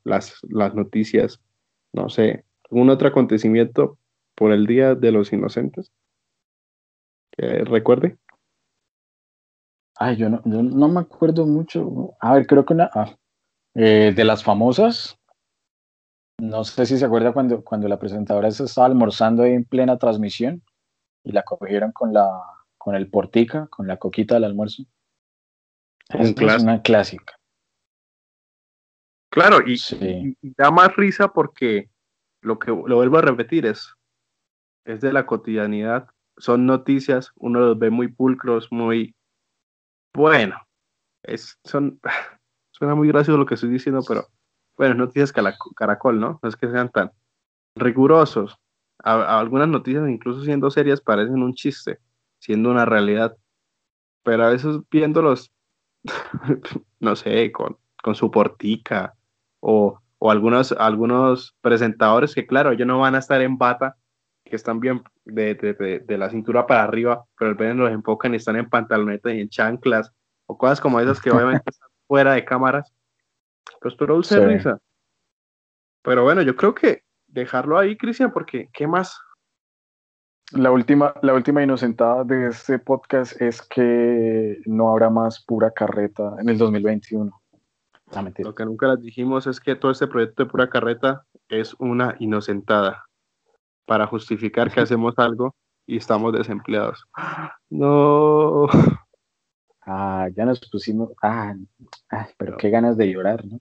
las, 0.05 0.39
las 0.43 0.74
noticias, 0.76 1.41
no 1.91 2.07
sé, 2.07 2.45
algún 2.72 2.89
otro 2.89 3.09
acontecimiento 3.09 3.97
por 4.36 4.53
el 4.53 4.65
Día 4.65 4.95
de 4.95 5.11
los 5.11 5.34
Inocentes 5.34 5.91
que 7.32 7.65
recuerde. 7.65 8.17
Ay, 10.02 10.16
yo 10.16 10.30
no, 10.30 10.41
no 10.45 10.88
me 10.88 11.02
acuerdo 11.02 11.45
mucho. 11.45 12.16
A 12.22 12.34
ver, 12.34 12.47
creo 12.47 12.66
que 12.66 12.74
una. 12.74 12.89
Ah, 12.93 13.14
eh, 13.76 14.14
de 14.16 14.24
las 14.24 14.43
famosas. 14.43 15.18
No 16.39 16.64
sé 16.64 16.86
si 16.86 16.97
se 16.97 17.04
acuerda 17.04 17.34
cuando, 17.34 17.64
cuando 17.66 17.89
la 17.89 18.00
presentadora 18.00 18.50
se 18.50 18.64
estaba 18.64 18.88
almorzando 18.88 19.43
ahí 19.43 19.52
en 19.52 19.66
plena 19.66 19.97
transmisión 19.97 20.64
y 21.24 21.34
la 21.34 21.43
cogieron 21.43 21.91
con 21.91 22.14
la 22.14 22.30
con 22.78 22.95
el 22.95 23.10
portica, 23.10 23.68
con 23.68 23.88
la 23.88 23.97
coquita 23.97 24.36
del 24.36 24.45
almuerzo. 24.45 24.84
Es, 26.08 26.34
una 26.64 26.82
clásica. 26.82 27.38
Claro, 29.32 29.58
y, 29.68 29.78
da 30.58 30.72
más 30.72 30.95
risa 30.95 31.28
porque 31.28 31.89
lo 32.41 32.58
que 32.58 32.72
lo 32.72 32.95
vuelvo 32.95 33.18
a 33.18 33.22
repetir 33.22 33.66
es, 33.66 33.93
es 34.86 35.02
de 35.02 35.12
la 35.12 35.26
cotidianidad, 35.26 36.08
son 36.38 36.66
noticias, 36.66 37.32
uno 37.36 37.60
los 37.60 37.78
ve 37.78 37.89
muy 37.91 38.08
pulcros, 38.08 38.72
muy 38.72 39.14
bueno, 40.14 40.57
es, 41.24 41.60
son, 41.64 41.99
suena 42.72 42.95
muy 42.95 43.07
gracioso 43.07 43.38
lo 43.38 43.45
que 43.45 43.55
estoy 43.55 43.70
diciendo, 43.70 44.01
pero 44.07 44.28
bueno, 44.78 44.95
noticias 44.95 45.34
caracol, 45.34 46.20
¿no? 46.20 46.39
No 46.41 46.49
es 46.49 46.55
que 46.55 46.70
sean 46.70 46.89
tan 46.89 47.12
rigurosos. 47.76 48.57
algunas 49.03 49.68
noticias, 49.68 50.07
incluso 50.10 50.43
siendo 50.43 50.72
serias, 50.72 51.01
parecen 51.01 51.43
un 51.43 51.53
chiste, 51.53 51.99
siendo 52.39 52.72
una 52.72 52.86
realidad. 52.86 53.36
Pero 54.24 54.45
a 54.45 54.49
veces 54.49 54.78
viéndolos, 54.89 55.51
no 56.99 57.16
sé, 57.16 57.51
con, 57.51 57.78
con 58.01 58.16
su 58.16 58.32
portica 58.32 59.16
o 59.60 59.99
o 60.20 60.32
algunos, 60.32 60.74
algunos 60.74 61.55
presentadores 61.62 62.36
que, 62.36 62.45
claro, 62.45 62.72
ellos 62.72 62.88
no 62.88 62.99
van 62.99 63.16
a 63.16 63.20
estar 63.20 63.41
en 63.41 63.57
bata, 63.57 63.97
que 64.50 64.56
están 64.56 64.80
bien 64.80 65.04
de, 65.26 65.56
de, 65.56 66.00
de, 66.00 66.18
la 66.18 66.30
cintura 66.30 66.68
para 66.68 66.84
arriba, 66.84 67.24
pero 67.38 67.52
el 67.52 67.58
veces 67.58 67.76
los 67.76 67.91
enfocan 67.91 68.34
y 68.34 68.38
están 68.38 68.56
en 68.58 68.70
pantalonetas 68.70 69.34
y 69.34 69.41
en 69.41 69.50
chanclas, 69.50 70.12
o 70.47 70.58
cosas 70.58 70.82
como 70.82 71.00
esas 71.00 71.22
que 71.22 71.32
obviamente 71.32 71.64
están 71.70 71.89
fuera 72.08 72.34
de 72.34 72.43
cámaras, 72.43 72.93
pues 73.80 73.95
produce 73.95 74.45
risa. 74.45 74.80
Pero 76.02 76.24
bueno, 76.24 76.41
yo 76.41 76.56
creo 76.56 76.74
que 76.74 77.04
dejarlo 77.28 77.78
ahí, 77.78 77.95
Cristian, 77.95 78.32
porque 78.34 78.70
¿qué 78.74 78.88
más? 78.88 79.20
La 80.52 80.72
última, 80.72 81.14
la 81.22 81.36
última 81.36 81.62
inocentada 81.62 82.24
de 82.24 82.47
este 82.47 82.80
podcast 82.80 83.39
es 83.39 83.62
que 83.62 84.60
no 84.66 84.89
habrá 84.89 85.12
más 85.12 85.45
pura 85.45 85.70
carreta 85.72 86.36
en 86.39 86.50
el 86.50 86.58
2021. 86.58 87.32
Lo 88.39 88.56
que 88.56 88.66
nunca 88.66 88.88
les 88.88 89.02
dijimos 89.02 89.45
es 89.45 89.60
que 89.60 89.76
todo 89.76 89.91
este 89.91 90.08
proyecto 90.08 90.43
de 90.43 90.50
pura 90.50 90.68
carreta 90.68 91.28
es 91.47 91.76
una 91.78 92.16
inocentada 92.18 93.09
para 93.89 94.05
justificar 94.05 94.71
que 94.71 94.81
hacemos 94.81 95.15
algo 95.17 95.55
y 95.87 95.97
estamos 95.97 96.31
desempleados. 96.31 97.03
No. 97.71 98.67
Ah, 99.81 100.27
ya 100.35 100.45
nos 100.45 100.59
pusimos. 100.69 101.11
Ah, 101.21 101.55
pero 102.37 102.57
qué 102.57 102.69
ganas 102.69 102.97
de 102.97 103.11
llorar, 103.11 103.43
¿no? 103.45 103.59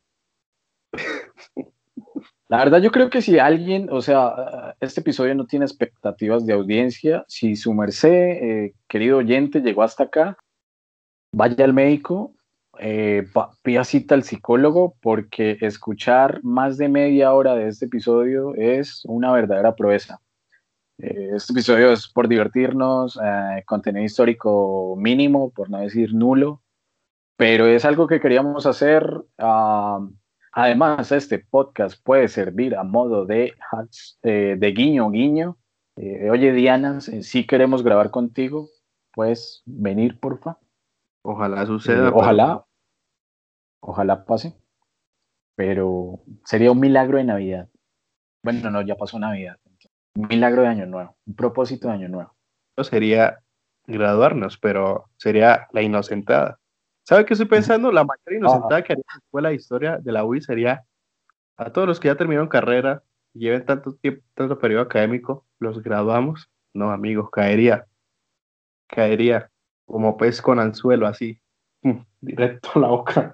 La 2.48 2.58
verdad 2.58 2.80
yo 2.80 2.90
creo 2.90 3.10
que 3.10 3.20
si 3.20 3.38
alguien, 3.38 3.88
o 3.90 4.00
sea, 4.00 4.74
este 4.80 5.00
episodio 5.00 5.34
no 5.34 5.46
tiene 5.46 5.66
expectativas 5.66 6.46
de 6.46 6.54
audiencia, 6.54 7.24
si 7.28 7.56
su 7.56 7.74
merced, 7.74 8.10
eh, 8.10 8.74
querido 8.88 9.18
oyente, 9.18 9.60
llegó 9.60 9.82
hasta 9.82 10.04
acá, 10.04 10.38
vaya 11.34 11.64
al 11.64 11.74
médico, 11.74 12.34
eh, 12.80 13.26
pida 13.62 13.84
cita 13.84 14.14
al 14.14 14.22
psicólogo, 14.22 14.94
porque 15.00 15.58
escuchar 15.60 16.40
más 16.42 16.78
de 16.78 16.88
media 16.88 17.32
hora 17.32 17.54
de 17.54 17.68
este 17.68 17.86
episodio 17.86 18.54
es 18.54 19.02
una 19.04 19.32
verdadera 19.32 19.74
proeza. 19.74 20.20
Eh, 20.98 21.30
este 21.34 21.52
episodio 21.52 21.92
es 21.92 22.08
por 22.08 22.28
divertirnos, 22.28 23.18
eh, 23.22 23.62
contenido 23.66 24.04
histórico 24.04 24.96
mínimo, 24.96 25.50
por 25.50 25.70
no 25.70 25.78
decir 25.78 26.14
nulo, 26.14 26.62
pero 27.36 27.66
es 27.66 27.84
algo 27.84 28.06
que 28.06 28.20
queríamos 28.20 28.66
hacer. 28.66 29.22
Además, 30.52 31.12
este 31.12 31.38
podcast 31.38 32.02
puede 32.02 32.26
servir 32.26 32.74
a 32.74 32.82
modo 32.82 33.24
de, 33.26 33.54
eh, 34.22 34.56
de 34.58 34.72
guiño, 34.72 35.08
guiño. 35.10 35.56
Eh, 35.96 36.30
oye, 36.30 36.52
Diana, 36.52 37.00
si 37.00 37.46
queremos 37.46 37.84
grabar 37.84 38.10
contigo, 38.10 38.68
puedes 39.12 39.62
venir, 39.66 40.18
porfa. 40.18 40.58
Ojalá 41.22 41.64
suceda. 41.64 42.08
Eh, 42.08 42.12
ojalá, 42.12 42.64
ojalá 43.80 44.24
pase. 44.24 44.54
Pero 45.56 46.20
sería 46.44 46.70
un 46.70 46.80
milagro 46.80 47.18
de 47.18 47.24
Navidad. 47.24 47.68
Bueno, 48.42 48.70
no, 48.70 48.82
ya 48.82 48.94
pasó 48.94 49.18
Navidad. 49.18 49.58
Un 50.14 50.28
milagro 50.28 50.62
de 50.62 50.68
Año 50.68 50.86
Nuevo, 50.86 51.16
un 51.26 51.34
propósito 51.34 51.88
de 51.88 51.94
Año 51.94 52.08
Nuevo. 52.08 52.34
Sería 52.82 53.40
graduarnos, 53.86 54.58
pero 54.58 55.10
sería 55.16 55.66
la 55.72 55.82
inocentada. 55.82 56.58
¿Sabe 57.04 57.24
qué 57.24 57.34
estoy 57.34 57.48
pensando? 57.48 57.90
La 57.90 58.04
mayoría 58.04 58.38
inocentada 58.38 58.82
que 58.82 58.92
haría 58.92 59.04
en 59.08 59.14
la 59.14 59.24
escuela 59.24 59.48
de 59.48 59.54
historia 59.54 59.96
de 59.98 60.12
la 60.12 60.24
UI 60.24 60.42
sería 60.42 60.84
a 61.56 61.72
todos 61.72 61.88
los 61.88 61.98
que 61.98 62.08
ya 62.08 62.16
terminaron 62.16 62.48
carrera 62.48 63.02
y 63.34 63.40
lleven 63.40 63.64
tanto 63.64 63.94
tiempo, 63.94 64.22
tanto 64.34 64.58
periodo 64.58 64.82
académico, 64.82 65.46
los 65.58 65.82
graduamos. 65.82 66.50
No, 66.74 66.90
amigos, 66.90 67.30
caería. 67.30 67.86
Caería 68.86 69.50
como 69.86 70.16
pez 70.16 70.42
con 70.42 70.60
anzuelo, 70.60 71.06
así, 71.06 71.40
directo 72.20 72.70
a 72.74 72.78
la 72.78 72.88
boca. 72.88 73.32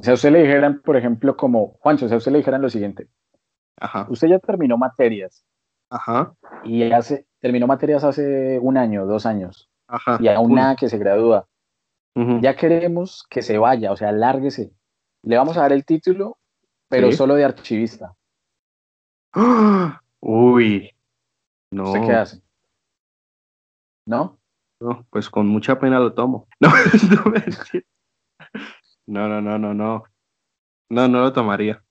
Si 0.00 0.10
a 0.10 0.14
usted 0.14 0.32
le 0.32 0.42
dijeran, 0.42 0.80
por 0.82 0.96
ejemplo, 0.96 1.36
como, 1.36 1.76
Juancho, 1.80 2.08
si 2.08 2.14
a 2.14 2.16
usted 2.16 2.32
le 2.32 2.38
dijeran 2.38 2.62
lo 2.62 2.70
siguiente. 2.70 3.08
Ajá. 3.76 4.06
Usted 4.08 4.28
ya 4.28 4.38
terminó 4.38 4.78
materias. 4.78 5.44
Ajá. 5.90 6.34
Y 6.64 6.90
hace, 6.90 7.26
terminó 7.40 7.66
materias 7.66 8.04
hace 8.04 8.58
un 8.60 8.76
año, 8.76 9.06
dos 9.06 9.26
años. 9.26 9.68
Ajá. 9.88 10.18
Y 10.20 10.28
aún 10.28 10.54
nada 10.54 10.76
que 10.76 10.88
se 10.88 10.98
gradúa. 10.98 11.46
Ya 12.42 12.54
queremos 12.54 13.24
que 13.30 13.40
se 13.40 13.56
vaya, 13.56 13.92
o 13.92 13.96
sea, 13.96 14.12
lárguese. 14.12 14.72
Le 15.22 15.36
vamos 15.38 15.56
a 15.56 15.62
dar 15.62 15.72
el 15.72 15.86
título, 15.86 16.38
pero 16.88 17.12
solo 17.12 17.34
de 17.34 17.44
archivista. 17.44 18.14
Uy, 20.20 20.90
no. 21.70 21.84
¿Usted 21.84 22.00
qué 22.06 22.12
hace? 22.12 22.42
¿No? 24.06 24.39
No, 24.80 25.06
pues 25.10 25.28
con 25.28 25.46
mucha 25.46 25.78
pena 25.78 25.98
lo 26.00 26.14
tomo. 26.14 26.48
No, 29.06 29.26
no, 29.28 29.40
no, 29.40 29.58
no, 29.58 29.74
no. 29.74 30.04
No, 30.88 31.08
no 31.08 31.20
lo 31.20 31.32
tomaría. 31.32 31.82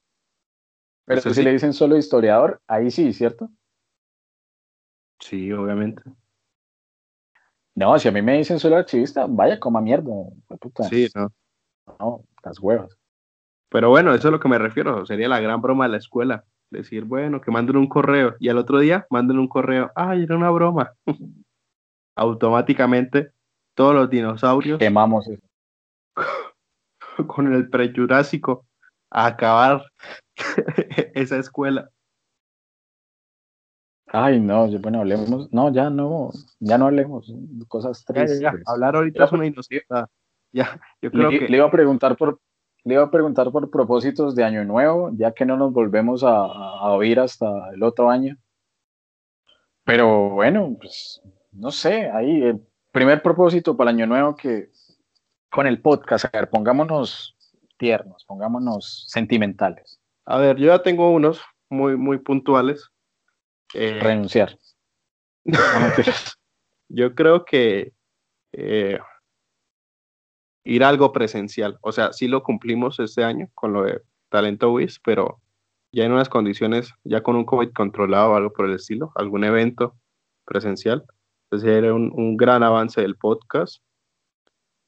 Pero 1.04 1.20
si 1.20 1.44
le 1.44 1.52
dicen 1.52 1.74
solo 1.74 1.98
historiador, 1.98 2.62
ahí 2.66 2.90
sí, 2.92 3.12
¿cierto? 3.12 3.50
Sí, 5.20 5.52
obviamente. 5.52 6.02
No, 7.76 8.00
si 8.00 8.08
a 8.08 8.12
mí 8.14 8.22
me 8.22 8.38
dicen 8.38 8.58
solo 8.58 8.78
archivista, 8.78 9.26
vaya 9.28 9.60
coma 9.60 9.82
mierda. 9.82 10.12
Sí, 10.90 11.10
no. 11.14 11.34
No, 12.00 12.24
las 12.44 12.60
huevas. 12.60 12.98
Pero 13.70 13.90
bueno, 13.90 14.12
eso 14.12 14.20
es 14.20 14.26
a 14.26 14.32
lo 14.32 14.40
que 14.40 14.48
me 14.48 14.58
refiero. 14.58 15.06
Sería 15.06 15.28
la 15.28 15.42
gran 15.42 15.62
broma 15.62 15.86
de 15.86 15.92
la 15.92 15.98
escuela. 15.98 16.46
Decir, 16.70 17.04
bueno, 17.04 17.42
que 17.42 17.52
manden 17.52 17.76
un 17.78 17.90
correo 17.90 18.36
y 18.40 18.48
al 18.48 18.60
otro 18.60 18.80
día 18.80 19.08
manden 19.10 19.40
un 19.40 19.48
correo. 19.48 19.92
Ay, 19.96 20.24
era 20.24 20.38
una 20.38 20.52
broma. 20.52 20.94
Automáticamente 22.20 23.32
todos 23.76 23.96
los 23.96 24.10
dinosaurios. 24.10 24.78
Quemamos 24.78 25.26
eso. 25.30 25.42
Con 27.28 27.54
el 27.54 27.70
prejurásico 27.70 28.66
a 29.10 29.28
acabar 29.28 29.86
esa 31.16 31.38
escuela. 31.38 31.90
Ay, 34.08 34.42
no, 34.42 34.68
bueno, 34.80 35.00
hablemos, 35.00 35.54
no, 35.54 35.72
ya 35.72 35.90
no, 35.90 36.32
ya 36.60 36.78
no 36.78 36.88
hablemos, 36.88 37.34
cosas 37.70 38.04
tristes. 38.04 38.42
Hablar 38.66 38.98
ahorita 38.98 39.24
es 39.24 39.32
una 39.32 39.46
inocencia. 39.46 40.10
Ya, 40.52 40.82
yo 41.02 41.12
creo 41.12 41.32
le, 41.32 41.40
que... 41.40 41.48
le 41.48 41.58
iba 41.58 41.68
a 41.68 41.72
preguntar 41.72 42.18
por, 42.18 42.42
le 42.84 42.96
iba 42.96 43.04
a 43.04 43.12
preguntar 43.12 43.50
por 43.52 43.70
propósitos 43.70 44.36
de 44.36 44.44
año 44.44 44.66
nuevo, 44.66 45.12
ya 45.14 45.32
que 45.32 45.46
no 45.46 45.56
nos 45.56 45.72
volvemos 45.72 46.24
a, 46.24 46.30
a 46.30 46.92
oír 46.92 47.20
hasta 47.20 47.48
el 47.74 47.82
otro 47.84 48.10
año. 48.10 48.36
Pero 49.86 50.32
bueno, 50.32 50.76
pues, 50.80 51.22
no 51.60 51.72
sé, 51.72 52.10
ahí 52.10 52.42
el 52.44 52.62
primer 52.92 53.22
propósito 53.22 53.76
para 53.76 53.92
el 53.92 53.98
año 53.98 54.08
nuevo 54.08 54.36
que 54.36 54.70
con 55.50 55.68
el 55.68 55.82
podcast, 55.82 56.26
a 56.26 56.30
ver, 56.32 56.50
pongámonos 56.50 57.36
tiernos, 57.78 58.24
pongámonos 58.26 59.06
sentimentales. 59.10 60.00
A 60.26 60.38
ver, 60.38 60.58
yo 60.58 60.68
ya 60.68 60.84
tengo 60.84 61.12
unos 61.12 61.42
muy, 61.70 61.98
muy 61.98 62.20
puntuales. 62.20 62.90
Eh, 63.74 64.00
Renunciar. 64.02 64.58
yo 66.90 67.16
creo 67.16 67.46
que 67.46 67.94
eh, 68.52 69.00
ir 70.64 70.84
a 70.84 70.90
algo 70.90 71.12
presencial, 71.12 71.78
o 71.82 71.92
sea, 71.92 72.14
sí 72.14 72.28
lo 72.28 72.44
cumplimos 72.44 73.00
este 73.00 73.24
año 73.24 73.48
con 73.54 73.74
lo 73.74 73.84
de 73.84 74.02
Talento 74.30 74.72
WIS, 74.72 75.00
pero 75.00 75.42
ya 75.92 76.06
en 76.06 76.12
unas 76.12 76.30
condiciones, 76.30 76.94
ya 77.04 77.24
con 77.24 77.36
un 77.36 77.46
COVID 77.46 77.72
controlado 77.74 78.32
o 78.32 78.36
algo 78.36 78.54
por 78.54 78.66
el 78.66 78.76
estilo, 78.76 79.12
algún 79.16 79.44
evento 79.44 79.96
presencial. 80.46 81.06
Entonces 81.52 81.70
era 81.70 81.94
un, 81.94 82.12
un 82.14 82.38
gran 82.38 82.62
avance 82.62 83.02
del 83.02 83.16
podcast. 83.16 83.82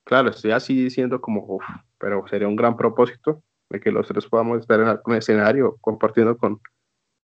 Claro, 0.04 0.30
estoy 0.30 0.52
así 0.52 0.76
diciendo 0.76 1.20
como, 1.22 1.44
uf, 1.48 1.64
pero 1.98 2.28
sería 2.28 2.48
un 2.48 2.56
gran 2.56 2.78
propósito 2.78 3.44
de 3.70 3.80
que 3.80 3.92
los 3.92 4.08
tres 4.08 4.28
podamos 4.28 4.60
estar 4.60 4.80
en 4.80 4.88
algún 4.88 5.16
escenario 5.16 5.78
compartiendo 5.82 6.38
con, 6.38 6.60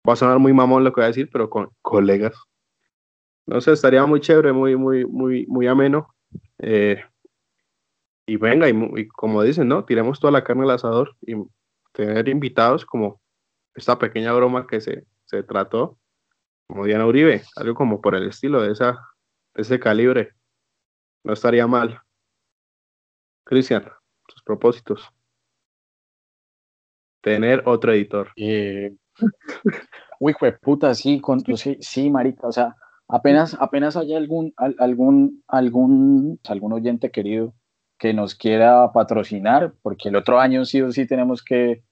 va 0.08 0.12
a 0.12 0.16
sonar 0.16 0.38
muy 0.38 0.52
mamón 0.52 0.84
lo 0.84 0.92
que 0.92 1.00
voy 1.00 1.04
a 1.04 1.08
decir, 1.08 1.30
pero 1.32 1.48
con 1.50 1.70
colegas. 1.82 2.34
No 3.46 3.60
sé, 3.60 3.72
estaría 3.72 4.04
muy 4.06 4.20
chévere, 4.20 4.52
muy, 4.52 4.76
muy, 4.76 5.04
muy, 5.06 5.46
muy 5.46 5.66
ameno. 5.66 6.08
Eh, 6.58 7.02
y 8.26 8.36
venga, 8.36 8.68
y, 8.68 9.08
como 9.08 9.42
dicen, 9.42 9.68
¿no? 9.68 9.84
Tiremos 9.84 10.20
toda 10.20 10.32
la 10.32 10.44
carne 10.44 10.64
al 10.64 10.70
asador 10.70 11.16
y 11.22 11.34
tener 11.92 12.28
invitados 12.28 12.84
como 12.84 13.20
esta 13.74 13.98
pequeña 13.98 14.32
broma 14.32 14.66
que 14.66 14.80
se, 14.80 15.06
se 15.26 15.42
trató, 15.42 15.96
como 16.66 16.84
Diana 16.84 17.06
Uribe, 17.06 17.42
algo 17.54 17.74
como 17.74 18.00
por 18.00 18.16
el 18.16 18.28
estilo 18.28 18.62
de, 18.62 18.72
esa, 18.72 18.98
ese 19.57 19.80
calibre. 19.80 20.32
No 21.24 21.32
estaría 21.32 21.66
mal. 21.66 22.00
Cristian, 23.44 23.84
tus 24.26 24.42
propósitos. 24.42 25.09
Tener 27.20 27.62
otro 27.66 27.92
editor. 27.92 28.30
Eh, 28.36 28.94
Uy, 30.20 30.34
puta, 30.62 30.94
sí, 30.94 31.20
con, 31.20 31.40
sí, 31.57 31.76
sí, 31.80 32.11
marica, 32.11 32.46
o 32.46 32.52
sea, 32.52 32.74
apenas, 33.09 33.57
apenas 33.61 33.96
haya 33.96 34.16
algún, 34.16 34.54
algún, 34.57 35.42
algún, 35.46 36.40
algún 36.48 36.72
oyente 36.72 37.11
querido 37.11 37.54
que 37.98 38.14
nos 38.14 38.34
quiera 38.34 38.92
patrocinar, 38.92 39.74
porque 39.82 40.09
el 40.09 40.16
otro 40.16 40.38
año 40.38 40.64
sí 40.64 40.80
o 40.80 40.92
sí 40.92 41.07
tenemos 41.07 41.42
que 41.42 41.82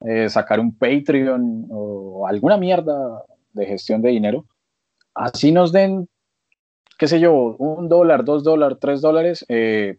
eh, 0.00 0.28
sacar 0.28 0.60
un 0.60 0.76
Patreon 0.76 1.66
o 1.70 2.26
alguna 2.26 2.56
mierda 2.56 3.22
de 3.52 3.66
gestión 3.66 4.00
de 4.02 4.10
dinero, 4.10 4.46
así 5.14 5.52
nos 5.52 5.72
den, 5.72 6.08
qué 6.98 7.06
sé 7.08 7.20
yo, 7.20 7.32
un 7.34 7.88
dólar, 7.88 8.24
dos 8.24 8.44
dólares, 8.44 8.78
tres 8.80 9.00
dólares, 9.00 9.44
eh, 9.48 9.98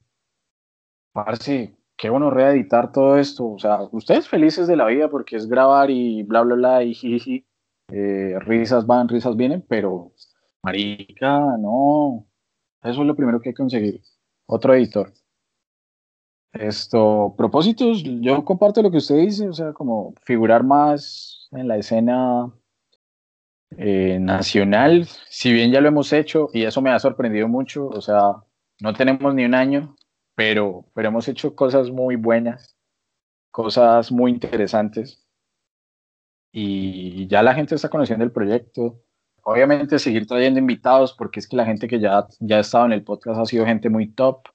sí 1.39 1.75
qué 2.03 2.09
bueno 2.09 2.29
reeditar 2.29 2.91
todo 2.91 3.17
esto. 3.17 3.51
O 3.51 3.59
sea, 3.59 3.79
ustedes 3.91 4.27
felices 4.27 4.67
de 4.67 4.75
la 4.75 4.85
vida 4.87 5.09
porque 5.09 5.35
es 5.37 5.47
grabar 5.47 5.89
y 5.89 6.23
bla, 6.23 6.41
bla, 6.41 6.55
bla, 6.55 6.83
y. 6.83 7.45
Eh, 7.89 8.39
risas 8.39 8.85
van, 8.85 9.07
risas 9.07 9.35
vienen, 9.35 9.63
pero 9.67 10.11
marica, 10.63 11.39
no. 11.59 12.25
Eso 12.81 13.01
es 13.01 13.07
lo 13.07 13.15
primero 13.15 13.39
que 13.39 13.49
hay 13.49 13.53
que 13.53 13.61
conseguir. 13.61 14.01
Otro 14.47 14.73
editor. 14.73 15.13
Esto, 16.53 17.33
propósitos, 17.37 18.03
yo 18.03 18.43
comparto 18.45 18.81
lo 18.81 18.91
que 18.91 18.97
usted 18.97 19.15
dice, 19.17 19.47
o 19.47 19.53
sea, 19.53 19.73
como 19.73 20.13
figurar 20.23 20.63
más 20.63 21.47
en 21.51 21.67
la 21.67 21.77
escena 21.77 22.51
eh, 23.78 24.17
nacional, 24.19 25.07
si 25.30 25.51
bien 25.53 25.71
ya 25.71 25.82
lo 25.82 25.88
hemos 25.89 26.13
hecho 26.13 26.49
y 26.53 26.63
eso 26.63 26.82
me 26.82 26.91
ha 26.91 26.99
sorprendido 26.99 27.47
mucho, 27.47 27.88
o 27.88 28.01
sea, 28.01 28.34
no 28.82 28.93
tenemos 28.93 29.34
ni 29.34 29.45
un 29.45 29.55
año 29.55 29.95
pero, 30.36 30.86
pero 30.93 31.09
hemos 31.09 31.28
hecho 31.28 31.55
cosas 31.55 31.91
muy 31.91 32.15
buenas, 32.15 32.78
cosas 33.51 34.11
muy 34.11 34.32
interesantes 34.32 35.26
y 36.51 37.28
ya 37.28 37.43
la 37.43 37.55
gente 37.55 37.76
está 37.76 37.89
conociendo 37.89 38.24
el 38.26 38.32
proyecto. 38.32 39.01
Obviamente 39.43 39.99
seguir 39.99 40.28
trayendo 40.28 40.59
invitados 40.59 41.13
porque 41.13 41.39
es 41.39 41.47
que 41.47 41.57
la 41.57 41.65
gente 41.65 41.88
que 41.88 41.99
ya, 41.99 42.28
ya 42.39 42.57
ha 42.57 42.59
estado 42.61 42.86
en 42.86 42.93
el 42.93 43.03
podcast 43.03 43.39
ha 43.39 43.45
sido 43.45 43.65
gente 43.65 43.89
muy 43.89 44.11
top. 44.13 44.47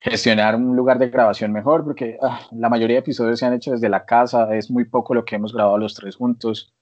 gestionar 0.00 0.54
un 0.56 0.76
lugar 0.76 0.98
de 0.98 1.08
grabación 1.10 1.52
mejor, 1.52 1.84
porque 1.84 2.18
ah, 2.22 2.40
la 2.52 2.68
mayoría 2.68 2.96
de 2.96 3.00
episodios 3.00 3.40
se 3.40 3.46
han 3.46 3.54
hecho 3.54 3.72
desde 3.72 3.88
la 3.88 4.04
casa, 4.06 4.54
es 4.56 4.70
muy 4.70 4.84
poco 4.84 5.14
lo 5.14 5.24
que 5.24 5.36
hemos 5.36 5.52
grabado 5.52 5.78
los 5.78 5.94
tres 5.94 6.16
juntos. 6.16 6.75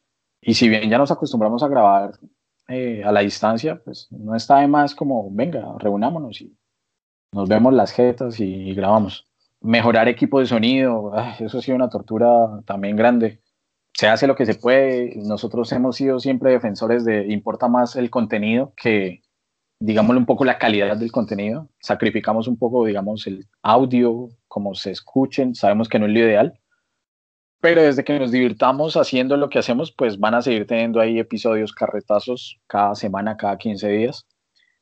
Y 0.47 0.55
si 0.55 0.68
bien 0.68 0.90
ya 0.90 0.99
nos 0.99 1.11
acostumbramos 1.11 1.62
a 1.62 1.68
grabar 1.68 2.18
eh, 2.68 3.03
a 3.03 3.11
la 3.11 3.20
distancia, 3.20 3.80
pues 3.82 4.09
no 4.11 4.34
está 4.34 4.59
de 4.59 4.68
más 4.68 4.95
como, 4.95 5.30
venga, 5.30 5.74
reunámonos 5.78 6.40
y 6.42 6.55
nos 7.32 7.49
vemos 7.49 7.72
las 7.72 7.92
jetas 7.92 8.38
y, 8.40 8.74
grabamos. 8.74 9.26
Mejorar 9.62 10.07
equipo 10.09 10.40
de 10.40 10.47
sonido, 10.47 11.12
eso 11.38 11.59
ha 11.59 11.62
sido 11.62 11.76
una 11.76 11.88
tortura 11.88 12.61
también 12.66 12.95
grande. 12.95 13.40
Se 13.95 14.07
hace 14.07 14.26
lo 14.26 14.36
que 14.36 14.45
se 14.45 14.55
puede. 14.55 15.14
Nosotros 15.16 15.72
hemos 15.72 15.97
sido 15.97 16.20
siempre 16.20 16.53
defensores 16.53 17.07
de 17.07 17.32
importa 17.32 17.66
más 17.68 17.97
el 17.97 18.11
contenido 18.11 18.74
que, 18.76 19.22
digámosle 19.80 20.18
un 20.18 20.26
poco 20.26 20.45
la 20.45 20.59
calidad 20.59 20.99
del 20.99 21.11
contenido, 21.11 21.70
sacrificamos 21.80 22.49
un 22.49 22.59
poco, 22.59 22.84
digamos, 22.84 23.26
el 23.26 23.47
audio, 23.62 24.28
como 24.47 24.74
se 24.74 24.90
escuchen, 24.90 25.55
sabemos 25.55 25.88
que 25.88 25.99
no 25.99 26.05
es 26.05 26.12
lo 26.12 26.18
ideal, 26.18 26.61
pero 27.64 27.80
desde 27.80 28.04
que 28.04 28.18
nos 28.18 28.30
divirtamos 28.30 28.94
haciendo 28.94 29.38
lo 29.38 29.48
que 29.48 29.58
hacemos, 29.58 29.90
pues 29.90 30.20
van 30.20 30.34
a 30.34 30.42
seguir 30.42 30.66
teniendo 30.66 31.00
ahí 31.00 31.18
episodios 31.18 31.72
carretazos 31.72 32.60
cada 32.66 32.94
semana, 32.94 33.38
cada 33.38 33.56
15 33.56 33.88
días. 33.88 34.26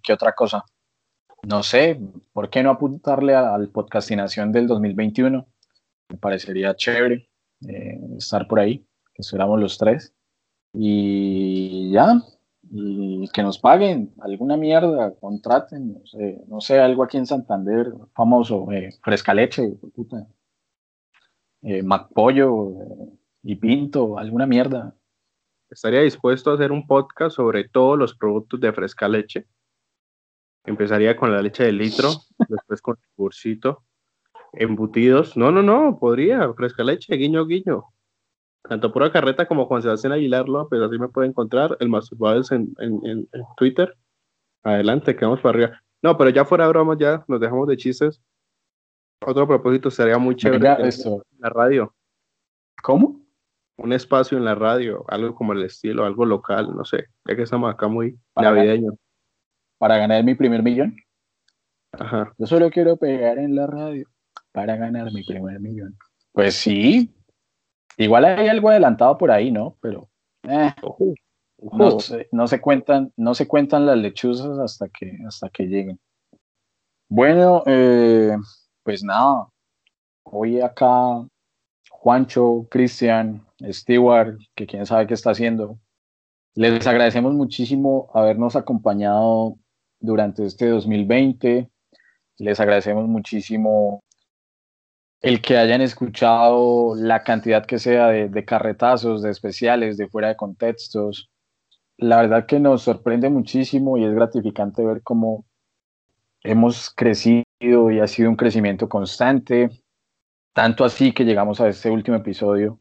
¿Qué 0.02 0.12
otra 0.12 0.32
cosa? 0.32 0.64
No 1.44 1.62
sé, 1.62 2.00
¿por 2.32 2.50
qué 2.50 2.60
no 2.64 2.70
apuntarle 2.70 3.36
al 3.36 3.68
podcastinación 3.68 4.50
del 4.50 4.66
2021? 4.66 5.46
Me 6.08 6.18
parecería 6.18 6.74
chévere 6.74 7.28
eh, 7.68 8.00
estar 8.18 8.48
por 8.48 8.58
ahí, 8.58 8.78
que 9.14 9.22
estuviéramos 9.22 9.60
los 9.60 9.78
tres. 9.78 10.12
Y 10.74 11.92
ya, 11.92 12.20
y 12.68 13.28
que 13.28 13.44
nos 13.44 13.60
paguen 13.60 14.12
alguna 14.22 14.56
mierda, 14.56 15.14
contraten, 15.20 15.92
no 15.92 16.04
sé, 16.04 16.42
no 16.48 16.82
algo 16.82 17.04
aquí 17.04 17.16
en 17.16 17.26
Santander, 17.26 17.92
famoso, 18.12 18.72
eh, 18.72 18.90
fresca 19.00 19.32
leche, 19.34 19.68
puta, 19.94 20.26
eh, 21.62 21.82
Macpollo 21.82 22.70
eh, 22.70 23.18
y 23.44 23.56
Pinto, 23.56 24.18
alguna 24.18 24.46
mierda. 24.46 24.94
Estaría 25.70 26.00
dispuesto 26.00 26.50
a 26.50 26.54
hacer 26.54 26.70
un 26.70 26.86
podcast 26.86 27.36
sobre 27.36 27.68
todos 27.68 27.98
los 27.98 28.14
productos 28.14 28.60
de 28.60 28.72
fresca 28.72 29.08
leche. 29.08 29.46
Empezaría 30.64 31.16
con 31.16 31.32
la 31.32 31.42
leche 31.42 31.64
de 31.64 31.72
litro, 31.72 32.10
después 32.48 32.80
con 32.82 32.96
el 33.00 33.08
cursito, 33.16 33.84
embutidos. 34.52 35.36
No, 35.36 35.50
no, 35.50 35.62
no, 35.62 35.98
podría, 35.98 36.52
fresca 36.54 36.84
leche, 36.84 37.16
guiño, 37.16 37.46
guiño 37.46 37.92
tanto 38.62 38.92
pura 38.92 39.10
carreta 39.10 39.46
como 39.46 39.66
Juan 39.66 39.82
Sebastián 39.82 40.12
Aguilar 40.12 40.48
López, 40.48 40.80
así 40.80 40.98
me 40.98 41.08
puede 41.08 41.28
encontrar, 41.28 41.76
el 41.80 41.88
más 41.88 42.10
en, 42.50 42.74
en, 42.78 43.00
en, 43.04 43.28
Twitter. 43.56 43.96
Adelante, 44.62 45.16
quedamos 45.16 45.40
para 45.40 45.58
arriba. 45.58 45.82
No, 46.02 46.16
pero 46.16 46.30
ya 46.30 46.44
fuera 46.44 46.64
de 46.64 46.70
broma, 46.70 46.96
ya 46.98 47.24
nos 47.28 47.40
dejamos 47.40 47.66
de 47.68 47.76
chistes. 47.76 48.20
Otro 49.24 49.46
propósito 49.46 49.90
sería 49.90 50.18
muy 50.18 50.36
chévere 50.36 50.60
la 51.38 51.48
radio. 51.48 51.94
¿Cómo? 52.82 53.20
Un 53.76 53.92
espacio 53.92 54.38
en 54.38 54.44
la 54.44 54.54
radio, 54.54 55.04
algo 55.08 55.34
como 55.34 55.52
el 55.52 55.62
estilo, 55.62 56.04
algo 56.04 56.24
local, 56.24 56.74
no 56.76 56.84
sé, 56.84 57.06
ya 57.24 57.34
que 57.36 57.42
estamos 57.42 57.72
acá 57.72 57.88
muy 57.88 58.18
navideño. 58.36 58.92
¿Para 59.78 59.96
ganar 59.96 60.22
mi 60.24 60.34
primer 60.34 60.62
millón? 60.62 60.96
Ajá. 61.92 62.32
Yo 62.38 62.46
solo 62.46 62.70
quiero 62.70 62.96
pegar 62.96 63.38
en 63.38 63.56
la 63.56 63.66
radio 63.66 64.06
para 64.52 64.76
ganar 64.76 65.12
mi 65.12 65.24
primer 65.24 65.58
millón. 65.60 65.96
Pues 66.32 66.54
sí, 66.54 67.12
Igual 67.96 68.24
hay 68.24 68.48
algo 68.48 68.70
adelantado 68.70 69.18
por 69.18 69.30
ahí, 69.30 69.50
¿no? 69.50 69.76
Pero 69.80 70.08
eh, 70.44 70.72
no, 71.60 72.00
se, 72.00 72.28
no, 72.32 72.46
se, 72.46 72.60
cuentan, 72.60 73.12
no 73.16 73.34
se 73.34 73.46
cuentan 73.46 73.86
las 73.86 73.98
lechuzas 73.98 74.58
hasta 74.58 74.88
que, 74.88 75.18
hasta 75.26 75.50
que 75.50 75.64
lleguen. 75.64 76.00
Bueno, 77.08 77.62
eh, 77.66 78.36
pues 78.82 79.02
nada. 79.02 79.48
Hoy 80.24 80.60
acá 80.60 81.26
Juancho, 81.90 82.66
Cristian, 82.70 83.46
Stewart, 83.70 84.38
que 84.54 84.66
quién 84.66 84.86
sabe 84.86 85.06
qué 85.06 85.14
está 85.14 85.30
haciendo. 85.30 85.78
Les 86.54 86.86
agradecemos 86.86 87.32
muchísimo 87.32 88.10
habernos 88.12 88.56
acompañado 88.56 89.56
durante 90.00 90.44
este 90.44 90.68
2020. 90.68 91.70
Les 92.38 92.60
agradecemos 92.60 93.08
muchísimo 93.08 94.02
el 95.20 95.40
que 95.40 95.56
hayan 95.56 95.80
escuchado 95.80 96.96
la 96.96 97.22
cantidad 97.22 97.64
que 97.64 97.78
sea 97.78 98.08
de, 98.08 98.44
carretazos, 98.44 99.22
de 99.22 99.30
especiales, 99.30 99.96
de 99.96 100.08
fuera 100.08 100.28
de 100.28 100.36
contextos. 100.36 101.30
La 101.96 102.16
verdad 102.16 102.46
que 102.46 102.58
nos 102.58 102.82
sorprende 102.82 103.30
muchísimo 103.30 103.96
y 103.96 104.04
es 104.04 104.12
gratificante 104.12 104.84
ver 104.84 105.02
cómo 105.02 105.46
hemos 106.42 106.90
crecido 106.90 107.44
y 107.90 108.00
ha 108.00 108.06
sido 108.06 108.30
un 108.30 108.36
crecimiento 108.36 108.88
constante, 108.88 109.70
tanto 110.52 110.84
así 110.84 111.12
que 111.12 111.24
llegamos 111.24 111.60
a 111.60 111.68
este 111.68 111.90
último 111.90 112.16
episodio 112.16 112.80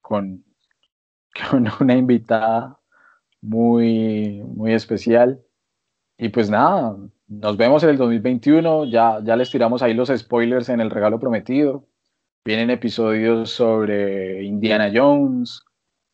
con, 0.00 0.44
una 1.80 1.96
invitada 1.96 2.78
muy, 3.40 4.42
muy 4.44 4.72
especial. 4.72 5.42
Y 6.18 6.28
pues 6.28 6.50
nada, 6.50 6.96
nos 7.26 7.56
vemos 7.56 7.82
en 7.82 7.90
el 7.90 7.96
2021. 7.96 8.86
Ya, 8.86 9.18
ya 9.22 9.36
les 9.36 9.50
tiramos 9.50 9.82
ahí 9.82 9.94
los 9.94 10.08
spoilers 10.08 10.68
en 10.68 10.80
el 10.80 10.90
regalo 10.90 11.18
prometido. 11.18 11.86
Vienen 12.44 12.70
episodios 12.70 13.50
sobre 13.50 14.42
Indiana 14.44 14.90
Jones. 14.94 15.62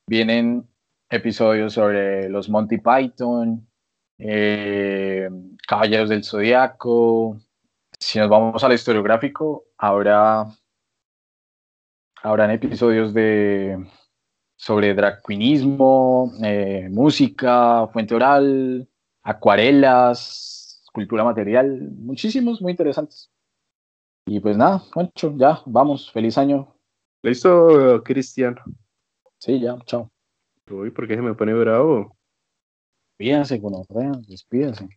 Vienen 0.07 0.67
episodios 1.11 1.75
sobre 1.75 2.29
los 2.29 2.49
Monty 2.49 2.79
Python. 2.79 3.67
Eh, 4.19 5.29
Caballeros 5.69 6.09
del 6.09 6.25
Zodiaco. 6.25 7.37
Si 8.01 8.19
nos 8.19 8.31
vamos 8.31 8.65
al 8.65 8.73
historiográfico, 8.73 9.67
habrá 9.77 10.47
habrán 12.23 12.51
episodios 12.53 13.13
de 13.13 13.87
sobre 14.57 14.95
drag 14.95 15.23
queenismo, 15.23 16.33
eh, 16.43 16.89
música, 16.91 17.87
fuente 17.89 18.15
oral, 18.15 18.89
acuarelas, 19.23 20.83
cultura 20.91 21.23
material, 21.23 21.91
muchísimos, 21.99 22.63
muy 22.63 22.71
interesantes. 22.71 23.31
Y 24.27 24.41
pues 24.41 24.57
nada, 24.57 24.79
Juancho, 24.79 25.35
ya, 25.37 25.61
vamos, 25.67 26.11
feliz 26.11 26.39
año. 26.39 26.75
Listo, 27.23 28.03
Cristian. 28.05 28.57
Sí, 29.39 29.61
ya, 29.61 29.77
chao. 29.85 30.11
Uy, 30.71 30.91
¿por 30.93 31.07
qué 31.07 31.15
se 31.15 31.21
me 31.21 31.35
pone 31.35 31.53
bravo? 31.53 32.17
Despídase, 33.19 33.61
con 33.61 33.75
despídase. 34.27 34.89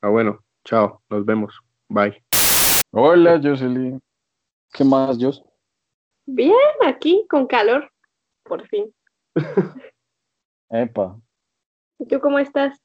Ah, 0.00 0.10
bueno, 0.10 0.44
chao, 0.64 1.02
nos 1.10 1.24
vemos. 1.24 1.60
Bye. 1.88 2.22
Hola, 2.92 3.40
Jocelyn. 3.42 4.00
¿Qué 4.72 4.84
más, 4.84 5.18
Jos? 5.20 5.42
Bien, 6.24 6.54
aquí, 6.86 7.26
con 7.28 7.48
calor, 7.48 7.90
por 8.44 8.64
fin. 8.68 8.94
Epa. 10.70 11.20
¿Y 11.98 12.06
tú 12.06 12.20
cómo 12.20 12.38
estás? 12.38 12.80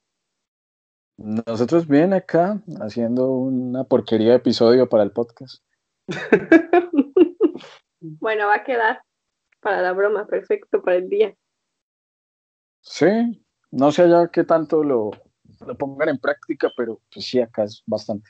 Nosotros 1.18 1.88
bien 1.88 2.14
acá, 2.14 2.64
haciendo 2.82 3.30
una 3.30 3.84
porquería 3.84 4.30
de 4.30 4.38
episodio 4.38 4.90
para 4.90 5.04
el 5.04 5.12
podcast. 5.12 5.64
bueno, 8.02 8.48
va 8.48 8.56
a 8.56 8.64
quedar 8.64 9.04
para 9.60 9.82
la 9.82 9.94
broma, 9.94 10.26
perfecto 10.26 10.82
para 10.82 10.98
el 10.98 11.10
día. 11.10 11.36
Sí, 12.82 13.40
no 13.70 13.92
sé 13.92 14.10
ya 14.10 14.30
qué 14.30 14.44
tanto 14.44 14.84
lo, 14.84 15.12
lo 15.66 15.78
pongan 15.78 16.10
en 16.10 16.20
práctica, 16.20 16.72
pero 16.76 17.00
pues 17.14 17.26
sí, 17.26 17.42
acá 17.42 17.64
es 17.64 17.84
bastante. 17.86 18.30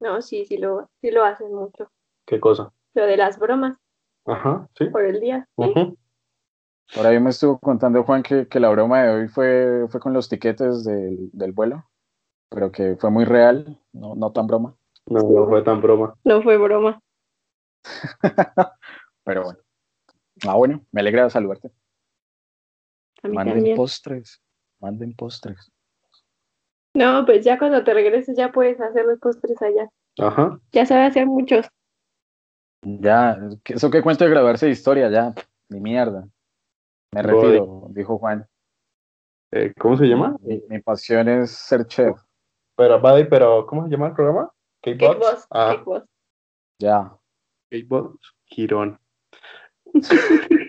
No, 0.00 0.20
sí, 0.20 0.44
sí 0.44 0.58
lo, 0.58 0.90
sí 1.00 1.10
lo 1.10 1.24
hacen 1.24 1.54
mucho. 1.54 1.90
¿Qué 2.26 2.38
cosa? 2.38 2.72
Lo 2.94 3.06
de 3.06 3.16
las 3.16 3.38
bromas. 3.38 3.78
Ajá, 4.26 4.68
sí. 4.76 4.86
Por 4.86 5.04
el 5.04 5.20
día. 5.20 5.48
Por 5.54 7.06
ahí 7.06 7.18
me 7.20 7.30
estuvo 7.30 7.58
contando 7.58 8.02
Juan 8.04 8.22
que, 8.22 8.46
que, 8.46 8.60
la 8.60 8.68
broma 8.68 9.02
de 9.02 9.10
hoy 9.10 9.28
fue, 9.28 9.86
fue 9.88 10.00
con 10.00 10.12
los 10.12 10.28
tiquetes 10.28 10.84
del, 10.84 11.30
del 11.32 11.52
vuelo 11.52 11.84
pero 12.48 12.70
que 12.72 12.96
fue 12.96 13.10
muy 13.10 13.24
real, 13.24 13.78
no, 13.92 14.14
no 14.14 14.32
tan 14.32 14.46
broma. 14.46 14.74
No, 15.06 15.20
no 15.20 15.46
fue 15.46 15.62
tan 15.62 15.80
broma. 15.80 16.16
No 16.24 16.42
fue 16.42 16.56
broma. 16.56 17.00
pero 19.24 19.44
bueno. 19.44 19.58
Ah, 20.46 20.54
bueno, 20.54 20.84
me 20.92 21.00
alegra 21.00 21.30
saludarte. 21.30 21.70
manden 23.22 23.74
postres, 23.76 24.42
manden 24.80 25.14
postres. 25.14 25.70
No, 26.96 27.26
pues 27.26 27.44
ya 27.44 27.58
cuando 27.58 27.84
te 27.84 27.92
regreses 27.92 28.34
ya 28.38 28.50
puedes 28.50 28.80
hacer 28.80 29.04
los 29.04 29.18
postres 29.18 29.60
allá. 29.60 29.90
Ajá. 30.18 30.58
Ya 30.72 30.86
sabe 30.86 31.02
hacer 31.04 31.26
muchos. 31.26 31.66
Ya, 32.82 33.38
eso 33.66 33.90
que 33.90 34.00
cuento 34.00 34.24
de 34.24 34.30
grabarse 34.30 34.64
de 34.64 34.72
historia, 34.72 35.10
ya, 35.10 35.34
ni 35.68 35.78
mierda. 35.78 36.26
Me 37.12 37.20
retiro, 37.20 37.88
dijo 37.90 38.16
Juan. 38.16 38.46
Eh, 39.52 39.74
¿Cómo 39.78 39.98
se 39.98 40.06
llama? 40.06 40.36
mi, 40.40 40.80
pasión 40.80 41.28
es 41.28 41.50
ser 41.50 41.86
chef. 41.86 42.18
Pero, 42.76 42.98
Buddy, 42.98 43.24
pero, 43.24 43.66
¿cómo 43.66 43.84
se 43.84 43.90
llama 43.90 44.06
el 44.08 44.14
programa? 44.14 44.50
K-Box. 44.80 45.48
Ah. 45.50 45.76
Ya. 46.78 47.14
K-Box, 47.70 48.34
Girón. 48.46 48.98